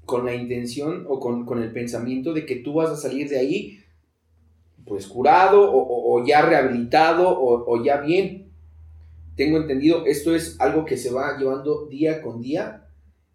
con 0.04 0.26
la 0.26 0.34
intención 0.34 1.06
o 1.08 1.20
con, 1.20 1.62
el 1.62 1.72
pensamiento 1.72 2.34
de 2.34 2.44
que 2.44 2.56
tú 2.56 2.74
vas 2.74 2.90
a 2.90 2.96
salir 2.96 3.30
de 3.30 3.38
ahí 3.38 3.78
pues 4.84 5.06
curado 5.06 5.70
o, 5.72 6.22
ya 6.26 6.42
rehabilitado 6.42 7.28
o, 7.28 7.82
ya 7.82 8.02
bien. 8.02 8.52
Tengo 9.36 9.56
entendido, 9.56 10.04
esto 10.04 10.34
es 10.34 10.60
algo 10.60 10.84
que 10.84 10.98
se 10.98 11.10
va 11.10 11.38
llevando 11.38 11.86
día 11.86 12.20
con 12.20 12.42
día 12.42 12.88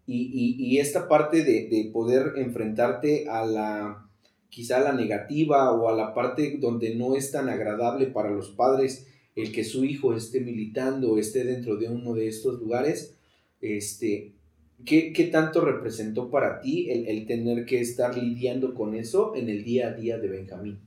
y, 0.06 0.78
esta 0.78 1.08
parte 1.08 1.42
de, 1.42 1.90
poder 1.92 2.34
enfrentarte 2.36 3.28
a 3.28 3.44
la, 3.44 4.05
quizá 4.48 4.78
a 4.78 4.80
la 4.80 4.92
negativa 4.92 5.72
o 5.72 5.88
a 5.88 5.96
la 5.96 6.14
parte 6.14 6.56
donde 6.58 6.94
no 6.94 7.16
es 7.16 7.30
tan 7.30 7.48
agradable 7.48 8.06
para 8.06 8.30
los 8.30 8.50
padres 8.50 9.06
el 9.34 9.52
que 9.52 9.64
su 9.64 9.84
hijo 9.84 10.14
esté 10.14 10.40
militando 10.40 11.12
o 11.12 11.18
esté 11.18 11.44
dentro 11.44 11.76
de 11.76 11.88
uno 11.88 12.14
de 12.14 12.28
estos 12.28 12.58
lugares, 12.58 13.16
este, 13.60 14.36
¿Qué, 14.84 15.28
tanto 15.32 15.64
representó 15.64 16.30
para 16.30 16.60
ti 16.60 16.90
el, 16.90 17.26
tener 17.26 17.64
que 17.64 17.80
estar 17.80 18.16
lidiando 18.16 18.74
con 18.74 18.94
eso 18.94 19.34
en 19.34 19.48
el 19.48 19.64
día 19.64 19.88
a 19.88 19.92
día 19.92 20.18
de 20.18 20.28
Benjamín? 20.28 20.80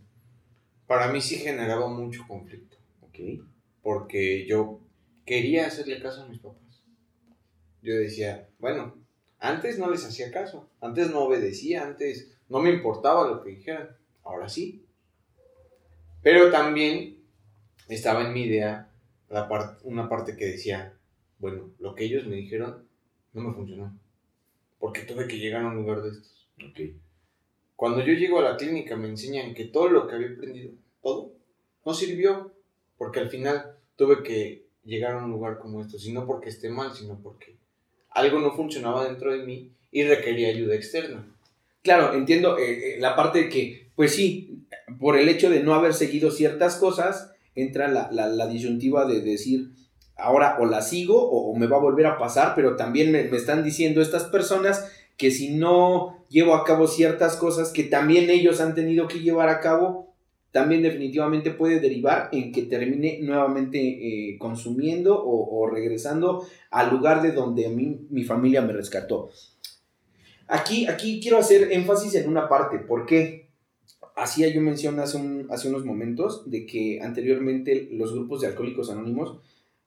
Para 0.86 1.12
mí 1.12 1.22
sí 1.22 1.36
generaba 1.36 1.88
mucho 1.88 2.24
conflicto. 2.28 2.78
Ok. 3.02 3.20
Porque 3.82 4.46
yo 4.48 4.82
quería 5.26 5.68
hacerle 5.68 6.02
caso 6.02 6.24
a 6.24 6.28
mis 6.28 6.40
papás. 6.40 6.84
Yo 7.82 7.96
decía, 7.96 8.50
bueno, 8.60 8.96
antes 9.40 9.80
no 9.80 9.90
les 9.90 10.06
hacía 10.06 10.32
caso, 10.32 10.70
antes 10.82 11.10
no 11.10 11.22
obedecía, 11.22 11.86
antes 11.86 12.38
no 12.50 12.60
me 12.60 12.72
importaba 12.72 13.28
lo 13.28 13.44
que 13.44 13.52
dijeran, 13.52 13.96
ahora 14.24 14.50
sí. 14.50 14.86
Pero 16.22 16.52
también 16.52 17.24
estaba 17.88 18.26
en 18.26 18.34
mi 18.34 18.44
idea 18.44 18.92
la 19.30 19.78
una 19.84 20.10
parte 20.10 20.36
que 20.36 20.46
decía, 20.46 20.98
bueno, 21.38 21.70
lo 21.80 21.96
que 21.96 22.06
ellos 22.06 22.26
me 22.26 22.36
dijeron 22.36 22.88
no 23.34 23.42
me 23.42 23.54
funcionó. 23.54 23.98
Porque 24.80 25.02
tuve 25.02 25.28
que 25.28 25.38
llegar 25.38 25.64
a 25.64 25.68
un 25.68 25.76
lugar 25.76 26.02
de 26.02 26.10
estos. 26.10 26.48
Cuando 27.76 28.04
yo 28.04 28.14
llego 28.14 28.40
a 28.40 28.44
la 28.44 28.58
clínica 28.58 28.96
me 28.96 29.08
enseñan 29.08 29.54
que 29.54 29.66
todo 29.66 29.90
lo 29.90 30.08
que 30.08 30.16
había 30.16 30.32
aprendido, 30.32 30.74
todo, 31.02 31.34
no 31.86 31.94
sirvió. 31.94 32.52
Porque 32.98 33.20
al 33.20 33.30
final 33.30 33.78
tuve 33.96 34.24
que 34.24 34.66
llegar 34.84 35.14
a 35.14 35.24
un 35.24 35.32
lugar 35.32 35.60
como 35.60 35.82
estos. 35.82 36.06
Y 36.06 36.12
no 36.12 36.26
porque 36.26 36.50
esté 36.50 36.70
mal, 36.70 36.94
sino 36.94 37.20
porque 37.22 37.58
algo 38.10 38.40
no 38.40 38.52
funcionaba 38.52 39.06
dentro 39.06 39.32
de 39.32 39.46
mí 39.46 39.72
y 39.92 40.04
requería 40.04 40.50
ayuda 40.50 40.76
externa. 40.76 41.26
Claro, 41.82 42.14
entiendo 42.14 42.58
eh, 42.58 42.96
eh, 42.96 42.98
la 43.00 43.16
parte 43.16 43.44
de 43.44 43.50
que, 43.50 43.92
pues 43.96 44.14
sí, 44.14 44.66
por 45.00 45.18
el 45.18 45.30
hecho 45.30 45.50
de 45.50 45.64
no 45.64 45.74
haber 45.74 45.94
seguido 45.94 46.32
ciertas 46.32 46.76
cosas, 46.76 47.32
entra 47.56 47.88
la, 47.88 48.10
la, 48.12 48.28
la 48.28 48.48
disyuntiva 48.48 49.06
de 49.06 49.22
decir, 49.22 49.72
ahora 50.20 50.58
o 50.60 50.66
la 50.66 50.82
sigo 50.82 51.30
o, 51.30 51.56
me 51.56 51.68
va 51.68 51.78
a 51.78 51.82
volver 51.82 52.06
a 52.06 52.18
pasar, 52.18 52.54
pero 52.56 52.76
también 52.76 53.12
me, 53.12 53.22
están 53.22 53.64
diciendo 53.64 54.02
estas 54.02 54.26
personas 54.26 54.92
que 55.18 55.32
si 55.32 55.50
no 55.56 56.26
llevo 56.30 56.54
a 56.54 56.64
cabo 56.64 56.88
ciertas 56.88 57.36
cosas 57.36 57.72
que 57.72 57.84
también 57.84 58.30
ellos 58.30 58.62
han 58.62 58.76
tenido 58.76 59.08
que 59.08 59.20
llevar 59.20 59.50
a 59.50 59.60
cabo, 59.60 60.14
también 60.52 60.82
definitivamente 60.82 61.52
puede 61.52 61.80
derivar 61.80 62.30
en 62.32 62.52
que 62.52 62.64
termine 62.64 63.20
nuevamente 63.22 63.80
eh, 63.80 64.38
consumiendo 64.40 65.22
o, 65.24 65.68
regresando 65.68 66.46
al 66.72 66.90
lugar 66.90 67.22
de 67.22 67.32
donde 67.32 67.70
mí, 67.70 68.08
mi 68.10 68.24
familia 68.24 68.62
me 68.62 68.74
rescató. 68.74 69.30
Aquí, 70.50 70.88
aquí 70.88 71.20
quiero 71.22 71.38
hacer 71.38 71.72
énfasis 71.72 72.16
en 72.16 72.28
una 72.28 72.50
parte, 72.50 72.80
porque 72.80 73.50
hacía 74.16 74.50
yo 74.50 74.62
mención 74.62 75.00
hace, 75.00 75.46
hace 75.50 75.70
unos 75.70 75.86
momentos 75.86 76.50
de 76.50 76.66
que 76.66 77.00
anteriormente 77.02 77.88
los 77.92 78.14
grupos 78.14 78.42
de 78.42 78.48
alcohólicos 78.48 78.90
anónimos 78.90 79.40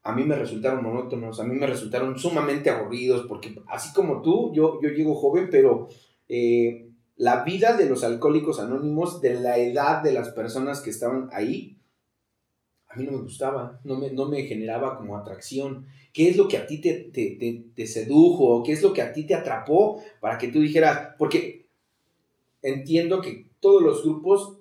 a 0.05 0.13
mí 0.13 0.25
me 0.25 0.35
resultaron 0.35 0.83
monótonos, 0.83 1.39
a 1.39 1.45
mí 1.45 1.55
me 1.55 1.67
resultaron 1.67 2.19
sumamente 2.19 2.71
aburridos, 2.71 3.27
porque 3.29 3.55
así 3.69 3.93
como 3.93 4.21
tú, 4.21 4.53
yo, 4.53 4.81
yo 4.83 4.89
llego 4.91 5.15
joven, 5.15 5.49
pero 5.51 5.89
eh, 6.29 6.89
la 7.17 7.45
vida 7.45 7.77
de 7.77 7.89
los 7.89 8.03
alcohólicos 8.03 8.59
anónimos, 8.59 9.21
de 9.21 9.35
la 9.35 9.59
edad 9.59 10.03
de 10.03 10.13
las 10.13 10.31
personas 10.31 10.81
que 10.81 10.91
estaban 10.91 11.29
ahí, 11.33 11.77
a 12.93 12.99
mí 12.99 13.05
no 13.05 13.13
me 13.13 13.23
gustaba, 13.23 13.81
no 13.85 13.97
me, 13.97 14.11
no 14.11 14.27
me 14.27 14.43
generaba 14.43 14.99
como 14.99 15.17
atracción. 15.17 15.87
¿Qué 16.13 16.29
es 16.29 16.37
lo 16.37 16.47
que 16.47 16.59
a 16.59 16.67
ti 16.67 16.79
te, 16.79 17.11
te, 17.13 17.65
te 17.75 17.87
sedujo? 17.87 18.63
¿Qué 18.63 18.73
es 18.73 18.83
lo 18.83 18.93
que 18.93 19.01
a 19.01 19.13
ti 19.13 19.25
te 19.25 19.35
atrapó 19.35 20.03
para 20.21 20.37
que 20.37 20.49
tú 20.49 20.61
dijeras? 20.61 21.15
Porque 21.19 21.67
entiendo 22.61 23.21
que 23.21 23.47
todos 23.61 23.83
los 23.83 24.03
grupos 24.03 24.59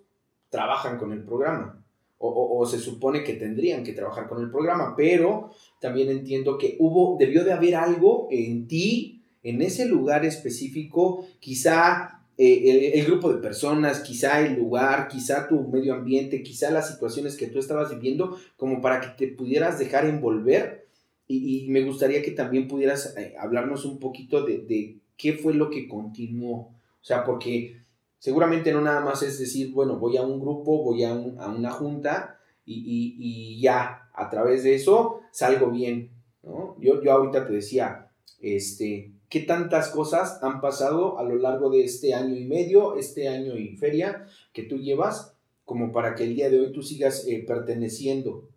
trabajan 0.50 0.98
con 0.98 1.12
el 1.12 1.24
programa 1.24 1.82
o, 2.24 2.66
se 2.68 2.78
supone 2.78 3.24
que 3.24 3.34
tendrían 3.34 3.84
que 3.84 3.94
trabajar 3.94 4.28
con 4.28 4.44
el 4.44 4.52
programa, 4.52 4.94
pero 4.96 5.50
también 5.80 6.10
entiendo 6.10 6.58
que 6.58 6.76
hubo, 6.80 7.18
debió 7.18 7.44
de 7.44 7.52
haber 7.52 7.76
algo 7.76 8.28
en 8.30 8.68
ti, 8.68 9.24
en 9.42 9.62
ese 9.64 9.88
lugar 9.88 10.24
específico, 10.24 11.26
quizá 11.40 12.21
eh, 12.38 12.92
el, 12.96 13.06
grupo 13.06 13.32
de 13.32 13.42
personas, 13.42 14.00
quizá 14.02 14.42
el 14.42 14.56
lugar, 14.56 15.08
quizá 15.08 15.48
tu 15.48 15.68
medio 15.68 15.94
ambiente, 15.94 16.44
quizá 16.44 16.72
las 16.72 16.90
situaciones 16.90 17.38
que 17.38 17.48
tú 17.48 17.60
estabas 17.60 17.92
viviendo, 17.92 18.38
como 18.58 18.82
para 18.82 19.02
que 19.02 19.10
te 19.10 19.34
pudieras 19.34 19.80
dejar 19.80 20.06
envolver. 20.06 20.88
Y, 21.28 21.68
me 21.70 21.84
gustaría 21.84 22.22
que 22.22 22.32
también 22.32 22.68
pudieras 22.68 23.16
eh, 23.18 23.36
hablarnos 23.40 23.86
un 23.86 24.00
poquito 24.00 24.44
de, 24.44 24.58
de 24.60 24.98
qué 25.16 25.34
fue 25.34 25.54
lo 25.54 25.70
que 25.70 25.88
continuó. 25.88 26.74
O 27.02 27.04
sea, 27.04 27.24
porque 27.24 27.82
Seguramente 28.22 28.72
no 28.72 28.82
nada 28.82 29.00
más 29.00 29.24
es 29.24 29.40
decir, 29.40 29.74
bueno, 29.74 29.98
voy 29.98 30.16
a 30.16 30.22
un 30.22 30.40
grupo, 30.40 30.84
voy 30.84 31.04
a, 31.04 31.12
una 31.16 31.72
junta 31.72 32.38
y, 32.64 33.60
ya, 33.60 34.12
a 34.14 34.30
través 34.30 34.64
de 34.64 34.76
eso 34.76 35.22
salgo 35.32 35.72
bien, 35.72 36.12
¿no? 36.44 36.78
Yo, 36.80 37.02
yo 37.02 37.14
ahorita 37.14 37.48
te 37.48 37.54
decía, 37.54 38.12
este, 38.40 39.12
¿qué 39.32 39.40
tantas 39.40 39.90
cosas 39.90 40.44
han 40.44 40.62
pasado 40.62 41.18
a 41.18 41.24
lo 41.24 41.36
largo 41.38 41.72
de 41.72 41.84
este 41.84 42.14
año 42.14 42.36
y 42.36 42.46
medio, 42.46 42.98
este 42.98 43.28
año 43.28 43.58
y 43.58 43.76
feria 43.78 44.28
que 44.54 44.62
tú 44.62 44.78
llevas, 44.78 45.34
como 45.66 45.92
para 45.92 46.14
que 46.14 46.26
el 46.26 46.36
día 46.36 46.52
de 46.52 46.60
hoy 46.60 46.72
tú 46.72 46.84
sigas 46.84 47.26
eh, 47.28 47.44
perteneciendo, 47.48 48.48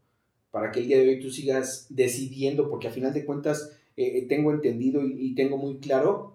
para 0.50 0.70
que 0.70 0.80
el 0.80 0.88
día 0.88 0.98
de 0.98 1.08
hoy 1.08 1.20
tú 1.20 1.30
sigas 1.30 1.86
decidiendo, 1.88 2.68
porque 2.68 2.88
a 2.88 2.92
final 2.92 3.14
de 3.14 3.24
cuentas 3.24 3.72
eh, 3.96 4.18
eh, 4.18 4.26
tengo 4.28 4.52
entendido 4.52 5.00
y 5.02 5.34
tengo 5.34 5.56
muy 5.56 5.78
claro 5.78 6.34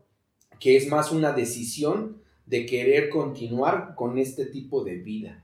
que 0.59 0.75
es 0.75 0.89
más 0.89 1.11
una 1.11 1.33
decisión 1.33 2.19
de 2.49 2.65
querer 2.65 3.09
continuar 3.09 3.93
con 3.95 4.17
este 4.17 4.45
tipo 4.45 4.83
de 4.83 4.95
vida? 4.95 5.43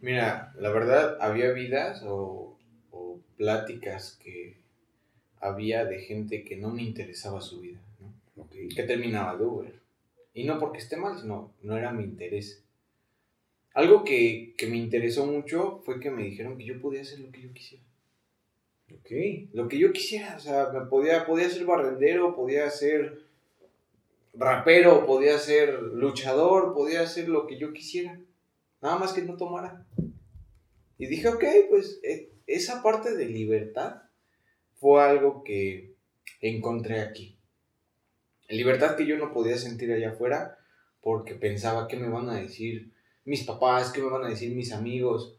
Mira, 0.00 0.54
la 0.58 0.70
verdad, 0.70 1.18
había 1.20 1.50
vidas 1.52 2.02
o, 2.04 2.44
pláticas 3.36 4.18
que 4.22 4.56
había 5.40 5.84
de 5.84 6.00
gente 6.00 6.44
que 6.44 6.56
no 6.56 6.70
me 6.70 6.82
interesaba 6.82 7.40
su 7.40 7.60
vida, 7.60 7.80
¿no? 8.00 8.48
que 8.50 8.82
terminaba 8.82 9.36
de 9.36 9.44
Uber. 9.44 9.80
Y 10.34 10.44
no 10.44 10.58
porque 10.58 10.78
esté 10.78 10.96
mal, 10.96 11.18
sino 11.18 11.54
no 11.62 11.76
era 11.76 11.92
mi 11.92 12.04
interés. 12.04 12.62
Algo 13.72 14.04
que, 14.04 14.54
que 14.56 14.66
me 14.66 14.76
interesó 14.76 15.26
mucho 15.26 15.82
fue 15.84 16.00
que 16.00 16.10
me 16.10 16.24
dijeron 16.24 16.56
que 16.56 16.64
yo 16.64 16.80
podía 16.80 17.02
hacer 17.02 17.20
lo 17.20 17.30
que 17.30 17.42
yo 17.42 17.52
quisiera. 17.52 17.84
Ok. 18.92 19.50
Lo 19.52 19.68
que 19.68 19.78
yo 19.78 19.92
quisiera, 19.92 20.36
o 20.36 20.40
sea, 20.40 20.70
me 20.72 20.86
podía, 20.86 21.26
podía 21.26 21.48
ser 21.50 21.64
barrendero, 21.64 22.36
podía 22.36 22.70
ser 22.70 23.22
rapero, 24.34 25.06
podía 25.06 25.38
ser 25.38 25.80
luchador, 25.80 26.74
podía 26.74 27.02
hacer 27.02 27.28
lo 27.28 27.46
que 27.46 27.58
yo 27.58 27.72
quisiera. 27.72 28.18
Nada 28.80 28.98
más 28.98 29.12
que 29.12 29.22
no 29.22 29.36
tomara. 29.36 29.86
Y 30.98 31.06
dije, 31.06 31.28
ok, 31.28 31.44
pues 31.68 32.00
eh, 32.02 32.30
esa 32.46 32.82
parte 32.82 33.14
de 33.16 33.26
libertad 33.26 34.02
fue 34.76 35.02
algo 35.02 35.42
que 35.44 35.94
encontré 36.40 37.00
aquí. 37.00 37.36
Libertad 38.48 38.96
que 38.96 39.06
yo 39.06 39.18
no 39.18 39.32
podía 39.32 39.56
sentir 39.58 39.92
allá 39.92 40.10
afuera 40.10 40.58
porque 41.00 41.34
pensaba 41.34 41.88
qué 41.88 41.96
me 41.96 42.08
van 42.08 42.28
a 42.30 42.40
decir 42.40 42.92
mis 43.24 43.44
papás, 43.44 43.90
qué 43.90 44.00
me 44.00 44.10
van 44.10 44.24
a 44.24 44.28
decir 44.28 44.54
mis 44.54 44.72
amigos. 44.72 45.36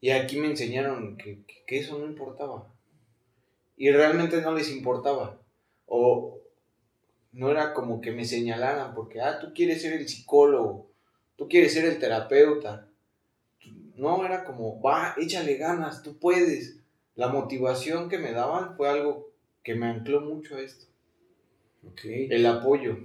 Y 0.00 0.10
aquí 0.10 0.38
me 0.38 0.48
enseñaron 0.48 1.16
que, 1.16 1.42
que 1.66 1.78
eso 1.78 1.98
no 1.98 2.06
importaba. 2.06 2.72
Y 3.76 3.90
realmente 3.90 4.40
no 4.40 4.52
les 4.54 4.70
importaba. 4.70 5.40
O 5.86 6.40
no 7.32 7.50
era 7.50 7.72
como 7.74 8.00
que 8.00 8.12
me 8.12 8.24
señalaran 8.24 8.94
porque, 8.94 9.20
ah, 9.20 9.38
tú 9.38 9.52
quieres 9.54 9.82
ser 9.82 9.92
el 9.94 10.08
psicólogo, 10.08 10.90
tú 11.36 11.48
quieres 11.48 11.72
ser 11.72 11.84
el 11.84 11.98
terapeuta. 11.98 12.88
No, 13.96 14.24
era 14.24 14.44
como, 14.44 14.80
va, 14.80 15.14
échale 15.18 15.56
ganas, 15.56 16.02
tú 16.02 16.18
puedes. 16.18 16.79
La 17.16 17.28
motivación 17.28 18.08
que 18.08 18.18
me 18.18 18.32
daban 18.32 18.76
fue 18.76 18.88
algo 18.88 19.30
que 19.62 19.74
me 19.74 19.86
ancló 19.86 20.20
mucho 20.22 20.56
a 20.56 20.60
esto. 20.60 20.86
Ok. 21.86 22.00
El 22.04 22.46
apoyo. 22.46 22.96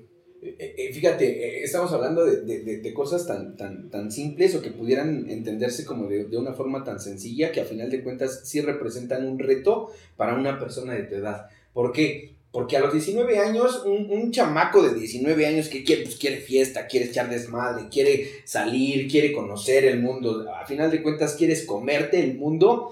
Eh, 0.42 0.76
eh, 0.78 0.94
fíjate, 0.94 1.26
eh, 1.60 1.64
estamos 1.64 1.92
hablando 1.92 2.24
de, 2.24 2.42
de- 2.42 2.78
de 2.78 2.94
cosas 2.94 3.26
tan, 3.26 3.58
tan, 3.58 3.90
tan 3.90 4.12
simples 4.12 4.54
o 4.56 4.62
que 4.62 4.70
pudieran 4.72 5.28
entenderse 5.30 5.86
como 5.86 6.08
de, 6.08 6.26
de 6.26 6.38
una 6.38 6.54
forma 6.54 6.84
tan 6.84 7.00
sencilla 7.00 7.52
que 7.52 7.62
a 7.62 7.66
final 7.66 7.90
de 7.90 8.04
cuentas 8.04 8.42
sí 8.48 8.62
representan 8.62 9.26
un 9.28 9.40
reto 9.40 9.92
para 10.18 10.36
una 10.36 10.60
persona 10.60 10.94
de 10.94 11.04
tu 11.04 11.16
edad. 11.16 11.48
¿Por 11.74 11.92
qué? 11.92 12.36
Porque 12.52 12.78
a 12.78 12.80
los 12.80 12.94
19 12.94 13.40
años, 13.40 13.84
un, 13.86 14.10
un 14.12 14.32
chamaco 14.32 14.82
de 14.84 14.94
19 14.98 15.46
años 15.46 15.68
que 15.68 15.84
quiere, 15.84 16.04
pues, 16.04 16.16
quiere 16.16 16.38
fiesta, 16.38 16.88
quiere 16.88 17.08
echar 17.08 17.30
desmadre, 17.30 17.90
quiere 17.90 18.30
salir, 18.46 19.10
quiere 19.10 19.34
conocer 19.34 19.84
el 19.86 20.00
mundo, 20.00 20.46
a 20.54 20.66
final 20.66 20.90
de 20.92 21.02
cuentas 21.02 21.36
quieres 21.36 21.66
comerte 21.66 22.20
el 22.24 22.38
mundo, 22.38 22.92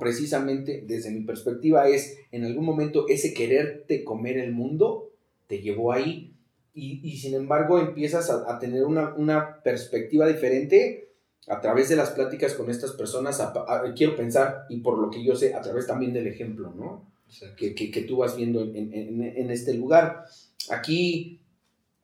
precisamente 0.00 0.82
desde 0.86 1.10
mi 1.10 1.20
perspectiva 1.22 1.88
es, 1.88 2.18
en 2.32 2.44
algún 2.44 2.64
momento 2.64 3.06
ese 3.08 3.32
quererte 3.34 4.04
comer 4.04 4.38
el 4.38 4.52
mundo 4.52 5.10
te 5.46 5.60
llevó 5.60 5.92
ahí 5.92 6.32
y, 6.74 7.00
y 7.08 7.16
sin 7.18 7.34
embargo 7.34 7.78
empiezas 7.78 8.30
a, 8.30 8.52
a 8.52 8.58
tener 8.58 8.84
una, 8.84 9.14
una 9.14 9.62
perspectiva 9.62 10.26
diferente 10.26 11.08
a 11.46 11.60
través 11.60 11.88
de 11.88 11.96
las 11.96 12.10
pláticas 12.10 12.54
con 12.54 12.70
estas 12.70 12.92
personas, 12.92 13.38
a- 13.40 13.52
a- 13.68 13.94
quiero 13.94 14.16
pensar, 14.16 14.64
y 14.70 14.78
por 14.78 14.98
lo 14.98 15.10
que 15.10 15.22
yo 15.22 15.36
sé, 15.36 15.54
a 15.54 15.60
través 15.60 15.86
también 15.86 16.12
del 16.14 16.26
ejemplo, 16.26 16.72
¿no? 16.74 17.12
Que, 17.56 17.74
que- 17.74 17.90
que 17.90 18.02
tú 18.02 18.16
vas 18.18 18.34
viendo 18.36 18.62
en, 18.62 18.74
en- 18.74 18.92
en- 18.94 19.22
en 19.22 19.50
este 19.50 19.74
lugar. 19.74 20.24
Aquí, 20.70 21.40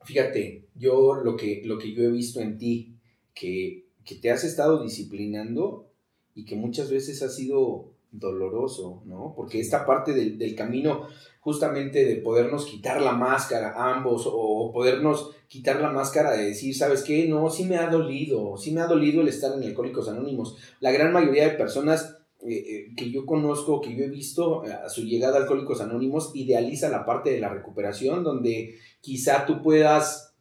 fíjate, 0.03 0.65
yo 0.75 1.15
lo 1.15 1.35
que, 1.35 1.63
lo 1.65 1.79
que 1.79 1.91
yo 1.93 2.03
he 2.03 2.11
visto 2.11 2.39
en 2.39 2.57
ti, 2.59 2.93
que, 3.33 3.85
que 4.05 4.15
te 4.15 4.29
has 4.29 4.43
estado 4.43 4.83
disciplinando 4.83 5.90
y 6.35 6.45
que 6.45 6.55
muchas 6.55 6.89
veces 6.89 7.21
ha 7.23 7.29
sido 7.29 7.91
doloroso, 8.11 9.01
¿no? 9.05 9.33
Porque 9.35 9.59
esta 9.59 9.85
parte 9.85 10.13
del, 10.13 10.37
del 10.37 10.55
camino 10.55 11.07
justamente 11.41 12.05
de 12.05 12.17
podernos 12.17 12.65
quitar 12.65 13.01
la 13.01 13.13
máscara 13.13 13.73
ambos 13.91 14.29
o 14.31 14.71
podernos 14.71 15.31
quitar 15.47 15.81
la 15.81 15.89
máscara 15.89 16.31
de 16.31 16.45
decir, 16.45 16.75
¿sabes 16.75 17.03
qué? 17.03 17.27
No, 17.27 17.49
sí 17.49 17.65
me 17.65 17.77
ha 17.77 17.89
dolido, 17.89 18.55
sí 18.57 18.71
me 18.71 18.81
ha 18.81 18.87
dolido 18.87 19.21
el 19.21 19.27
estar 19.27 19.51
en 19.53 19.63
Alcohólicos 19.63 20.07
Anónimos. 20.07 20.55
La 20.79 20.91
gran 20.91 21.11
mayoría 21.11 21.49
de 21.49 21.57
personas 21.57 22.17
eh, 22.47 22.53
eh, 22.53 22.93
que 22.95 23.11
yo 23.11 23.25
conozco, 23.25 23.81
que 23.81 23.95
yo 23.95 24.03
he 24.03 24.09
visto 24.09 24.63
eh, 24.65 24.71
a 24.71 24.87
su 24.87 25.03
llegada 25.03 25.37
a 25.37 25.41
Alcohólicos 25.41 25.81
Anónimos, 25.81 26.31
idealiza 26.35 26.89
la 26.89 27.05
parte 27.05 27.31
de 27.31 27.39
la 27.39 27.49
recuperación, 27.49 28.23
donde 28.23 28.75
quizá 29.01 29.45
tú 29.45 29.61
puedas 29.61 30.35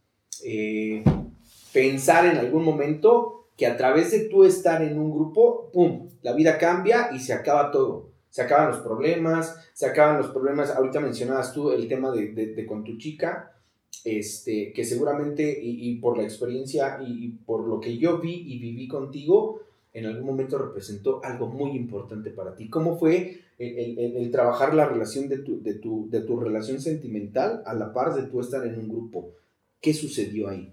pensar 1.72 2.24
en 2.24 2.38
algún 2.38 2.64
momento 2.64 3.39
que 3.60 3.66
a 3.66 3.76
través 3.76 4.10
de 4.10 4.20
tú 4.20 4.44
estar 4.44 4.80
en 4.80 4.98
un 4.98 5.10
grupo, 5.12 5.68
¡pum!, 5.70 6.08
la 6.22 6.32
vida 6.32 6.56
cambia 6.56 7.10
y 7.14 7.18
se 7.18 7.34
acaba 7.34 7.70
todo. 7.70 8.08
Se 8.30 8.40
acaban 8.40 8.68
los 8.70 8.78
problemas, 8.80 9.54
se 9.74 9.84
acaban 9.84 10.16
los 10.16 10.28
problemas. 10.28 10.70
Ahorita 10.70 10.98
mencionabas 10.98 11.52
tú 11.52 11.70
el 11.70 11.86
tema 11.86 12.10
de, 12.10 12.28
de- 12.32 12.64
con 12.64 12.84
tu 12.84 12.96
chica, 12.96 13.52
este, 14.02 14.72
que 14.72 14.82
seguramente, 14.86 15.58
y, 15.62 15.94
por 15.96 16.16
la 16.16 16.22
experiencia 16.24 17.00
y, 17.06 17.28
por 17.44 17.68
lo 17.68 17.80
que 17.80 17.98
yo 17.98 18.18
vi 18.18 18.32
y 18.46 18.58
viví 18.60 18.88
contigo, 18.88 19.60
en 19.92 20.06
algún 20.06 20.24
momento 20.24 20.56
representó 20.56 21.20
algo 21.22 21.46
muy 21.48 21.72
importante 21.76 22.30
para 22.30 22.54
ti. 22.56 22.70
¿Cómo 22.70 22.96
fue 22.98 23.40
el- 23.58 23.98
el 24.16 24.30
trabajar 24.30 24.72
la 24.72 24.86
relación 24.88 25.28
de 25.28 25.36
tu, 25.40 25.62
de, 25.62 25.74
tu, 25.74 26.08
de 26.08 26.22
tu 26.22 26.40
relación 26.40 26.80
sentimental 26.80 27.62
a 27.66 27.74
la 27.74 27.92
par 27.92 28.14
de 28.14 28.22
tú 28.22 28.40
estar 28.40 28.66
en 28.66 28.78
un 28.78 28.88
grupo? 28.88 29.32
¿Qué 29.82 29.92
sucedió 29.92 30.48
ahí? 30.48 30.72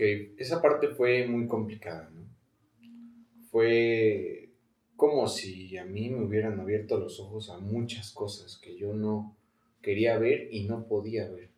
Esa 0.00 0.62
parte 0.62 0.88
fue 0.88 1.26
muy 1.26 1.46
complicada, 1.46 2.10
¿no? 2.10 2.26
Fue 3.50 4.50
como 4.96 5.28
si 5.28 5.76
a 5.76 5.84
mí 5.84 6.10
me 6.10 6.24
hubieran 6.24 6.60
abierto 6.60 6.98
los 6.98 7.20
ojos 7.20 7.50
a 7.50 7.58
muchas 7.58 8.12
cosas 8.12 8.58
que 8.58 8.76
yo 8.76 8.94
no 8.94 9.36
quería 9.82 10.18
ver 10.18 10.48
y 10.50 10.64
no 10.64 10.86
podía 10.86 11.28
ver. 11.28 11.50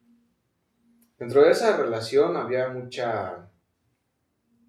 Dentro 1.18 1.44
de 1.44 1.50
esa 1.50 1.76
relación 1.76 2.36
había 2.36 2.68
mucha 2.70 3.50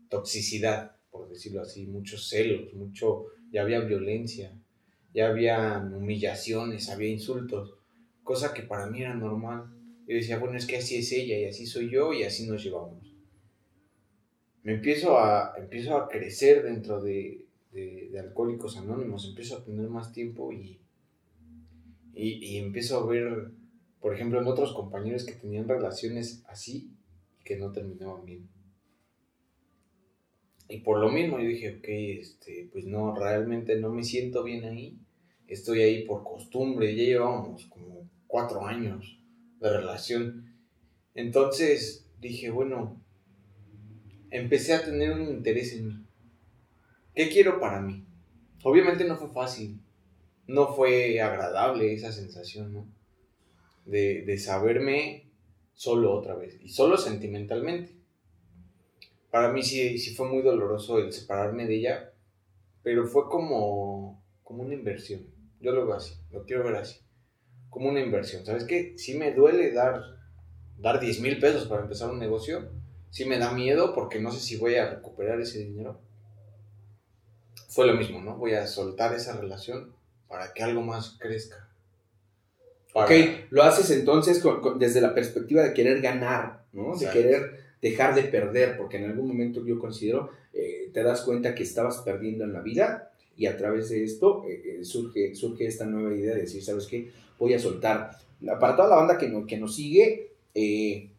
toxicidad, 0.10 0.98
por 1.10 1.30
decirlo 1.30 1.62
así, 1.62 1.88
muchos 1.88 2.30
celos, 2.30 2.74
mucho, 2.74 3.26
ya 3.52 3.62
había 3.62 3.80
violencia, 3.80 4.60
ya 5.14 5.30
había 5.30 5.80
humillaciones, 5.80 6.90
había 6.90 7.10
insultos, 7.10 7.76
cosa 8.24 8.54
que 8.54 8.64
para 8.64 8.88
mí 8.88 9.02
era 9.02 9.16
normal. 9.16 9.66
Yo 10.08 10.16
decía, 10.16 10.38
bueno, 10.38 10.58
es 10.58 10.66
que 10.66 10.78
así 10.78 10.98
es 10.98 11.12
ella 11.12 11.40
y 11.40 11.46
así 11.46 11.66
soy 11.66 11.90
yo 11.90 12.14
y 12.14 12.24
así 12.24 12.48
nos 12.48 12.64
llevamos 12.64 13.13
me 14.64 14.74
empiezo 14.74 15.20
a, 15.20 15.54
empiezo 15.58 15.98
a 15.98 16.08
crecer 16.08 16.64
dentro 16.64 17.02
de, 17.02 17.46
de, 17.72 18.18
Alcohólicos 18.20 18.78
Anónimos, 18.78 19.28
empiezo 19.28 19.58
a 19.58 19.64
tener 19.64 19.90
más 19.90 20.12
tiempo 20.14 20.52
y, 20.52 20.80
y, 22.14 22.46
y 22.46 22.58
empiezo 22.58 23.00
a 23.00 23.06
ver, 23.06 23.52
por 24.00 24.14
ejemplo, 24.14 24.40
en 24.40 24.48
otros 24.48 24.74
compañeros 24.74 25.26
que 25.26 25.34
tenían 25.34 25.68
relaciones 25.68 26.44
así 26.48 26.96
y 27.40 27.44
que 27.44 27.58
no 27.58 27.72
terminaban 27.72 28.26
bien. 28.26 28.48
Y 30.70 30.80
por 30.80 31.00
lo 31.00 31.10
mismo 31.10 31.40
yo 31.40 31.48
dije, 31.48 31.78
ok, 31.78 31.86
este, 32.22 32.70
pues 32.72 32.86
no, 32.86 33.14
realmente 33.16 33.76
no 33.80 33.92
me 33.92 34.04
siento 34.04 34.44
bien 34.44 34.64
ahí, 34.64 34.98
estoy 35.48 35.82
ahí 35.82 36.06
por 36.06 36.24
costumbre, 36.24 36.96
ya 36.96 37.04
llevábamos 37.04 37.66
como 37.66 38.10
cuatro 38.28 38.66
años 38.66 39.20
de 39.60 39.70
relación. 39.70 40.56
Entonces 41.14 42.10
dije, 42.20 42.50
bueno, 42.50 43.03
empecé 44.34 44.74
a 44.74 44.84
tener 44.84 45.12
un 45.12 45.30
interés 45.30 45.74
en 45.74 45.88
mí. 45.88 46.06
¿Qué 47.14 47.30
quiero 47.30 47.60
para 47.60 47.80
mí? 47.80 48.04
Obviamente 48.64 49.06
no 49.06 49.16
fue 49.16 49.30
fácil, 49.30 49.80
no 50.48 50.74
fue 50.74 51.22
agradable 51.22 51.94
esa 51.94 52.12
sensación, 52.12 52.74
¿no? 52.74 52.88
De, 53.86 54.24
de 54.24 54.38
saberme 54.40 55.30
solo 55.74 56.14
otra 56.14 56.36
vez, 56.36 56.60
y 56.62 56.70
solo 56.70 56.98
sentimentalmente. 56.98 57.96
Para 59.30 59.52
mí 59.52 59.62
sí, 59.62 60.00
sí 60.00 60.16
fue 60.16 60.28
muy 60.28 60.42
doloroso 60.42 60.98
el 60.98 61.14
separarme 61.14 61.68
de 61.68 61.76
ella, 61.76 62.14
pero 62.82 63.06
fue 63.06 63.30
como, 63.30 64.24
como 64.42 64.64
una 64.64 64.74
inversión. 64.74 65.28
Yo 65.60 65.72
lo 65.74 65.86
veo 65.86 65.96
así, 65.96 66.16
lo 66.32 66.44
quiero 66.44 66.64
ver 66.64 66.76
así, 66.78 67.00
como 67.70 67.90
una 67.90 68.02
inversión. 68.02 68.46
¿Sabes 68.46 68.64
qué? 68.64 68.98
Sí 68.98 69.16
me 69.16 69.34
duele 69.34 69.72
dar, 69.72 70.02
dar 70.78 71.00
10 71.00 71.22
mil 71.22 71.40
pesos 71.40 71.68
para 71.68 71.84
empezar 71.84 72.10
un 72.10 72.20
negocio, 72.20 72.72
sí 73.14 73.26
me 73.26 73.38
da 73.38 73.52
miedo 73.52 73.94
porque 73.94 74.20
no 74.20 74.32
sé 74.32 74.40
si 74.40 74.58
voy 74.58 74.76
a 74.76 74.90
recuperar 74.90 75.40
ese 75.40 75.60
dinero. 75.60 76.00
Fue 77.70 77.88
lo 77.88 77.94
mismo, 77.94 78.22
¿no? 78.22 78.36
Voy 78.38 78.54
a 78.54 78.66
soltar 78.68 79.14
esa 79.14 79.38
relación 79.38 79.94
para 80.28 80.54
que 80.54 80.64
algo 80.64 80.82
más 80.82 81.16
crezca. 81.20 81.70
Para- 82.94 83.06
Ok, 83.06 83.12
lo 83.50 83.64
haces 83.64 83.90
entonces 83.92 84.40
con- 84.40 84.62
con- 84.62 84.80
desde 84.80 85.00
la 85.02 85.14
perspectiva 85.14 85.64
de 85.64 85.74
querer 85.74 86.02
ganar, 86.02 86.64
¿no? 86.74 86.96
De 86.96 87.06
querer 87.14 87.60
dejar 87.82 88.16
de 88.16 88.24
perder, 88.24 88.78
porque 88.78 88.98
en 88.98 89.06
algún 89.06 89.28
momento 89.28 89.64
yo 89.66 89.78
considero, 89.80 90.30
eh, 90.54 90.90
te 90.94 91.04
das 91.04 91.22
cuenta 91.22 91.54
que 91.56 91.64
estabas 91.64 91.98
perdiendo 92.00 92.44
en 92.46 92.54
la 92.54 92.62
vida 92.62 93.12
y 93.36 93.46
a 93.48 93.58
través 93.58 93.90
de 93.90 94.04
esto 94.04 94.44
eh, 94.48 94.80
eh, 94.82 94.86
surge, 94.86 95.36
surge 95.36 95.66
esta 95.68 95.86
nueva 95.86 96.16
idea 96.16 96.34
de 96.36 96.42
decir, 96.42 96.64
¿sabes 96.64 96.88
qué? 96.88 97.12
Voy 97.40 97.54
a 97.54 97.60
soltar. 97.60 98.12
Para 98.60 98.76
toda 98.76 98.90
la 98.90 98.96
banda 98.98 99.18
que, 99.18 99.28
no- 99.30 99.46
que 99.48 99.58
nos 99.58 99.76
sigue, 99.76 100.32
eh, 100.54 101.10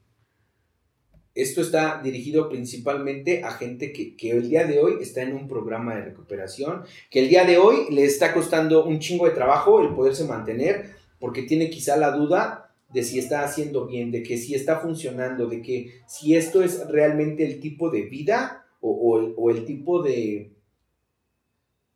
esto 1.35 1.61
está 1.61 2.01
dirigido 2.03 2.49
principalmente 2.49 3.43
a 3.43 3.53
gente 3.53 3.93
que, 3.93 4.17
que 4.17 4.31
el 4.31 4.49
día 4.49 4.65
de 4.65 4.79
hoy 4.79 4.99
está 5.01 5.23
en 5.23 5.35
un 5.35 5.49
programa 5.49 5.95
de 5.95 6.03
recuperación, 6.03 6.83
que 7.11 7.21
el 7.21 7.29
día 7.29 7.45
de 7.45 7.59
hoy 7.59 7.87
le 7.91 8.05
está 8.05 8.33
costando 8.33 8.85
un 8.85 9.01
chingo 9.01 9.27
de 9.27 9.33
trabajo 9.33 9.81
el 9.81 9.95
poderse 9.95 10.25
mantener, 10.25 10.91
porque 11.19 11.43
tiene 11.43 11.71
quizá 11.71 11.97
la 11.97 12.13
duda 12.13 12.71
de 12.93 13.03
si 13.03 13.19
está 13.19 13.43
haciendo 13.43 13.87
bien, 13.87 14.13
de 14.13 14.23
que 14.23 14.39
si 14.39 14.55
está 14.55 14.79
funcionando, 14.79 15.49
de 15.49 15.63
que 15.63 16.01
si 16.07 16.37
esto 16.37 16.63
es 16.63 16.87
realmente 16.89 17.45
el 17.45 17.59
tipo 17.61 17.91
de 17.91 18.03
vida 18.03 18.65
o 18.81 19.51
el 19.51 19.65
tipo 19.65 20.03
de, 20.03 20.54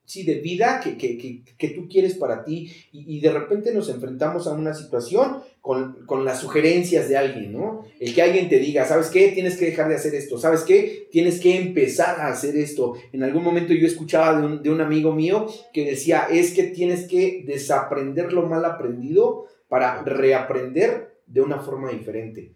sí, 0.08 0.24
de 0.24 0.36
vida 0.36 0.80
que, 0.80 1.72
tú 1.74 1.86
quieres 1.86 2.14
para 2.14 2.42
ti 2.42 2.72
y, 2.92 3.20
de 3.20 3.30
repente 3.30 3.74
nos 3.74 3.90
enfrentamos 3.90 4.46
a 4.46 4.54
una 4.54 4.72
situación 4.72 5.42
con, 5.60 6.24
las 6.24 6.40
sugerencias 6.40 7.10
de 7.10 7.18
alguien, 7.18 7.52
¿no? 7.52 7.84
El 8.00 8.14
que 8.14 8.22
alguien 8.22 8.48
te 8.48 8.58
diga, 8.58 8.86
¿sabes 8.86 9.08
qué? 9.08 9.28
Tienes 9.32 9.58
que 9.58 9.66
dejar 9.66 9.88
de 9.90 9.96
hacer 9.96 10.14
esto, 10.14 10.38
¿sabes 10.38 10.62
qué? 10.62 11.08
Tienes 11.12 11.40
que 11.40 11.56
empezar 11.56 12.20
a 12.20 12.28
hacer 12.28 12.56
esto. 12.56 12.94
En 13.12 13.22
algún 13.22 13.44
momento 13.44 13.74
yo 13.74 13.86
escuchaba 13.86 14.40
de 14.40 14.46
un, 14.46 14.62
de 14.62 14.70
un 14.70 14.80
amigo 14.80 15.12
mío 15.14 15.46
que 15.74 15.84
decía, 15.84 16.26
es 16.30 16.54
que 16.54 16.64
tienes 16.64 17.06
que 17.06 17.44
desaprender 17.46 18.32
lo 18.32 18.46
mal 18.46 18.64
aprendido 18.64 19.44
para 19.68 20.02
reaprender 20.04 21.18
de 21.26 21.42
una 21.42 21.58
forma 21.58 21.90
diferente. 21.90 22.54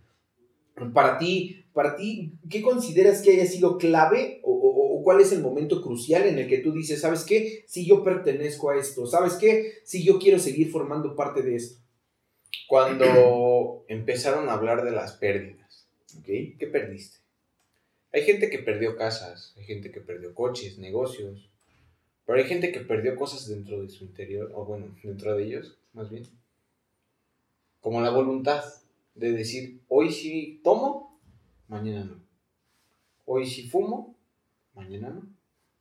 Para 0.94 1.18
ti, 1.18 1.66
para 1.74 1.96
ti, 1.96 2.32
¿qué 2.48 2.62
consideras 2.62 3.20
que 3.20 3.32
haya 3.32 3.44
sido 3.44 3.76
clave 3.76 4.40
cuál 5.02 5.20
es 5.20 5.32
el 5.32 5.40
momento 5.40 5.82
crucial 5.82 6.26
en 6.26 6.38
el 6.38 6.48
que 6.48 6.58
tú 6.58 6.72
dices, 6.72 7.00
¿sabes 7.00 7.24
qué? 7.24 7.64
Si 7.66 7.86
yo 7.86 8.02
pertenezco 8.02 8.70
a 8.70 8.76
esto, 8.76 9.06
¿sabes 9.06 9.34
qué? 9.34 9.80
Si 9.84 10.04
yo 10.04 10.18
quiero 10.18 10.38
seguir 10.38 10.70
formando 10.70 11.14
parte 11.16 11.42
de 11.42 11.56
esto. 11.56 11.80
Cuando 12.68 13.84
empezaron 13.88 14.48
a 14.48 14.54
hablar 14.54 14.84
de 14.84 14.92
las 14.92 15.12
pérdidas, 15.12 15.88
¿ok? 16.18 16.24
¿Qué 16.58 16.68
perdiste? 16.70 17.18
Hay 18.12 18.22
gente 18.22 18.50
que 18.50 18.58
perdió 18.58 18.96
casas, 18.96 19.54
hay 19.56 19.64
gente 19.64 19.90
que 19.90 20.00
perdió 20.00 20.34
coches, 20.34 20.78
negocios, 20.78 21.48
pero 22.26 22.38
hay 22.38 22.44
gente 22.44 22.70
que 22.70 22.80
perdió 22.80 23.16
cosas 23.16 23.48
dentro 23.48 23.82
de 23.82 23.88
su 23.88 24.04
interior, 24.04 24.52
o 24.54 24.64
bueno, 24.64 24.94
dentro 25.02 25.34
de 25.34 25.44
ellos, 25.44 25.78
más 25.92 26.10
bien. 26.10 26.24
Como 27.80 28.00
la 28.00 28.10
voluntad 28.10 28.62
de 29.14 29.32
decir, 29.32 29.80
hoy 29.88 30.12
sí 30.12 30.60
tomo, 30.62 31.18
mañana 31.68 32.04
no. 32.04 32.22
Hoy 33.24 33.46
sí 33.46 33.68
fumo, 33.68 34.11
mañana 34.74 35.10
no. 35.10 35.22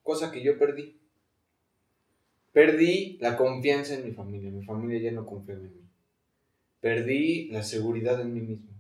Cosa 0.04 0.32
que 0.32 0.44
yo 0.44 0.58
perdí. 0.58 0.98
Perdí 2.52 3.18
la 3.22 3.38
confianza 3.38 3.94
en 3.94 4.06
mi 4.06 4.12
familia. 4.12 4.52
Mi 4.52 4.64
familia 4.64 5.00
ya 5.00 5.12
no 5.12 5.26
confía 5.26 5.56
en 5.56 5.64
mí. 5.64 5.82
Perdí 6.80 7.48
la 7.50 7.64
seguridad 7.64 8.20
en 8.20 8.34
mí 8.34 8.42
mismo. 8.42 8.72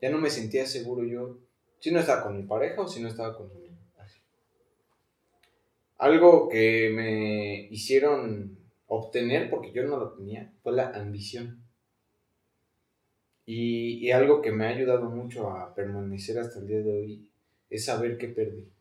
Ya 0.00 0.10
no 0.10 0.18
me 0.18 0.30
sentía 0.30 0.66
seguro 0.66 1.04
yo 1.04 1.38
si 1.78 1.90
no 1.90 2.00
estaba 2.00 2.22
con 2.22 2.36
mi 2.36 2.42
pareja 2.42 2.82
o 2.82 2.88
si 2.88 3.00
no 3.00 3.08
estaba 3.08 3.36
con 3.36 3.48
su 3.48 3.58
niño. 3.58 3.64
Algo 5.96 6.48
que 6.48 6.90
me 6.90 7.68
hicieron 7.70 8.58
obtener, 8.88 9.48
porque 9.48 9.72
yo 9.72 9.84
no 9.84 9.96
lo 9.96 10.12
tenía, 10.12 10.52
fue 10.62 10.72
la 10.72 10.90
ambición. 10.90 11.62
Y, 13.46 14.06
y 14.06 14.10
algo 14.10 14.42
que 14.42 14.50
me 14.50 14.66
ha 14.66 14.70
ayudado 14.70 15.08
mucho 15.08 15.50
a 15.50 15.74
permanecer 15.74 16.38
hasta 16.38 16.58
el 16.58 16.66
día 16.66 16.78
de 16.78 16.92
hoy 16.92 17.30
es 17.70 17.84
saber 17.84 18.18
que 18.18 18.28
perdí 18.28 18.73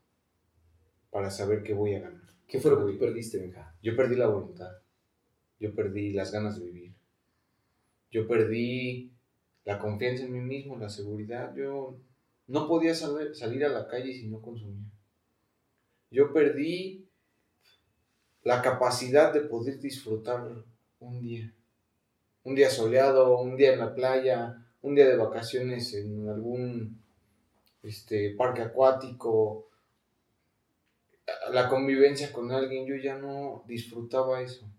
para 1.14 1.30
saber 1.30 1.62
que 1.62 1.76
voy 1.76 1.94
a 1.94 2.00
ganar. 2.00 2.34
¿Qué 2.48 2.60
fue 2.60 2.72
lo 2.72 2.88
que 2.88 2.94
perdiste, 2.94 3.38
Benja? 3.38 3.76
Yo 3.84 3.96
perdí 3.96 4.16
la 4.16 4.28
voluntad. 4.28 4.72
Yo 5.60 5.74
perdí 5.76 6.12
las 6.12 6.32
ganas 6.32 6.60
de 6.60 6.66
vivir. 6.66 6.96
Yo 8.10 8.28
perdí 8.28 9.14
la 9.64 9.78
confianza 9.78 10.26
en 10.26 10.34
mí 10.34 10.42
mismo, 10.42 10.76
la 10.76 10.90
seguridad. 10.90 11.56
Yo 11.56 12.00
no 12.48 12.68
podía 12.68 12.96
salir 12.96 13.64
a 13.64 13.70
la 13.70 13.88
calle 13.88 14.12
si 14.12 14.28
no 14.28 14.42
consumía. 14.42 14.90
Yo 16.10 16.34
perdí 16.34 17.08
la 18.44 18.64
capacidad 18.64 19.32
de 19.32 19.42
poder 19.42 19.80
disfrutar 19.80 20.66
un 21.00 21.22
día. 21.22 21.54
Un 22.44 22.56
día 22.56 22.72
soleado, 22.72 23.40
un 23.40 23.56
día 23.56 23.74
en 23.74 23.80
la 23.80 23.94
playa, 23.94 24.66
un 24.82 24.96
día 24.96 25.08
de 25.08 25.16
vacaciones 25.16 25.94
en 25.94 26.28
algún 26.28 27.02
este, 27.84 28.32
parque 28.36 28.64
acuático, 28.64 29.70
la 31.52 31.70
convivencia 31.70 32.32
con 32.32 32.52
alguien, 32.52 32.86
yo 32.86 32.96
ya 32.96 33.18
no 33.18 33.64
disfrutaba 33.68 34.42
eso. 34.42 34.70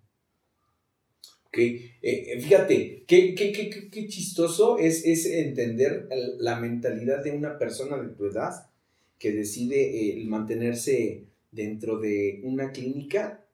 Ok, 1.46 1.58
eh, 1.58 1.92
eh, 2.02 2.40
fíjate, 2.40 3.04
qué, 3.06 3.34
qué, 3.34 4.08
chistoso 4.08 4.76
es, 4.78 5.04
es, 5.04 5.26
entender 5.26 6.08
la 6.38 6.56
mentalidad 6.56 7.22
de 7.22 7.30
una 7.30 7.58
persona 7.58 7.96
de 7.96 8.08
tu 8.08 8.26
edad 8.26 8.70
que 9.18 9.30
decide 9.30 10.20
eh, 10.20 10.24
mantenerse 10.26 11.28
dentro 11.52 12.00
de 12.00 12.40
una 12.42 12.72
clínica 12.72 13.46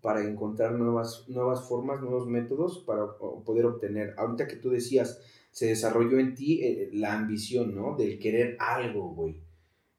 para 0.00 0.28
encontrar 0.28 0.72
nuevas, 0.72 1.28
nuevas 1.28 1.68
formas, 1.68 2.00
nuevos 2.00 2.26
métodos 2.26 2.82
para 2.84 3.06
poder 3.44 3.66
obtener. 3.66 4.14
Ahorita 4.16 4.48
que 4.48 4.56
tú 4.56 4.70
decías, 4.70 5.20
se 5.52 5.66
desarrolló 5.66 6.18
en 6.18 6.34
ti 6.34 6.88
la 6.92 7.14
ambición, 7.14 7.74
¿no? 7.74 7.96
Del 7.96 8.18
querer 8.18 8.56
algo, 8.58 9.14
güey 9.14 9.47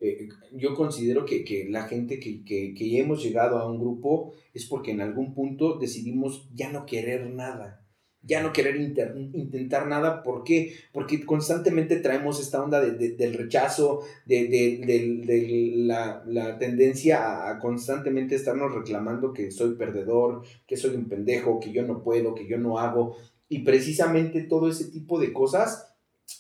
eh, 0.02 0.30
yo 0.54 0.76
considero 0.76 1.26
que, 1.26 1.68
la 1.70 1.84
gente 1.84 2.20
que, 2.20 2.44
que, 2.44 3.00
hemos 3.00 3.22
llegado 3.22 3.58
a 3.58 3.70
un 3.70 3.80
grupo 3.80 4.34
es 4.54 4.66
porque 4.66 4.92
en 4.92 5.02
algún 5.02 5.34
punto 5.34 5.78
decidimos 5.78 6.48
ya 6.54 6.72
no 6.72 6.86
querer 6.86 7.30
nada, 7.30 7.86
ya 8.22 8.42
no 8.42 8.54
querer 8.54 8.78
intentar 8.78 9.88
nada. 9.88 10.24
¿Por 10.24 10.46
qué? 10.46 10.74
Porque 10.94 11.26
constantemente 11.26 11.98
traemos 11.98 12.40
esta 12.40 12.64
onda 12.64 12.80
del 12.80 13.34
rechazo, 13.34 14.02
de, 14.26 15.74
la, 15.76 16.24
la, 16.26 16.58
tendencia 16.58 17.50
a, 17.50 17.60
constantemente 17.60 18.36
estarnos 18.36 18.74
reclamando 18.74 19.34
que 19.34 19.52
soy 19.52 19.76
perdedor, 19.76 20.44
que 20.66 20.78
soy 20.78 20.96
un 20.96 21.10
pendejo, 21.10 21.60
que 21.60 21.74
yo 21.74 21.84
no 21.86 22.04
puedo, 22.04 22.36
que 22.36 22.48
yo 22.48 22.58
no 22.58 22.80
hago. 22.80 23.18
Y 23.50 23.60
precisamente 23.60 24.44
todo 24.44 24.70
ese 24.70 24.86
tipo 24.92 25.20
de 25.20 25.34
cosas 25.34 25.89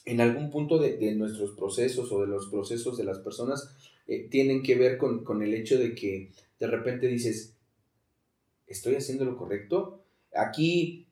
en 0.05 0.21
algún 0.21 0.49
punto 0.49 0.77
de, 0.79 1.13
nuestros 1.15 1.51
procesos 1.51 2.11
o 2.11 2.21
de 2.21 2.27
los 2.27 2.47
procesos 2.47 2.97
de 2.97 3.03
las 3.03 3.19
personas 3.19 3.75
eh, 4.07 4.27
tienen 4.29 4.63
que 4.63 4.75
ver 4.75 4.97
con, 4.97 5.41
el 5.41 5.53
hecho 5.53 5.77
de 5.77 5.95
que 5.95 6.31
de 6.59 6.67
repente 6.67 7.07
dices, 7.07 7.55
¿estoy 8.67 8.95
haciendo 8.95 9.25
lo 9.25 9.37
correcto? 9.37 10.03
Aquí 10.35 11.07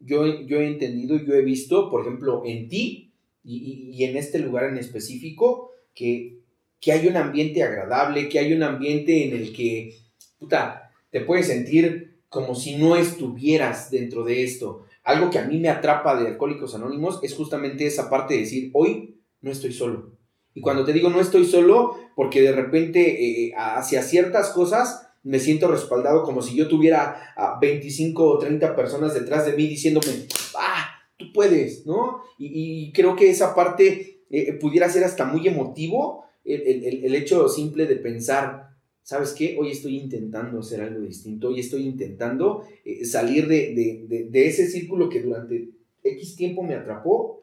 yo, 0.00 0.42
yo 0.42 0.60
he 0.60 0.66
entendido, 0.66 1.16
yo 1.16 1.34
he 1.34 1.42
visto, 1.42 1.90
por 1.90 2.02
ejemplo, 2.02 2.42
en 2.44 2.68
ti 2.68 3.12
y, 3.44 4.04
en 4.04 4.16
este 4.16 4.38
lugar 4.38 4.64
en 4.64 4.78
específico, 4.78 5.70
que, 5.94 6.38
que, 6.80 6.92
hay 6.92 7.06
un 7.08 7.16
ambiente 7.16 7.62
agradable, 7.62 8.28
que 8.28 8.38
hay 8.38 8.52
un 8.52 8.62
ambiente 8.62 9.26
en 9.26 9.34
el 9.34 9.52
que, 9.52 9.96
puta, 10.38 10.92
te 11.10 11.20
puedes 11.20 11.48
sentir 11.48 12.20
como 12.28 12.54
si 12.54 12.76
no 12.76 12.96
estuvieras 12.96 13.90
dentro 13.90 14.24
de 14.24 14.42
esto 14.42 14.86
algo 15.04 15.30
que 15.30 15.38
a 15.38 15.44
mí 15.44 15.58
me 15.58 15.68
atrapa 15.68 16.16
de 16.16 16.28
Alcohólicos 16.28 16.74
Anónimos 16.74 17.20
es 17.22 17.34
justamente 17.34 17.86
esa 17.86 18.08
parte 18.08 18.34
de 18.34 18.40
decir, 18.40 18.70
hoy 18.72 19.20
no 19.40 19.50
estoy 19.50 19.72
solo. 19.72 20.16
Y 20.54 20.60
cuando 20.60 20.84
te 20.84 20.92
digo 20.92 21.08
no 21.10 21.20
estoy 21.20 21.44
solo, 21.44 21.96
porque 22.14 22.42
de 22.42 22.52
repente 22.52 23.46
eh, 23.46 23.52
hacia 23.56 24.02
ciertas 24.02 24.50
cosas 24.50 25.08
me 25.22 25.38
siento 25.38 25.68
respaldado 25.68 26.24
como 26.24 26.42
si 26.42 26.56
yo 26.56 26.68
tuviera 26.68 27.32
a 27.36 27.58
25 27.60 28.24
o 28.24 28.38
30 28.38 28.74
personas 28.76 29.14
detrás 29.14 29.46
de 29.46 29.52
mí 29.52 29.66
diciéndome, 29.66 30.26
ah, 30.58 30.88
tú 31.16 31.32
puedes, 31.32 31.86
¿no? 31.86 32.22
Y, 32.38 32.92
creo 32.92 33.14
que 33.14 33.30
esa 33.30 33.54
parte 33.54 34.24
eh, 34.30 34.52
pudiera 34.54 34.88
ser 34.88 35.04
hasta 35.04 35.24
muy 35.24 35.46
emotivo, 35.46 36.24
el, 36.44 37.04
el 37.04 37.14
hecho 37.14 37.48
simple 37.48 37.86
de 37.86 37.96
pensar, 37.96 38.71
¿sabes 39.02 39.32
qué? 39.32 39.56
Hoy 39.58 39.70
estoy 39.70 39.98
intentando 39.98 40.60
hacer 40.60 40.80
algo 40.80 41.00
distinto, 41.00 41.48
hoy 41.48 41.60
estoy 41.60 41.86
intentando 41.86 42.64
eh, 42.84 43.04
salir 43.04 43.48
de, 43.48 44.28
ese 44.32 44.66
círculo 44.66 45.08
que 45.08 45.20
durante 45.20 45.70
X 46.02 46.36
tiempo 46.36 46.62
me 46.62 46.74
atrapó, 46.74 47.42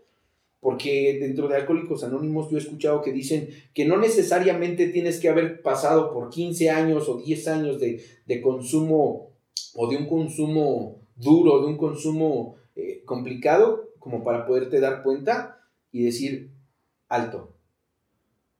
porque 0.59 1.17
dentro 1.19 1.47
de 1.47 1.55
Alcohólicos 1.55 2.03
Anónimos 2.03 2.49
yo 2.49 2.57
he 2.57 2.61
escuchado 2.61 3.01
que 3.01 3.13
dicen 3.13 3.49
que 3.73 3.85
no 3.85 3.97
necesariamente 3.97 4.89
tienes 4.89 5.19
que 5.19 5.29
haber 5.29 5.61
pasado 5.61 6.13
por 6.13 6.29
15 6.29 6.69
años 6.69 7.07
o 7.07 7.17
10 7.17 7.47
años 7.47 7.79
de, 7.79 8.41
consumo 8.41 9.31
o 9.75 9.89
de 9.89 9.97
un 9.97 10.07
consumo 10.07 11.01
duro, 11.15 11.61
de 11.61 11.67
un 11.67 11.77
consumo 11.77 12.55
eh, 12.75 13.03
complicado, 13.05 13.89
como 13.99 14.23
para 14.23 14.45
poderte 14.45 14.79
dar 14.79 15.03
cuenta 15.03 15.61
y 15.91 16.03
decir, 16.03 16.51
alto, 17.07 17.58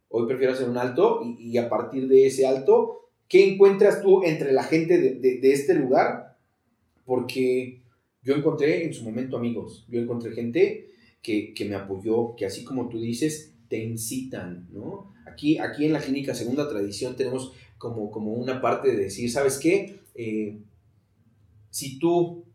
Hoy 0.09 0.27
prefiero 0.27 0.53
hacer 0.53 0.67
un 0.67 0.77
alto 0.77 1.21
y, 1.23 1.57
a 1.57 1.69
partir 1.69 2.07
de 2.07 2.25
ese 2.25 2.47
alto, 2.47 3.11
¿qué 3.27 3.47
encuentras 3.47 4.01
tú 4.01 4.23
entre 4.23 4.51
la 4.51 4.63
gente 4.63 4.97
de, 4.97 5.39
este 5.51 5.75
lugar? 5.75 6.37
Porque 7.05 7.83
yo 8.23 8.35
encontré 8.35 8.85
en 8.85 8.93
su 8.93 9.03
momento 9.03 9.37
amigos, 9.37 9.85
yo 9.87 10.01
encontré 10.01 10.31
gente 10.31 10.89
que, 11.21 11.53
me 11.69 11.75
apoyó, 11.75 12.35
que 12.35 12.47
así 12.47 12.63
como 12.63 12.89
tú 12.89 12.99
dices, 12.99 13.53
te 13.67 13.83
incitan, 13.83 14.67
¿no? 14.71 15.13
Aquí, 15.27 15.59
aquí 15.59 15.85
en 15.85 15.93
la 15.93 15.99
clínica 15.99 16.33
Segunda 16.33 16.67
Tradición 16.67 17.15
tenemos 17.15 17.53
como, 17.77 18.09
como 18.09 18.33
una 18.33 18.61
parte 18.61 18.89
de 18.89 18.97
decir, 18.97 19.31
¿sabes 19.31 19.59
qué? 19.59 19.99
Eh, 20.15 20.57
si 21.69 21.99
tú 21.99 22.45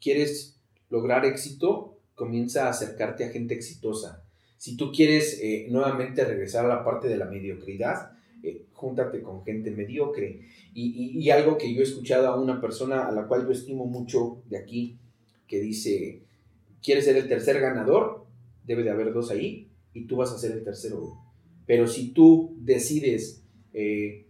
quieres 0.00 0.60
lograr 0.88 1.24
éxito, 1.24 1.98
comienza 2.16 2.66
a 2.66 2.70
acercarte 2.70 3.24
a 3.24 3.30
gente 3.30 3.54
exitosa. 3.54 4.24
Si 4.60 4.76
tú 4.76 4.92
quieres 4.92 5.40
eh, 5.42 5.68
nuevamente 5.70 6.22
regresar 6.22 6.66
a 6.66 6.68
la 6.68 6.84
parte 6.84 7.08
de 7.08 7.16
la 7.16 7.24
mediocridad, 7.24 8.10
eh, 8.42 8.66
júntate 8.74 9.22
con 9.22 9.42
gente 9.42 9.70
mediocre. 9.70 10.42
Y, 10.74 11.30
algo 11.30 11.56
que 11.56 11.72
yo 11.72 11.80
he 11.80 11.84
escuchado 11.84 12.28
a 12.28 12.38
una 12.38 12.60
persona 12.60 13.08
a 13.08 13.10
la 13.10 13.26
cual 13.26 13.46
yo 13.46 13.52
estimo 13.52 13.86
mucho 13.86 14.42
de 14.50 14.58
aquí, 14.58 14.98
que 15.48 15.60
dice, 15.60 16.24
¿quieres 16.82 17.06
ser 17.06 17.16
el 17.16 17.26
tercer 17.26 17.58
ganador? 17.58 18.26
Debe 18.66 18.82
de 18.82 18.90
haber 18.90 19.14
dos 19.14 19.30
ahí 19.30 19.70
y 19.94 20.04
tú 20.04 20.16
vas 20.16 20.30
a 20.30 20.38
ser 20.38 20.52
el 20.52 20.62
tercero. 20.62 21.14
Pero 21.64 21.86
si 21.86 22.12
tú 22.12 22.54
decides 22.60 23.42
eh, 23.72 24.26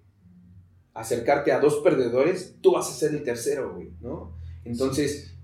acercarte 0.95 1.51
a 1.51 1.59
dos 1.59 1.79
perdedores, 1.79 2.55
tú 2.61 2.75
vas 2.75 2.89
a 2.89 2.95
ser 2.95 3.17
el 3.17 3.25
tercero, 3.25 3.75
güey, 3.75 3.91
¿no? 4.01 4.37
Entonces, 4.65 5.35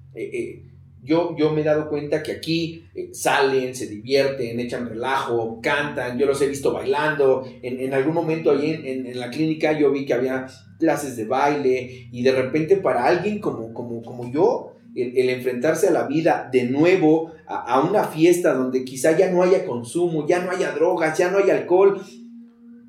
yo, 1.03 1.37
yo 1.37 1.53
me 1.53 1.61
he 1.61 1.65
dado 1.65 1.89
cuenta 1.89 2.23
que 2.23 2.33
aquí 2.33 2.85
salen, 3.13 3.75
se 3.75 3.87
divierten, 3.87 4.59
echan 4.59 4.89
relajo, 4.89 5.61
cantan, 5.63 6.19
yo 6.19 6.27
los 6.27 6.41
he 6.43 6.49
visto 6.49 6.73
bailando, 6.73 7.47
en, 7.63 7.95
algún 7.95 8.15
momento 8.15 8.51
ahí 8.51 8.71
en, 8.71 9.07
en, 9.07 9.19
la 9.19 9.31
clínica 9.31 9.79
yo 9.79 9.93
vi 9.93 10.05
que 10.05 10.15
había 10.15 10.47
clases 10.79 11.17
de 11.17 11.25
baile 11.25 12.09
y 12.11 12.23
de 12.23 12.33
repente 12.33 12.77
para 12.77 13.07
alguien 13.07 13.39
como, 13.39 13.73
como, 13.73 14.03
como 14.03 14.31
yo, 14.33 14.73
el, 14.97 15.29
enfrentarse 15.31 15.89
a 15.89 15.93
la 15.93 16.07
vida 16.07 16.49
de 16.51 16.65
nuevo, 16.65 17.33
a, 17.47 17.81
una 17.81 18.05
fiesta 18.05 18.55
donde 18.55 18.85
quizá 18.85 19.17
ya 19.17 19.31
no 19.31 19.43
haya 19.43 19.65
consumo, 19.67 20.27
ya 20.27 20.43
no 20.43 20.51
haya 20.51 20.73
drogas, 20.73 21.17
ya 21.19 21.31
no 21.31 21.39
haya 21.39 21.57
alcohol, 21.57 22.01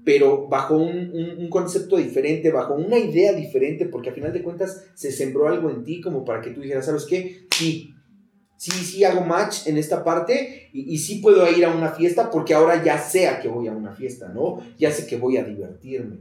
pero 0.04 0.48
bajo 0.48 0.78
un, 0.78 1.50
concepto 1.50 1.98
diferente, 1.98 2.52
bajo 2.52 2.76
una 2.76 2.98
idea 2.98 3.34
diferente, 3.34 3.86
porque 3.86 4.10
al 4.10 4.16
final 4.16 4.32
de 4.32 4.42
cuentas 4.42 4.86
se 4.94 5.12
sembró 5.12 5.48
algo 5.48 5.70
en 5.70 5.84
ti 5.84 6.00
como 6.00 6.24
para 6.24 6.42
que 6.42 6.52
tú 6.52 6.62
dijeras, 6.62 6.86
¿sabes 6.86 7.06
qué? 7.06 7.48
Sí, 7.58 7.94
sí, 8.58 8.72
sí 8.72 9.04
hago 9.04 9.22
match 9.22 9.68
en 9.68 9.78
esta 9.78 10.04
parte 10.04 10.70
y, 10.74 10.98
sí 10.98 11.20
puedo 11.20 11.50
ir 11.50 11.64
a 11.66 11.74
una 11.74 11.92
fiesta 11.92 12.30
porque 12.30 12.54
ahora 12.54 12.84
ya 12.84 12.98
sé 12.98 13.28
a 13.28 13.40
que 13.40 13.48
voy 13.48 13.68
a 13.68 13.72
una 13.72 13.94
fiesta, 13.94 14.30
¿no? 14.30 14.60
Ya 14.78 14.92
sé 14.92 15.08
que 15.08 15.18
voy 15.18 15.38
a 15.38 15.44
divertirme. 15.44 16.18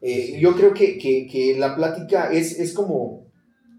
Eh, 0.00 0.38
yo 0.40 0.54
creo 0.54 0.72
que, 0.74 1.56
la 1.58 1.76
plática 1.76 2.32
es, 2.32 2.58
es 2.58 2.72
como, 2.72 3.26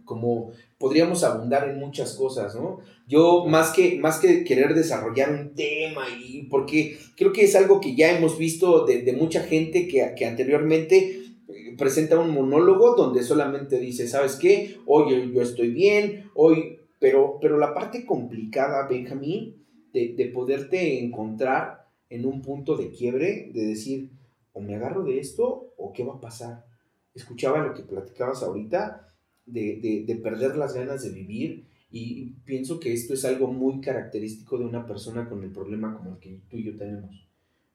como 0.03 0.51
podríamos 0.77 1.23
abundar 1.23 1.69
en 1.69 1.79
muchas 1.79 2.13
cosas, 2.13 2.55
¿no? 2.55 2.79
Yo 3.07 3.45
más 3.45 3.71
que, 3.71 3.97
más 3.97 4.19
que 4.19 4.43
querer 4.43 4.73
desarrollar 4.73 5.31
un 5.31 5.53
tema 5.53 6.05
y 6.19 6.43
porque 6.43 6.97
creo 7.15 7.31
que 7.31 7.43
es 7.43 7.55
algo 7.55 7.79
que 7.79 7.95
ya 7.95 8.17
hemos 8.17 8.37
visto 8.37 8.85
de, 8.85 9.13
mucha 9.13 9.43
gente 9.43 9.87
que, 9.87 10.13
que, 10.17 10.25
anteriormente 10.25 11.21
eh, 11.47 11.75
presenta 11.77 12.19
un 12.19 12.31
monólogo 12.31 12.95
donde 12.95 13.23
solamente 13.23 13.79
dice, 13.79 14.07
¿sabes 14.07 14.35
qué? 14.35 14.77
Hoy 14.85 15.31
yo, 15.33 15.41
estoy 15.41 15.69
bien, 15.69 16.31
hoy, 16.33 16.74
pero, 16.99 17.37
pero 17.41 17.57
la 17.57 17.73
parte 17.73 18.05
complicada, 18.05 18.87
Benjamín, 18.87 19.65
de, 19.93 20.13
de 20.15 20.25
poderte 20.27 21.03
encontrar 21.03 21.87
en 22.09 22.25
un 22.25 22.41
punto 22.41 22.77
de 22.77 22.89
quiebre, 22.89 23.51
de 23.53 23.65
decir, 23.65 24.11
o 24.53 24.61
me 24.61 24.75
agarro 24.75 25.03
de 25.03 25.19
esto 25.19 25.73
o 25.77 25.91
qué 25.91 26.03
va 26.03 26.15
a 26.15 26.21
pasar. 26.21 26.65
Escuchaba 27.13 27.59
lo 27.65 27.73
que 27.73 27.83
platicabas 27.83 28.41
ahorita 28.43 29.13
de, 29.45 30.19
perder 30.23 30.55
las 30.55 30.73
ganas 30.73 31.03
de 31.03 31.09
vivir 31.09 31.67
y 31.91 32.31
pienso 32.45 32.79
que 32.79 32.93
esto 32.93 33.13
es 33.13 33.25
algo 33.25 33.47
muy 33.47 33.79
característico 33.79 34.57
de 34.57 34.65
una 34.65 34.85
persona 34.85 35.29
con 35.29 35.43
el 35.43 35.51
problema 35.51 35.95
como 35.95 36.11
el 36.11 36.19
que 36.19 36.39
tú 36.49 36.57
y 36.57 36.63
yo 36.63 36.77
tenemos. 36.77 37.27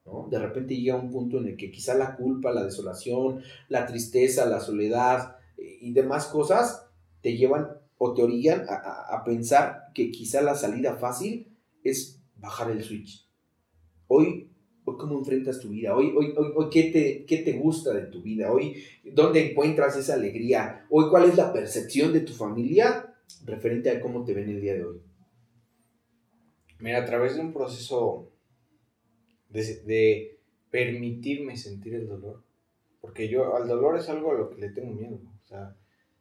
¿no? 0.05 0.29
De 0.31 0.39
repente 0.39 0.77
llega 0.77 0.97
un 0.97 1.11
punto 1.11 1.39
en 1.39 1.49
el 1.49 1.57
que 1.57 1.71
quizá 1.71 1.95
la 1.95 2.17
culpa, 2.17 2.53
la 2.53 2.65
desolación, 2.65 3.43
la 3.69 3.87
tristeza, 3.87 4.47
la 4.47 4.61
soledad 4.61 5.37
eh, 5.57 5.79
y 5.81 5.93
demás 5.93 6.27
cosas 6.27 6.87
te 7.21 7.37
llevan 7.37 7.69
o 8.03 8.15
te 8.15 8.23
orillan 8.23 8.65
a, 8.67 9.23
pensar 9.27 9.91
que 9.93 10.11
quizá 10.11 10.41
la 10.41 10.55
salida 10.55 10.97
fácil 10.97 11.55
es 11.85 12.19
bajar 12.37 12.71
el 12.71 12.83
switch. 12.83 13.29
Hoy 14.07 14.51
Hoy 14.87 14.97
cómo 14.97 15.19
enfrentas 15.19 15.61
tu 15.61 15.69
vida, 15.69 15.95
hoy, 15.95 16.15
hoy, 16.17 16.33
hoy, 16.35 16.71
¿qué, 16.71 16.85
te, 16.85 17.27
qué 17.27 17.43
te 17.43 17.53
gusta 17.59 17.93
de 17.93 18.07
tu 18.07 18.23
vida, 18.23 18.51
hoy 18.51 18.83
dónde 19.05 19.51
encuentras 19.51 19.95
esa 19.99 20.15
alegría, 20.15 20.87
hoy 20.89 21.11
cuál 21.11 21.29
es 21.29 21.37
la 21.37 21.53
percepción 21.53 22.15
de 22.15 22.21
tu 22.21 22.33
familia 22.33 23.15
referente 23.45 23.91
a 23.91 24.01
cómo 24.01 24.25
te 24.25 24.33
ven 24.33 24.49
el 24.49 24.63
día 24.63 24.73
de 24.73 24.85
hoy. 24.85 25.03
Mira, 26.79 27.03
a 27.03 27.05
través 27.05 27.35
de 27.35 27.43
un 27.43 27.53
proceso 27.53 28.33
de, 29.51 29.83
de 29.85 30.41
permitirme 30.71 31.59
sentir 31.59 31.95
el 31.95 32.09
dolor, 32.09 32.43
porque 33.03 33.29
yo 33.29 33.55
al 33.55 33.69
dolor 33.69 33.99
es 33.99 34.09
algo 34.09 34.33
a 34.33 34.39
lo 34.39 34.49
que 34.49 34.63
le 34.63 34.71
tengo 34.71 34.95
miedo, 34.95 35.21
o 35.45 35.47
sea, 35.47 35.77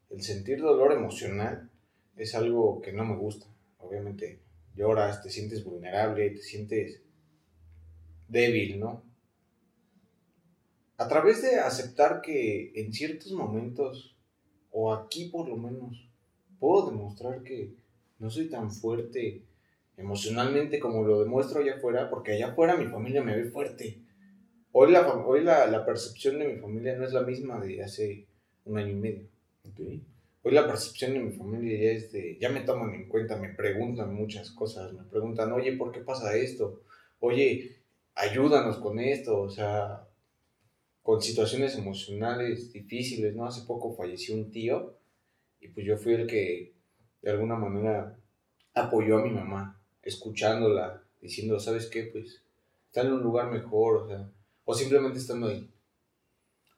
el 0.10 0.22
sentir 0.22 0.60
dolor 0.60 0.92
emocional 0.92 1.70
es 2.16 2.36
algo 2.36 2.82
que 2.82 2.92
no 2.94 3.06
me 3.06 3.16
gusta, 3.16 3.48
obviamente 3.78 4.40
lloras, 4.76 5.22
te 5.22 5.30
sientes 5.30 5.64
vulnerable, 5.64 6.30
te 6.32 6.42
sientes 6.42 7.02
débil, 8.28 8.80
¿no? 8.80 9.04
A 10.98 11.08
través 11.08 11.42
de 11.42 11.60
aceptar 11.60 12.22
que 12.22 12.74
en 12.76 12.94
ciertos 12.94 13.32
momentos, 13.32 14.16
o 14.72 14.94
aquí 14.94 15.30
por 15.30 15.48
lo 15.48 15.58
menos, 15.58 16.10
puedo 16.60 16.92
demostrar 16.92 17.42
que 17.44 17.74
no 18.20 18.30
soy 18.30 18.50
tan 18.50 18.70
fuerte 18.72 19.44
emocionalmente 19.96 20.80
como 20.80 21.04
lo 21.04 21.22
demuestro 21.22 21.62
allá 21.62 21.76
afuera, 21.76 22.10
porque 22.10 22.34
allá 22.34 22.50
afuera 22.50 22.76
mi 22.76 22.86
familia 22.86 23.22
me 23.22 23.36
ve 23.36 23.46
fuerte. 23.46 24.02
Hoy 24.72 24.92
la, 24.92 25.08
hoy 25.08 25.44
la, 25.44 25.86
percepción 25.86 26.40
de 26.40 26.48
mi 26.48 26.60
familia 26.60 26.96
no 26.96 27.06
es 27.06 27.14
la 27.14 27.22
misma 27.22 27.60
de 27.60 27.84
hace 27.84 28.26
un 28.66 28.78
año 28.78 28.92
y 28.92 28.96
medio. 28.96 29.28
Hoy 30.42 30.54
la 30.54 30.68
percepción 30.68 31.14
de 31.14 31.20
mi 31.20 31.32
familia 31.32 31.92
es 31.92 32.12
de, 32.12 32.38
ya 32.40 32.50
me 32.50 32.62
toman 32.62 32.94
en 32.94 33.08
cuenta, 33.08 33.38
me 33.38 33.50
preguntan 33.50 34.14
muchas 34.14 34.52
cosas, 34.52 34.94
me 34.94 35.04
preguntan, 35.04 35.52
oye, 35.52 35.74
¿por 35.74 35.92
qué 35.92 36.00
pasa 36.00 36.36
esto? 36.36 36.82
Oye, 37.20 37.78
ayúdanos 38.16 38.78
con 38.78 39.00
esto, 39.00 39.42
o 39.42 39.50
sea, 39.50 40.08
con 41.04 41.22
situaciones 41.22 41.78
emocionales 41.78 42.72
difíciles, 42.72 43.36
¿no? 43.36 43.46
Hace 43.46 43.66
poco 43.66 43.96
falleció 43.96 44.36
un 44.36 44.52
tío 44.52 44.96
y 45.60 45.68
pues 45.70 45.86
yo 45.86 45.98
fui 45.98 46.14
el 46.14 46.28
que 46.28 46.74
de 47.22 47.32
alguna 47.32 47.56
manera 47.56 48.18
apoyó 48.74 49.18
a 49.18 49.24
mi 49.24 49.32
mamá, 49.32 49.82
escuchándola, 50.04 51.04
diciendo, 51.22 51.60
¿sabes 51.60 51.88
qué? 51.88 52.04
Pues 52.04 52.42
está 52.88 53.02
en 53.02 53.14
un 53.14 53.22
lugar 53.22 53.52
mejor, 53.52 54.04
o 54.04 54.08
sea, 54.08 54.30
o 54.66 54.74
simplemente 54.74 55.20
estando 55.20 55.48
ahí. 55.48 55.70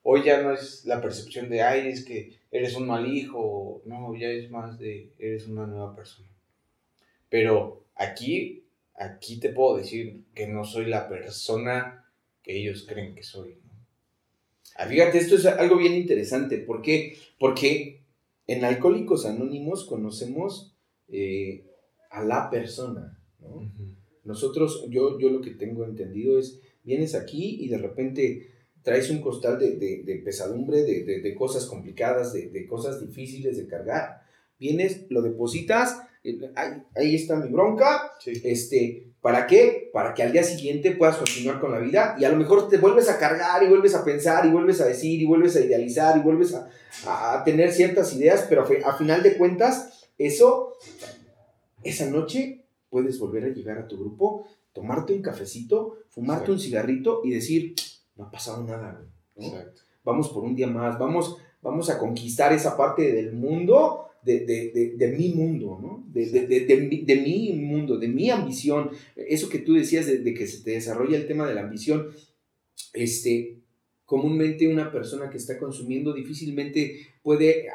Hoy 0.04 0.24
ya 0.24 0.42
no 0.42 0.54
es 0.54 0.86
la 0.86 1.02
percepción 1.02 1.50
de, 1.50 1.62
ay, 1.62 1.88
es 1.88 2.04
que 2.04 2.40
eres 2.52 2.76
un 2.76 2.88
mal 2.88 3.08
hijo, 3.12 3.82
no, 3.86 4.16
ya 4.16 4.30
es 4.30 4.50
más 4.50 4.80
de, 4.80 5.14
eres 5.20 5.48
una 5.48 5.68
nueva 5.68 5.96
persona. 5.96 6.30
Pero 7.30 7.86
aquí 7.96 8.62
aquí 9.02 9.40
te 9.40 9.50
puedo 9.50 9.78
decir 9.78 10.26
que 10.34 10.48
no 10.48 10.64
soy 10.64 10.86
la 10.86 11.10
persona 11.10 12.06
que 12.44 12.58
ellos 12.58 12.86
creen 12.88 13.16
que 13.16 13.24
soy. 13.24 13.58
Ah, 14.76 14.88
fíjate, 14.88 15.18
esto 15.18 15.36
es 15.36 15.46
algo 15.46 15.78
bien 15.78 15.94
interesante. 15.94 16.58
¿Por 16.58 16.82
qué? 16.82 17.18
Porque 17.40 18.02
en 18.48 18.64
Alcohólicos 18.64 19.26
Anónimos 19.26 19.86
conocemos 19.86 20.76
eh, 21.08 21.66
a 22.10 22.24
la 22.24 22.50
persona. 22.50 23.18
Nosotros, 24.24 24.86
yo, 24.90 25.20
yo 25.20 25.30
lo 25.30 25.42
que 25.42 25.52
tengo 25.52 25.84
entendido 25.84 26.40
es, 26.40 26.62
vienes 26.84 27.16
aquí 27.16 27.58
y 27.60 27.68
de 27.68 27.78
repente 27.78 28.52
traes 28.84 29.10
un 29.10 29.22
costal 29.22 29.60
de, 29.60 30.22
pesadumbre, 30.24 30.84
de, 30.84 31.36
cosas 31.36 31.66
complicadas, 31.66 32.34
de, 32.34 32.68
cosas 32.68 33.00
difíciles 33.00 33.58
de 33.58 33.68
cargar. 33.68 34.22
Vienes, 34.60 35.06
lo 35.10 35.22
depositas 35.22 35.98
ahí, 36.96 37.16
está 37.16 37.36
mi 37.36 37.52
bronca, 37.52 38.12
este, 38.26 39.12
¿para 39.22 39.48
qué? 39.48 39.90
Para 39.92 40.14
que 40.14 40.24
al 40.24 40.32
día 40.32 40.44
siguiente 40.44 40.92
puedas 40.92 41.18
continuar 41.18 41.60
con 41.60 41.72
la 41.72 41.80
vida 41.80 42.16
y 42.20 42.26
a 42.26 42.30
lo 42.30 42.38
mejor 42.38 42.70
te 42.70 42.78
vuelves 42.78 43.10
a 43.10 43.18
cargar 43.18 43.64
y 43.64 43.68
vuelves 43.68 43.96
a 43.96 44.04
pensar 44.04 44.46
y 44.46 44.50
vuelves 44.50 44.82
a 44.82 44.86
decir 44.86 45.22
y 45.22 45.26
vuelves 45.26 45.56
a 45.56 45.62
idealizar 45.62 46.18
y 46.18 46.22
vuelves 46.22 46.54
a, 46.54 46.70
tener 47.46 47.72
ciertas 47.72 48.14
ideas, 48.14 48.46
pero 48.48 48.68
a 48.86 48.98
final 48.98 49.24
de 49.24 49.38
cuentas, 49.38 50.08
eso, 50.18 50.74
esa 51.84 52.06
noche 52.08 52.66
puedes 52.90 53.18
volver 53.18 53.46
a 53.46 53.50
llegar 53.50 53.80
a 53.80 53.88
tu 53.88 53.98
grupo, 53.98 54.46
tomarte 54.74 55.14
un 55.14 55.22
cafecito, 55.22 55.98
fumarte 56.10 56.52
un 56.52 56.60
cigarrito 56.60 57.22
y 57.24 57.32
decir, 57.32 57.74
no 58.16 58.26
ha 58.26 58.32
pasado 58.32 58.64
nada, 58.64 59.06
Vamos 60.04 60.30
por 60.30 60.44
un 60.44 60.56
día 60.56 60.68
más, 60.68 60.98
vamos, 60.98 61.38
vamos 61.62 61.90
a 61.90 62.00
conquistar 62.00 62.54
esa 62.54 62.76
parte 62.76 63.12
del 63.12 63.34
mundo 63.34 64.12
de, 64.24 65.16
mi 65.18 65.30
mundo, 65.30 65.80
¿no? 65.82 66.06
De, 66.12 67.22
mi 67.24 67.54
mundo, 67.54 67.98
de 67.98 68.08
mi 68.08 68.30
ambición. 68.30 68.92
Eso 69.16 69.50
que 69.50 69.60
tú 69.60 69.74
decías 69.74 70.06
de, 70.06 70.34
que 70.34 70.48
se 70.48 70.64
te 70.64 70.72
desarrolla 70.72 71.18
el 71.18 71.28
tema 71.28 71.48
de 71.48 71.56
la 71.56 71.62
ambición, 71.62 72.08
este, 72.94 73.60
comúnmente 74.06 74.68
una 74.68 74.92
persona 74.92 75.30
que 75.30 75.38
está 75.38 75.58
consumiendo 75.58 76.14
difícilmente 76.14 76.98
puede 77.24 77.68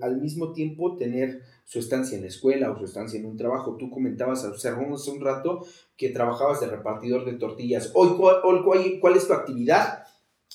al, 0.00 0.20
mismo 0.20 0.52
tiempo 0.52 0.96
tener 0.96 1.42
su 1.70 1.78
estancia 1.78 2.16
en 2.16 2.22
la 2.22 2.28
escuela 2.28 2.72
o 2.72 2.76
su 2.76 2.84
estancia 2.84 3.20
en 3.20 3.26
un 3.26 3.36
trabajo. 3.36 3.76
Tú 3.76 3.90
comentabas, 3.90 4.44
observamos 4.44 5.02
hace 5.02 5.12
un 5.12 5.20
rato 5.20 5.64
que 5.96 6.08
trabajabas 6.08 6.58
de 6.58 6.66
repartidor 6.66 7.24
de 7.24 7.34
tortillas. 7.34 7.92
Hoy, 7.94 8.16
¿cuál, 8.16 8.98
cuál 9.00 9.16
es 9.16 9.28
tu 9.28 9.32
actividad? 9.32 10.02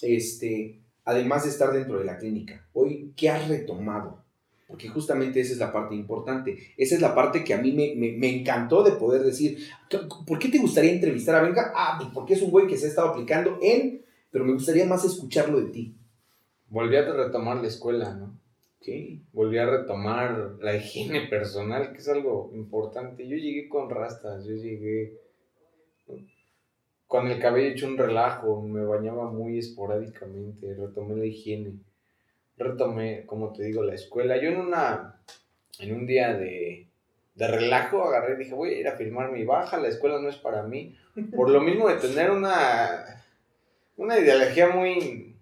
Este, 0.01 0.81
además 1.05 1.45
de 1.45 1.51
estar 1.51 1.71
dentro 1.71 1.99
de 1.99 2.03
la 2.03 2.17
clínica. 2.17 2.67
Hoy, 2.73 3.13
¿qué 3.15 3.29
has 3.29 3.47
retomado? 3.47 4.25
Porque 4.67 4.89
justamente 4.89 5.39
esa 5.39 5.53
es 5.53 5.59
la 5.59 5.71
parte 5.71 5.95
importante. 5.95 6.57
Esa 6.75 6.95
es 6.95 7.01
la 7.01 7.15
parte 7.15 7.45
que 7.45 7.53
a 7.53 7.61
mí 7.61 7.71
me, 7.71 8.29
encantó 8.29 8.83
de 8.83 8.91
poder 8.91 9.23
decir, 9.23 9.65
¿por 10.27 10.37
qué 10.37 10.49
te 10.49 10.57
gustaría 10.57 10.91
entrevistar 10.91 11.35
a 11.35 11.43
Venga? 11.43 11.71
Ah, 11.73 11.95
pues 11.97 12.09
porque 12.13 12.33
es 12.33 12.41
un 12.41 12.51
güey 12.51 12.67
que 12.67 12.75
se 12.75 12.87
ha 12.87 12.89
estado 12.89 13.07
aplicando 13.11 13.57
en, 13.61 14.03
pero 14.31 14.43
me 14.43 14.51
gustaría 14.51 14.85
más 14.85 15.05
escucharlo 15.05 15.61
de 15.61 15.71
ti. 15.71 15.95
Volví 16.67 16.97
a 16.97 17.05
retomar 17.05 17.61
la 17.61 17.69
escuela, 17.69 18.13
¿no? 18.15 18.37
Okay. 18.85 19.19
Volví 19.33 19.57
a 19.57 19.65
retomar 19.65 20.57
la 20.59 20.75
higiene 20.75 21.21
personal, 21.21 21.91
que 21.91 21.97
es 21.97 22.07
algo 22.07 22.51
importante. 22.53 23.27
Yo 23.27 23.35
llegué 23.35 23.67
con 23.67 23.89
rastas, 23.89 24.45
yo 24.45 24.53
llegué 24.53 25.17
con 27.07 27.27
el 27.27 27.39
cabello 27.39 27.69
hecho 27.69 27.87
un 27.87 27.97
relajo, 27.97 28.61
me 28.61 28.85
bañaba 28.85 29.31
muy 29.31 29.57
esporádicamente, 29.57 30.75
retomé 30.75 31.15
la 31.15 31.25
higiene, 31.25 31.79
retomé, 32.57 33.25
como 33.25 33.53
te 33.53 33.63
digo, 33.63 33.81
la 33.81 33.95
escuela. 33.95 34.37
Yo 34.37 34.49
en 34.49 34.59
una, 34.59 35.19
en 35.79 35.95
un 35.95 36.05
día 36.05 36.37
de, 36.37 36.87
de 37.33 37.47
relajo 37.47 38.03
agarré 38.03 38.35
y 38.35 38.37
dije, 38.37 38.53
voy 38.53 38.69
a 38.69 38.79
ir 38.79 38.87
a 38.87 38.97
firmar 38.97 39.31
mi 39.31 39.45
baja, 39.45 39.79
la 39.79 39.87
escuela 39.87 40.21
no 40.21 40.29
es 40.29 40.37
para 40.37 40.61
mí. 40.61 40.95
Por 41.35 41.49
lo 41.49 41.59
mismo 41.59 41.89
de 41.89 41.95
tener 41.95 42.29
una, 42.29 43.23
una 43.97 44.19
ideología 44.19 44.69
muy, 44.69 45.34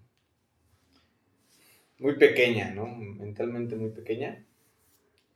muy 1.98 2.16
pequeña, 2.16 2.72
¿no? 2.74 2.86
Mentalmente 2.86 3.76
muy 3.76 3.90
pequeña. 3.90 4.44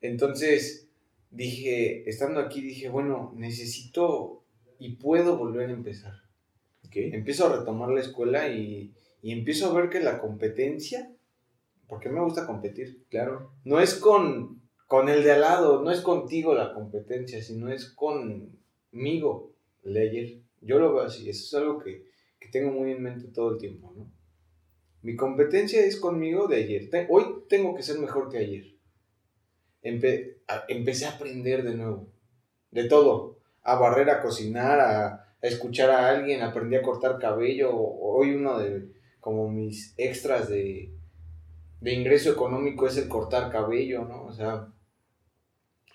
Entonces 0.00 0.88
dije, 1.30 2.08
estando 2.08 2.40
aquí, 2.40 2.60
dije, 2.60 2.88
bueno, 2.88 3.32
necesito 3.36 4.42
y 4.78 4.96
puedo 4.96 5.36
volver 5.36 5.68
a 5.70 5.72
empezar. 5.72 6.14
Empiezo 6.90 7.46
a 7.46 7.58
retomar 7.58 7.90
la 7.90 8.00
escuela 8.00 8.48
y, 8.48 8.94
y, 9.22 9.32
empiezo 9.32 9.70
a 9.70 9.74
ver 9.74 9.90
que 9.90 10.00
la 10.00 10.18
competencia, 10.18 11.12
porque 11.86 12.08
me 12.08 12.20
gusta 12.20 12.46
competir, 12.46 13.04
claro, 13.08 13.52
no 13.64 13.78
es 13.80 13.94
con, 13.94 14.62
con 14.86 15.08
el 15.08 15.22
de 15.22 15.32
al 15.32 15.42
lado, 15.42 15.82
no 15.82 15.90
es 15.90 16.00
contigo 16.00 16.54
la 16.54 16.72
competencia, 16.72 17.42
sino 17.42 17.70
es 17.70 17.90
conmigo, 17.90 19.52
ayer. 19.84 20.38
Yo 20.60 20.78
lo 20.78 20.92
veo 20.92 21.04
así, 21.04 21.28
eso 21.28 21.44
es 21.44 21.62
algo 21.62 21.78
que, 21.78 22.04
que 22.40 22.48
tengo 22.48 22.72
muy 22.72 22.90
en 22.90 23.02
mente 23.02 23.28
todo 23.28 23.52
el 23.52 23.58
tiempo, 23.58 23.92
¿no? 23.96 24.10
Mi 25.02 25.16
competencia 25.16 25.84
es 25.84 25.96
conmigo 25.96 26.48
de 26.48 26.56
ayer. 26.56 26.90
Hoy 27.08 27.44
tengo 27.48 27.74
que 27.74 27.82
ser 27.82 27.98
mejor 27.98 28.30
que 28.30 28.38
ayer. 28.38 28.74
empecé 29.82 31.06
a 31.06 31.10
aprender 31.10 31.62
de 31.62 31.74
nuevo, 31.74 32.08
de 32.70 32.84
todo 32.84 33.38
a 33.62 33.76
barrer, 33.76 34.10
a 34.10 34.22
cocinar, 34.22 34.80
a, 34.80 35.24
escuchar 35.40 35.90
a 35.90 36.08
alguien, 36.08 36.42
aprendí 36.42 36.76
a 36.76 36.82
cortar 36.82 37.18
cabello. 37.18 37.70
Hoy 37.74 38.34
uno 38.34 38.58
de 38.58 38.88
como 39.20 39.48
mis 39.50 39.94
extras 39.98 40.48
de, 40.48 40.92
de 41.80 41.92
ingreso 41.92 42.32
económico 42.32 42.86
es 42.86 42.96
el 42.96 43.08
cortar 43.08 43.50
cabello, 43.50 44.04
¿no? 44.04 44.24
O 44.24 44.32
sea, 44.32 44.68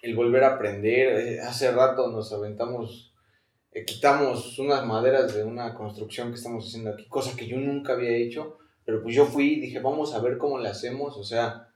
el 0.02 0.16
volver 0.16 0.44
a 0.44 0.56
aprender. 0.56 1.20
Eh, 1.20 1.40
hace 1.42 1.72
rato 1.72 2.10
nos 2.10 2.32
aventamos, 2.32 3.14
eh, 3.72 3.84
quitamos 3.86 4.60
unas 4.60 4.86
maderas 4.86 5.34
de 5.34 5.44
una 5.44 5.74
construcción 5.74 6.30
que 6.30 6.36
estamos 6.36 6.68
haciendo 6.68 6.92
aquí, 6.92 7.06
cosa 7.08 7.36
que 7.36 7.48
yo 7.48 7.58
nunca 7.58 7.94
había 7.94 8.12
hecho, 8.12 8.60
pero 8.86 9.02
pues 9.02 9.16
yo 9.16 9.26
fui 9.26 9.54
y 9.54 9.60
dije, 9.60 9.80
vamos 9.80 10.14
a 10.14 10.22
ver 10.22 10.38
cómo 10.38 10.60
le 10.60 10.70
hacemos, 10.70 11.18
o 11.18 11.24
sea, 11.24 11.70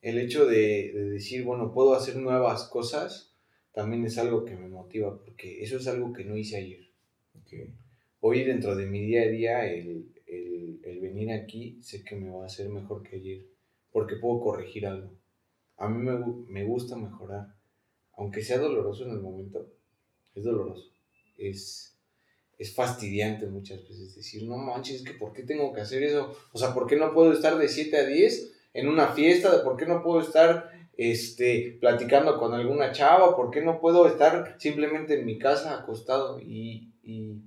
el 0.00 0.18
hecho 0.18 0.46
de, 0.46 0.92
de 0.92 1.10
decir, 1.10 1.44
bueno, 1.44 1.72
puedo 1.72 1.94
hacer 1.94 2.16
nuevas 2.16 2.64
cosas 2.64 3.32
también 3.72 4.04
es 4.04 4.18
algo 4.18 4.44
que 4.44 4.54
me 4.54 4.68
motiva, 4.68 5.18
porque 5.18 5.62
eso 5.62 5.78
es 5.78 5.86
algo 5.86 6.12
que 6.12 6.24
no 6.24 6.36
hice 6.36 6.56
ayer. 6.56 6.92
Hoy 8.20 8.44
dentro 8.44 8.76
de 8.76 8.86
mi 8.86 9.00
día 9.00 9.22
a 9.22 9.28
día, 9.28 9.66
el, 9.66 10.08
venir 11.00 11.32
aquí, 11.32 11.82
sé 11.82 12.04
que 12.04 12.14
me 12.14 12.30
va 12.30 12.44
a 12.44 12.46
hacer 12.46 12.68
mejor 12.68 13.02
que 13.02 13.16
ayer, 13.16 13.46
porque 13.90 14.16
puedo 14.16 14.40
corregir 14.40 14.86
algo. 14.86 15.10
A 15.76 15.88
mí 15.88 16.08
me, 16.48 16.64
gusta 16.64 16.96
mejorar, 16.96 17.54
aunque 18.12 18.42
sea 18.42 18.58
doloroso 18.58 19.04
en 19.04 19.10
el 19.10 19.20
momento, 19.20 19.72
es 20.34 20.44
doloroso. 20.44 20.90
Es, 21.36 21.91
es 22.62 22.74
fastidiante 22.76 23.46
muchas 23.46 23.82
veces 23.82 24.14
decir, 24.14 24.44
no 24.44 24.56
manches, 24.56 24.96
es 24.96 25.02
que 25.02 25.14
¿por 25.14 25.32
qué 25.32 25.42
tengo 25.42 25.72
que 25.72 25.80
hacer 25.80 26.04
eso? 26.04 26.32
O 26.52 26.58
sea, 26.58 26.72
¿por 26.72 26.86
qué 26.86 26.94
no 26.94 27.12
puedo 27.12 27.32
estar 27.32 27.58
de 27.58 27.66
7 27.66 27.96
a 27.96 28.06
10 28.06 28.52
en 28.74 28.88
una 28.88 29.08
fiesta? 29.08 29.64
¿Por 29.64 29.76
qué 29.76 29.84
no 29.84 30.00
puedo 30.04 30.20
estar 30.20 30.70
este, 30.96 31.76
platicando 31.80 32.38
con 32.38 32.54
alguna 32.54 32.92
chava, 32.92 33.34
¿por 33.34 33.50
qué 33.50 33.62
no 33.62 33.80
puedo 33.80 34.06
estar 34.06 34.54
simplemente 34.60 35.18
en 35.18 35.26
mi 35.26 35.40
casa 35.40 35.80
acostado? 35.80 36.40
Y, 36.40 36.92
y, 37.02 37.42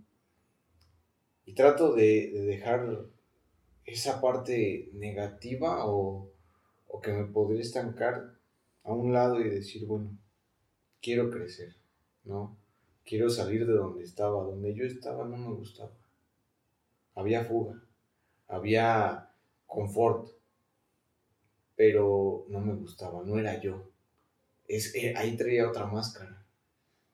trato 1.55 1.93
de, 1.93 2.31
dejar 2.45 3.05
esa 3.85 4.19
parte 4.19 4.89
negativa 4.91 5.85
o, 5.85 6.29
o 6.89 6.99
que 6.99 7.13
me 7.13 7.23
podría 7.23 7.61
estancar 7.61 8.33
a 8.83 8.91
un 8.91 9.13
lado 9.13 9.39
y 9.39 9.49
decir, 9.49 9.85
bueno, 9.85 10.17
quiero 11.01 11.29
crecer, 11.29 11.77
¿no? 12.25 12.57
Quiero 13.05 13.29
salir 13.29 13.67
de 13.67 13.73
donde 13.73 14.03
estaba, 14.03 14.43
donde 14.43 14.73
yo 14.73 14.83
estaba 14.83 15.25
no 15.25 15.37
me 15.37 15.53
gustaba. 15.53 15.91
Había 17.13 17.45
fuga, 17.45 17.81
había 18.47 19.29
confort, 19.67 20.29
pero 21.75 22.45
no 22.49 22.59
me 22.59 22.73
gustaba, 22.73 23.23
no 23.23 23.37
era 23.37 23.61
yo. 23.61 23.89
Es, 24.67 24.95
eh, 24.95 25.13
ahí 25.15 25.37
traía 25.37 25.69
otra 25.69 25.85
máscara. 25.85 26.43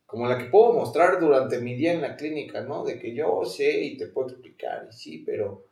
Como 0.06 0.28
la 0.28 0.38
que 0.38 0.46
puedo 0.46 0.74
mostrar 0.74 1.20
durante 1.20 1.60
mi 1.60 1.76
día 1.76 1.94
en 1.94 2.02
la 2.02 2.16
clínica, 2.16 2.62
¿no? 2.62 2.84
De 2.86 2.98
que 2.98 3.14
yo 3.14 3.44
sé 3.46 3.82
y 3.82 3.98
te 3.98 4.08
puedo 4.08 4.30
explicar, 4.30 4.88
y 4.90 4.94
sí, 4.94 5.24
pero 5.26 5.66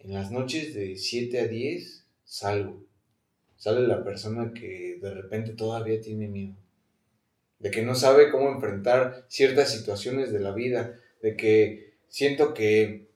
en 0.00 0.14
las 0.14 0.30
noches 0.30 0.74
de 0.74 0.96
7 0.96 1.40
a 1.40 1.46
10 1.46 2.04
salgo. 2.24 2.82
Sale 3.56 3.86
la 3.86 4.04
persona 4.04 4.52
que 4.52 4.98
de 5.00 5.14
repente 5.14 5.52
todavía 5.52 6.00
tiene 6.00 6.28
miedo. 6.28 6.54
De 7.58 7.70
que 7.70 7.82
no 7.82 7.94
sabe 7.94 8.30
cómo 8.30 8.50
enfrentar 8.50 9.24
ciertas 9.28 9.72
situaciones 9.72 10.32
de 10.32 10.40
la 10.40 10.52
vida. 10.52 10.98
De 11.22 11.36
que 11.36 11.94
siento 12.08 12.54
que 12.54 13.08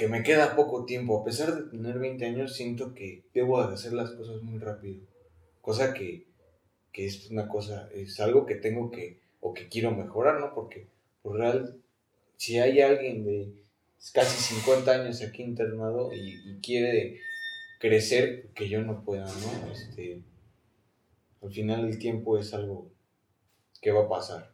que 0.00 0.08
me 0.08 0.22
queda 0.22 0.56
poco 0.56 0.86
tiempo. 0.86 1.20
A 1.20 1.24
pesar 1.24 1.54
de 1.54 1.70
tener 1.70 1.98
20 1.98 2.24
años, 2.24 2.56
siento 2.56 2.94
que 2.94 3.24
debo 3.34 3.62
de 3.66 3.74
hacer 3.74 3.92
las 3.92 4.10
cosas 4.12 4.40
muy 4.40 4.58
rápido. 4.58 5.02
Cosa 5.60 5.92
que, 5.92 6.26
que 6.90 7.04
es 7.04 7.30
una 7.30 7.48
cosa, 7.48 7.86
es 7.92 8.18
algo 8.18 8.46
que 8.46 8.54
tengo 8.54 8.90
que, 8.90 9.20
o 9.40 9.52
que 9.52 9.68
quiero 9.68 9.90
mejorar, 9.90 10.40
¿no? 10.40 10.54
Porque, 10.54 10.86
por 11.20 11.36
real, 11.36 11.76
si 12.38 12.58
hay 12.58 12.80
alguien 12.80 13.26
de 13.26 13.52
casi 14.14 14.54
50 14.54 14.90
años 14.90 15.20
aquí 15.20 15.42
internado 15.42 16.10
y, 16.14 16.58
quiere 16.62 17.20
crecer, 17.78 18.48
que 18.54 18.70
yo 18.70 18.80
no 18.80 19.04
pueda, 19.04 19.26
¿no? 19.26 19.70
Este, 19.70 20.22
al 21.42 21.52
final 21.52 21.88
el 21.88 21.98
tiempo 21.98 22.38
es 22.38 22.52
algo 22.54 22.90
que 23.80 23.92
va 23.92 24.04
a 24.04 24.08
pasar. 24.08 24.52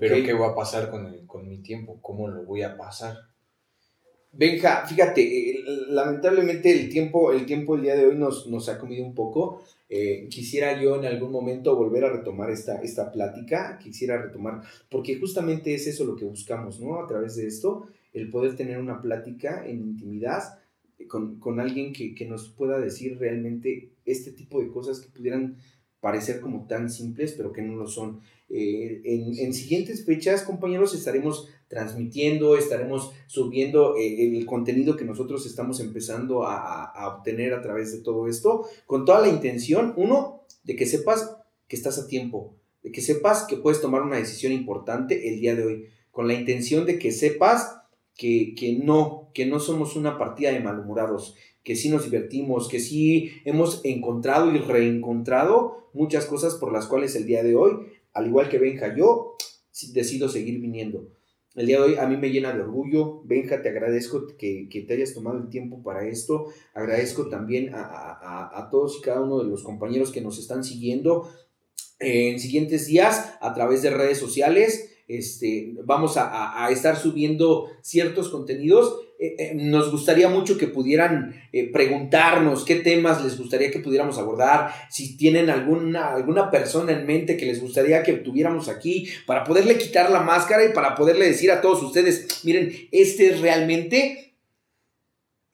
Pero 0.00 0.16
¿qué 0.16 0.32
va 0.32 0.48
a 0.48 0.54
pasar 0.54 0.90
con, 0.90 1.26
con 1.26 1.48
mi 1.48 1.58
tiempo? 1.58 1.98
¿Cómo 2.02 2.28
lo 2.28 2.42
voy 2.42 2.62
a 2.62 2.76
pasar? 2.76 3.16
Benja, 4.32 4.86
fíjate, 4.86 5.22
eh, 5.22 5.64
lamentablemente 5.88 6.70
el 6.70 6.90
tiempo, 6.90 7.32
el 7.32 7.46
tiempo 7.46 7.76
el 7.76 7.82
día 7.82 7.96
de 7.96 8.06
hoy 8.06 8.16
nos, 8.16 8.46
nos 8.48 8.68
ha 8.68 8.78
comido 8.78 9.04
un 9.04 9.14
poco. 9.14 9.62
Eh, 9.88 10.26
quisiera 10.28 10.80
yo 10.82 10.96
en 10.96 11.06
algún 11.06 11.30
momento 11.30 11.76
volver 11.76 12.04
a 12.04 12.12
retomar 12.12 12.50
esta, 12.50 12.82
esta 12.82 13.12
plática, 13.12 13.78
quisiera 13.78 14.20
retomar, 14.20 14.60
porque 14.90 15.16
justamente 15.16 15.72
es 15.72 15.86
eso 15.86 16.04
lo 16.04 16.16
que 16.16 16.24
buscamos, 16.24 16.80
¿no? 16.80 17.00
A 17.00 17.06
través 17.06 17.36
de 17.36 17.46
esto, 17.46 17.86
el 18.12 18.28
poder 18.28 18.56
tener 18.56 18.78
una 18.78 19.00
plática 19.00 19.64
en 19.66 19.80
intimidad 19.80 20.58
con, 21.08 21.38
con 21.38 21.60
alguien 21.60 21.92
que, 21.92 22.14
que 22.14 22.26
nos 22.26 22.48
pueda 22.50 22.78
decir 22.78 23.18
realmente 23.18 23.90
este 24.04 24.32
tipo 24.32 24.60
de 24.60 24.68
cosas 24.68 25.00
que 25.00 25.08
pudieran 25.08 25.56
parecer 26.06 26.40
como 26.40 26.68
tan 26.68 26.88
simples, 26.88 27.34
pero 27.36 27.52
que 27.52 27.62
no 27.62 27.74
lo 27.74 27.88
son. 27.88 28.20
Eh, 28.48 29.02
en, 29.04 29.36
en, 29.40 29.52
siguientes 29.52 30.06
fechas, 30.06 30.44
compañeros, 30.44 30.94
estaremos 30.94 31.48
transmitiendo, 31.66 32.56
estaremos 32.56 33.10
subiendo 33.26 33.96
eh, 33.96 34.38
el 34.38 34.46
contenido 34.46 34.96
que 34.96 35.04
nosotros 35.04 35.44
estamos 35.46 35.80
empezando 35.80 36.44
a, 36.46 36.84
a, 36.84 37.08
obtener 37.08 37.54
a 37.54 37.60
través 37.60 37.90
de 37.90 38.04
todo 38.04 38.28
esto, 38.28 38.68
con 38.86 39.04
toda 39.04 39.20
la 39.20 39.26
intención, 39.26 39.94
uno, 39.96 40.44
de 40.62 40.76
que 40.76 40.86
sepas 40.86 41.38
que 41.66 41.74
estás 41.74 41.98
a 41.98 42.06
tiempo, 42.06 42.54
de 42.84 42.92
que 42.92 43.00
sepas 43.00 43.42
que 43.42 43.56
puedes 43.56 43.80
tomar 43.80 44.02
una 44.02 44.18
decisión 44.18 44.52
importante 44.52 45.28
el 45.28 45.40
día 45.40 45.56
de 45.56 45.64
hoy, 45.64 45.86
con 46.12 46.28
la 46.28 46.34
intención 46.34 46.86
de 46.86 47.00
que 47.00 47.10
sepas 47.10 47.80
que, 48.14 48.54
que 48.56 48.74
no, 48.74 49.32
que 49.34 49.44
no 49.44 49.58
somos 49.58 49.96
una 49.96 50.18
partida 50.18 50.52
de 50.52 50.60
malhumorados, 50.60 51.34
que 51.66 51.74
sí 51.74 51.88
nos 51.88 52.04
divertimos, 52.04 52.68
que 52.68 52.78
sí 52.78 53.32
hemos 53.44 53.80
encontrado 53.82 54.54
y 54.54 54.58
reencontrado 54.58 55.88
muchas 55.94 56.24
cosas 56.26 56.54
por 56.54 56.72
las 56.72 56.86
cuales 56.86 57.16
el 57.16 57.26
día 57.26 57.42
de 57.42 57.56
hoy, 57.56 57.72
al 58.12 58.28
igual 58.28 58.48
que 58.48 58.60
Benja, 58.60 58.94
yo 58.94 59.36
decido 59.92 60.28
seguir 60.28 60.60
viniendo. 60.60 61.08
El 61.56 61.66
día 61.66 61.78
de 61.78 61.82
hoy 61.82 61.94
a 61.96 62.06
mí 62.06 62.16
me 62.18 62.30
llena 62.30 62.52
de 62.52 62.60
orgullo. 62.60 63.20
Benja, 63.24 63.62
te 63.62 63.70
agradezco 63.70 64.28
que, 64.38 64.68
te 64.86 64.94
hayas 64.94 65.12
tomado 65.12 65.38
el 65.38 65.48
tiempo 65.48 65.82
para 65.82 66.06
esto. 66.06 66.46
Agradezco 66.72 67.28
también 67.28 67.72
a, 67.74 68.68
todos 68.70 68.98
y 69.00 69.02
cada 69.02 69.22
uno 69.22 69.42
de 69.42 69.50
los 69.50 69.64
compañeros 69.64 70.12
que 70.12 70.20
nos 70.20 70.38
están 70.38 70.62
siguiendo 70.62 71.28
en 71.98 72.38
siguientes 72.38 72.86
días 72.86 73.34
a 73.40 73.54
través 73.54 73.82
de 73.82 73.90
redes 73.90 74.18
sociales. 74.18 74.92
Este, 75.08 75.74
vamos 75.82 76.16
a, 76.16 76.68
estar 76.70 76.96
subiendo 76.96 77.66
ciertos 77.82 78.28
contenidos. 78.28 79.00
Eh, 79.18 79.34
eh, 79.38 79.52
nos 79.54 79.90
gustaría 79.90 80.28
mucho 80.28 80.58
que 80.58 80.66
pudieran 80.66 81.34
eh, 81.50 81.72
preguntarnos 81.72 82.66
qué 82.66 82.76
temas 82.76 83.24
les 83.24 83.38
gustaría 83.38 83.70
que 83.70 83.78
pudiéramos 83.78 84.18
abordar, 84.18 84.74
si 84.90 85.16
tienen 85.16 85.48
alguna, 85.48 86.14
alguna 86.14 86.50
persona 86.50 86.92
en 86.92 87.06
mente 87.06 87.38
que 87.38 87.46
les 87.46 87.62
gustaría 87.62 88.02
que 88.02 88.12
tuviéramos 88.12 88.68
aquí, 88.68 89.08
para 89.24 89.42
poderle 89.42 89.78
quitar 89.78 90.10
la 90.10 90.20
máscara 90.20 90.66
y 90.66 90.74
para 90.74 90.94
poderle 90.94 91.26
decir 91.26 91.50
a 91.50 91.62
todos 91.62 91.82
ustedes, 91.82 92.44
miren, 92.44 92.70
este 92.92 93.28
es 93.28 93.40
realmente 93.40 94.34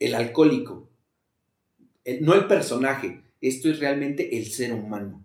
el 0.01 0.17
alcohólico, 0.17 0.91
no 2.21 2.35
el 2.35 2.49
personaje, 2.49 3.23
esto 3.41 3.71
es 3.71 3.79
realmente 3.79 4.37
el 4.37 4.47
ser 4.47 4.73
humano, 4.73 5.25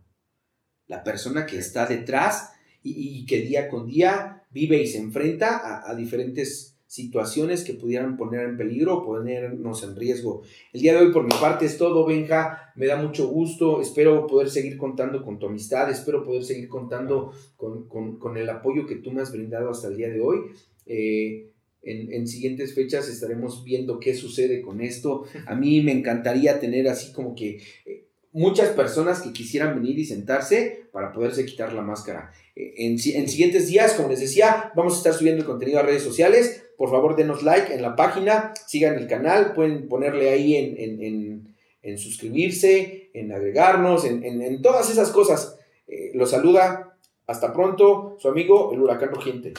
la 0.86 1.04
persona 1.04 1.48
que 1.48 1.58
está 1.58 1.88
detrás 1.88 2.52
y, 2.84 3.26
que 3.26 3.42
día 3.42 3.68
con 3.68 3.88
día 3.88 4.44
vive 4.52 4.80
y 4.80 4.88
se 4.88 5.00
enfrenta 5.00 5.90
a, 5.90 5.96
diferentes 5.96 6.77
situaciones 6.88 7.64
que 7.64 7.74
pudieran 7.74 8.18
poner 8.18 8.48
en 8.48 8.58
peligro 8.58 8.98
o 8.98 9.06
ponernos 9.06 9.84
en 9.84 9.96
riesgo. 9.96 10.44
El 10.74 10.82
día 10.82 10.94
de 10.94 11.06
hoy 11.06 11.12
por 11.12 11.24
mi 11.24 11.34
parte 11.40 11.66
es 11.66 11.78
todo, 11.78 12.06
Benja, 12.06 12.72
me 12.76 12.88
da 12.88 12.96
mucho 12.96 13.28
gusto, 13.28 13.82
espero 13.82 14.26
poder 14.26 14.50
seguir 14.50 14.78
contando 14.78 15.24
con 15.24 15.38
tu 15.38 15.48
amistad, 15.48 15.90
espero 15.92 16.24
poder 16.24 16.44
seguir 16.44 16.70
contando 16.70 17.34
con, 17.58 18.38
el 18.38 18.50
apoyo 18.50 18.88
que 18.88 18.96
tú 18.96 19.12
me 19.12 19.22
has 19.22 19.32
brindado 19.32 19.70
hasta 19.70 19.90
el 19.90 19.98
día 19.98 20.10
de 20.10 20.22
hoy. 20.22 20.40
Eh, 20.86 21.52
en, 21.84 22.28
siguientes 22.28 22.74
fechas 22.74 23.08
estaremos 23.08 23.64
viendo 23.64 24.00
qué 24.00 24.14
sucede 24.14 24.62
con 24.62 24.82
esto. 24.82 25.26
A 25.46 25.56
mí 25.56 25.82
me 25.82 25.92
encantaría 25.92 26.60
tener 26.60 26.88
así 26.88 27.14
como 27.14 27.36
que 27.36 27.62
eh, 27.86 28.08
muchas 28.32 28.70
personas 28.70 29.22
que 29.22 29.34
quisieran 29.34 29.76
venir 29.76 29.98
y 29.98 30.06
sentarse 30.06 30.88
para 30.92 31.14
poderse 31.14 31.46
quitar 31.46 31.74
la 31.74 31.82
máscara. 31.82 32.32
Eh, 32.56 32.74
en, 32.78 33.00
siguientes 33.00 33.68
días, 33.68 33.94
como 33.94 34.10
les 34.10 34.20
decía, 34.20 34.72
vamos 34.76 34.96
a 34.96 34.98
estar 34.98 35.14
subiendo 35.14 35.42
el 35.42 35.48
contenido 35.48 35.80
a 35.80 35.84
redes 35.84 36.04
sociales. 36.04 36.64
Por 36.78 36.92
favor, 36.92 37.16
denos 37.16 37.44
like 37.44 37.74
en 37.74 37.82
la 37.82 37.96
página, 37.96 38.54
sigan 38.68 38.96
el 38.96 39.08
canal, 39.08 39.54
pueden 39.54 39.90
ponerle 39.90 40.30
ahí 40.30 40.56
en, 40.56 41.98
suscribirse, 41.98 43.10
en 43.14 43.32
agregarnos, 43.32 44.06
en, 44.06 44.62
todas 44.62 44.90
esas 44.92 45.10
cosas. 45.10 45.60
Eh, 45.88 46.12
los 46.14 46.30
saluda, 46.30 46.98
hasta 47.26 47.52
pronto, 47.52 48.16
su 48.20 48.28
amigo 48.28 48.72
el 48.74 48.82
huracán 48.82 49.10
rugiente. 49.10 49.54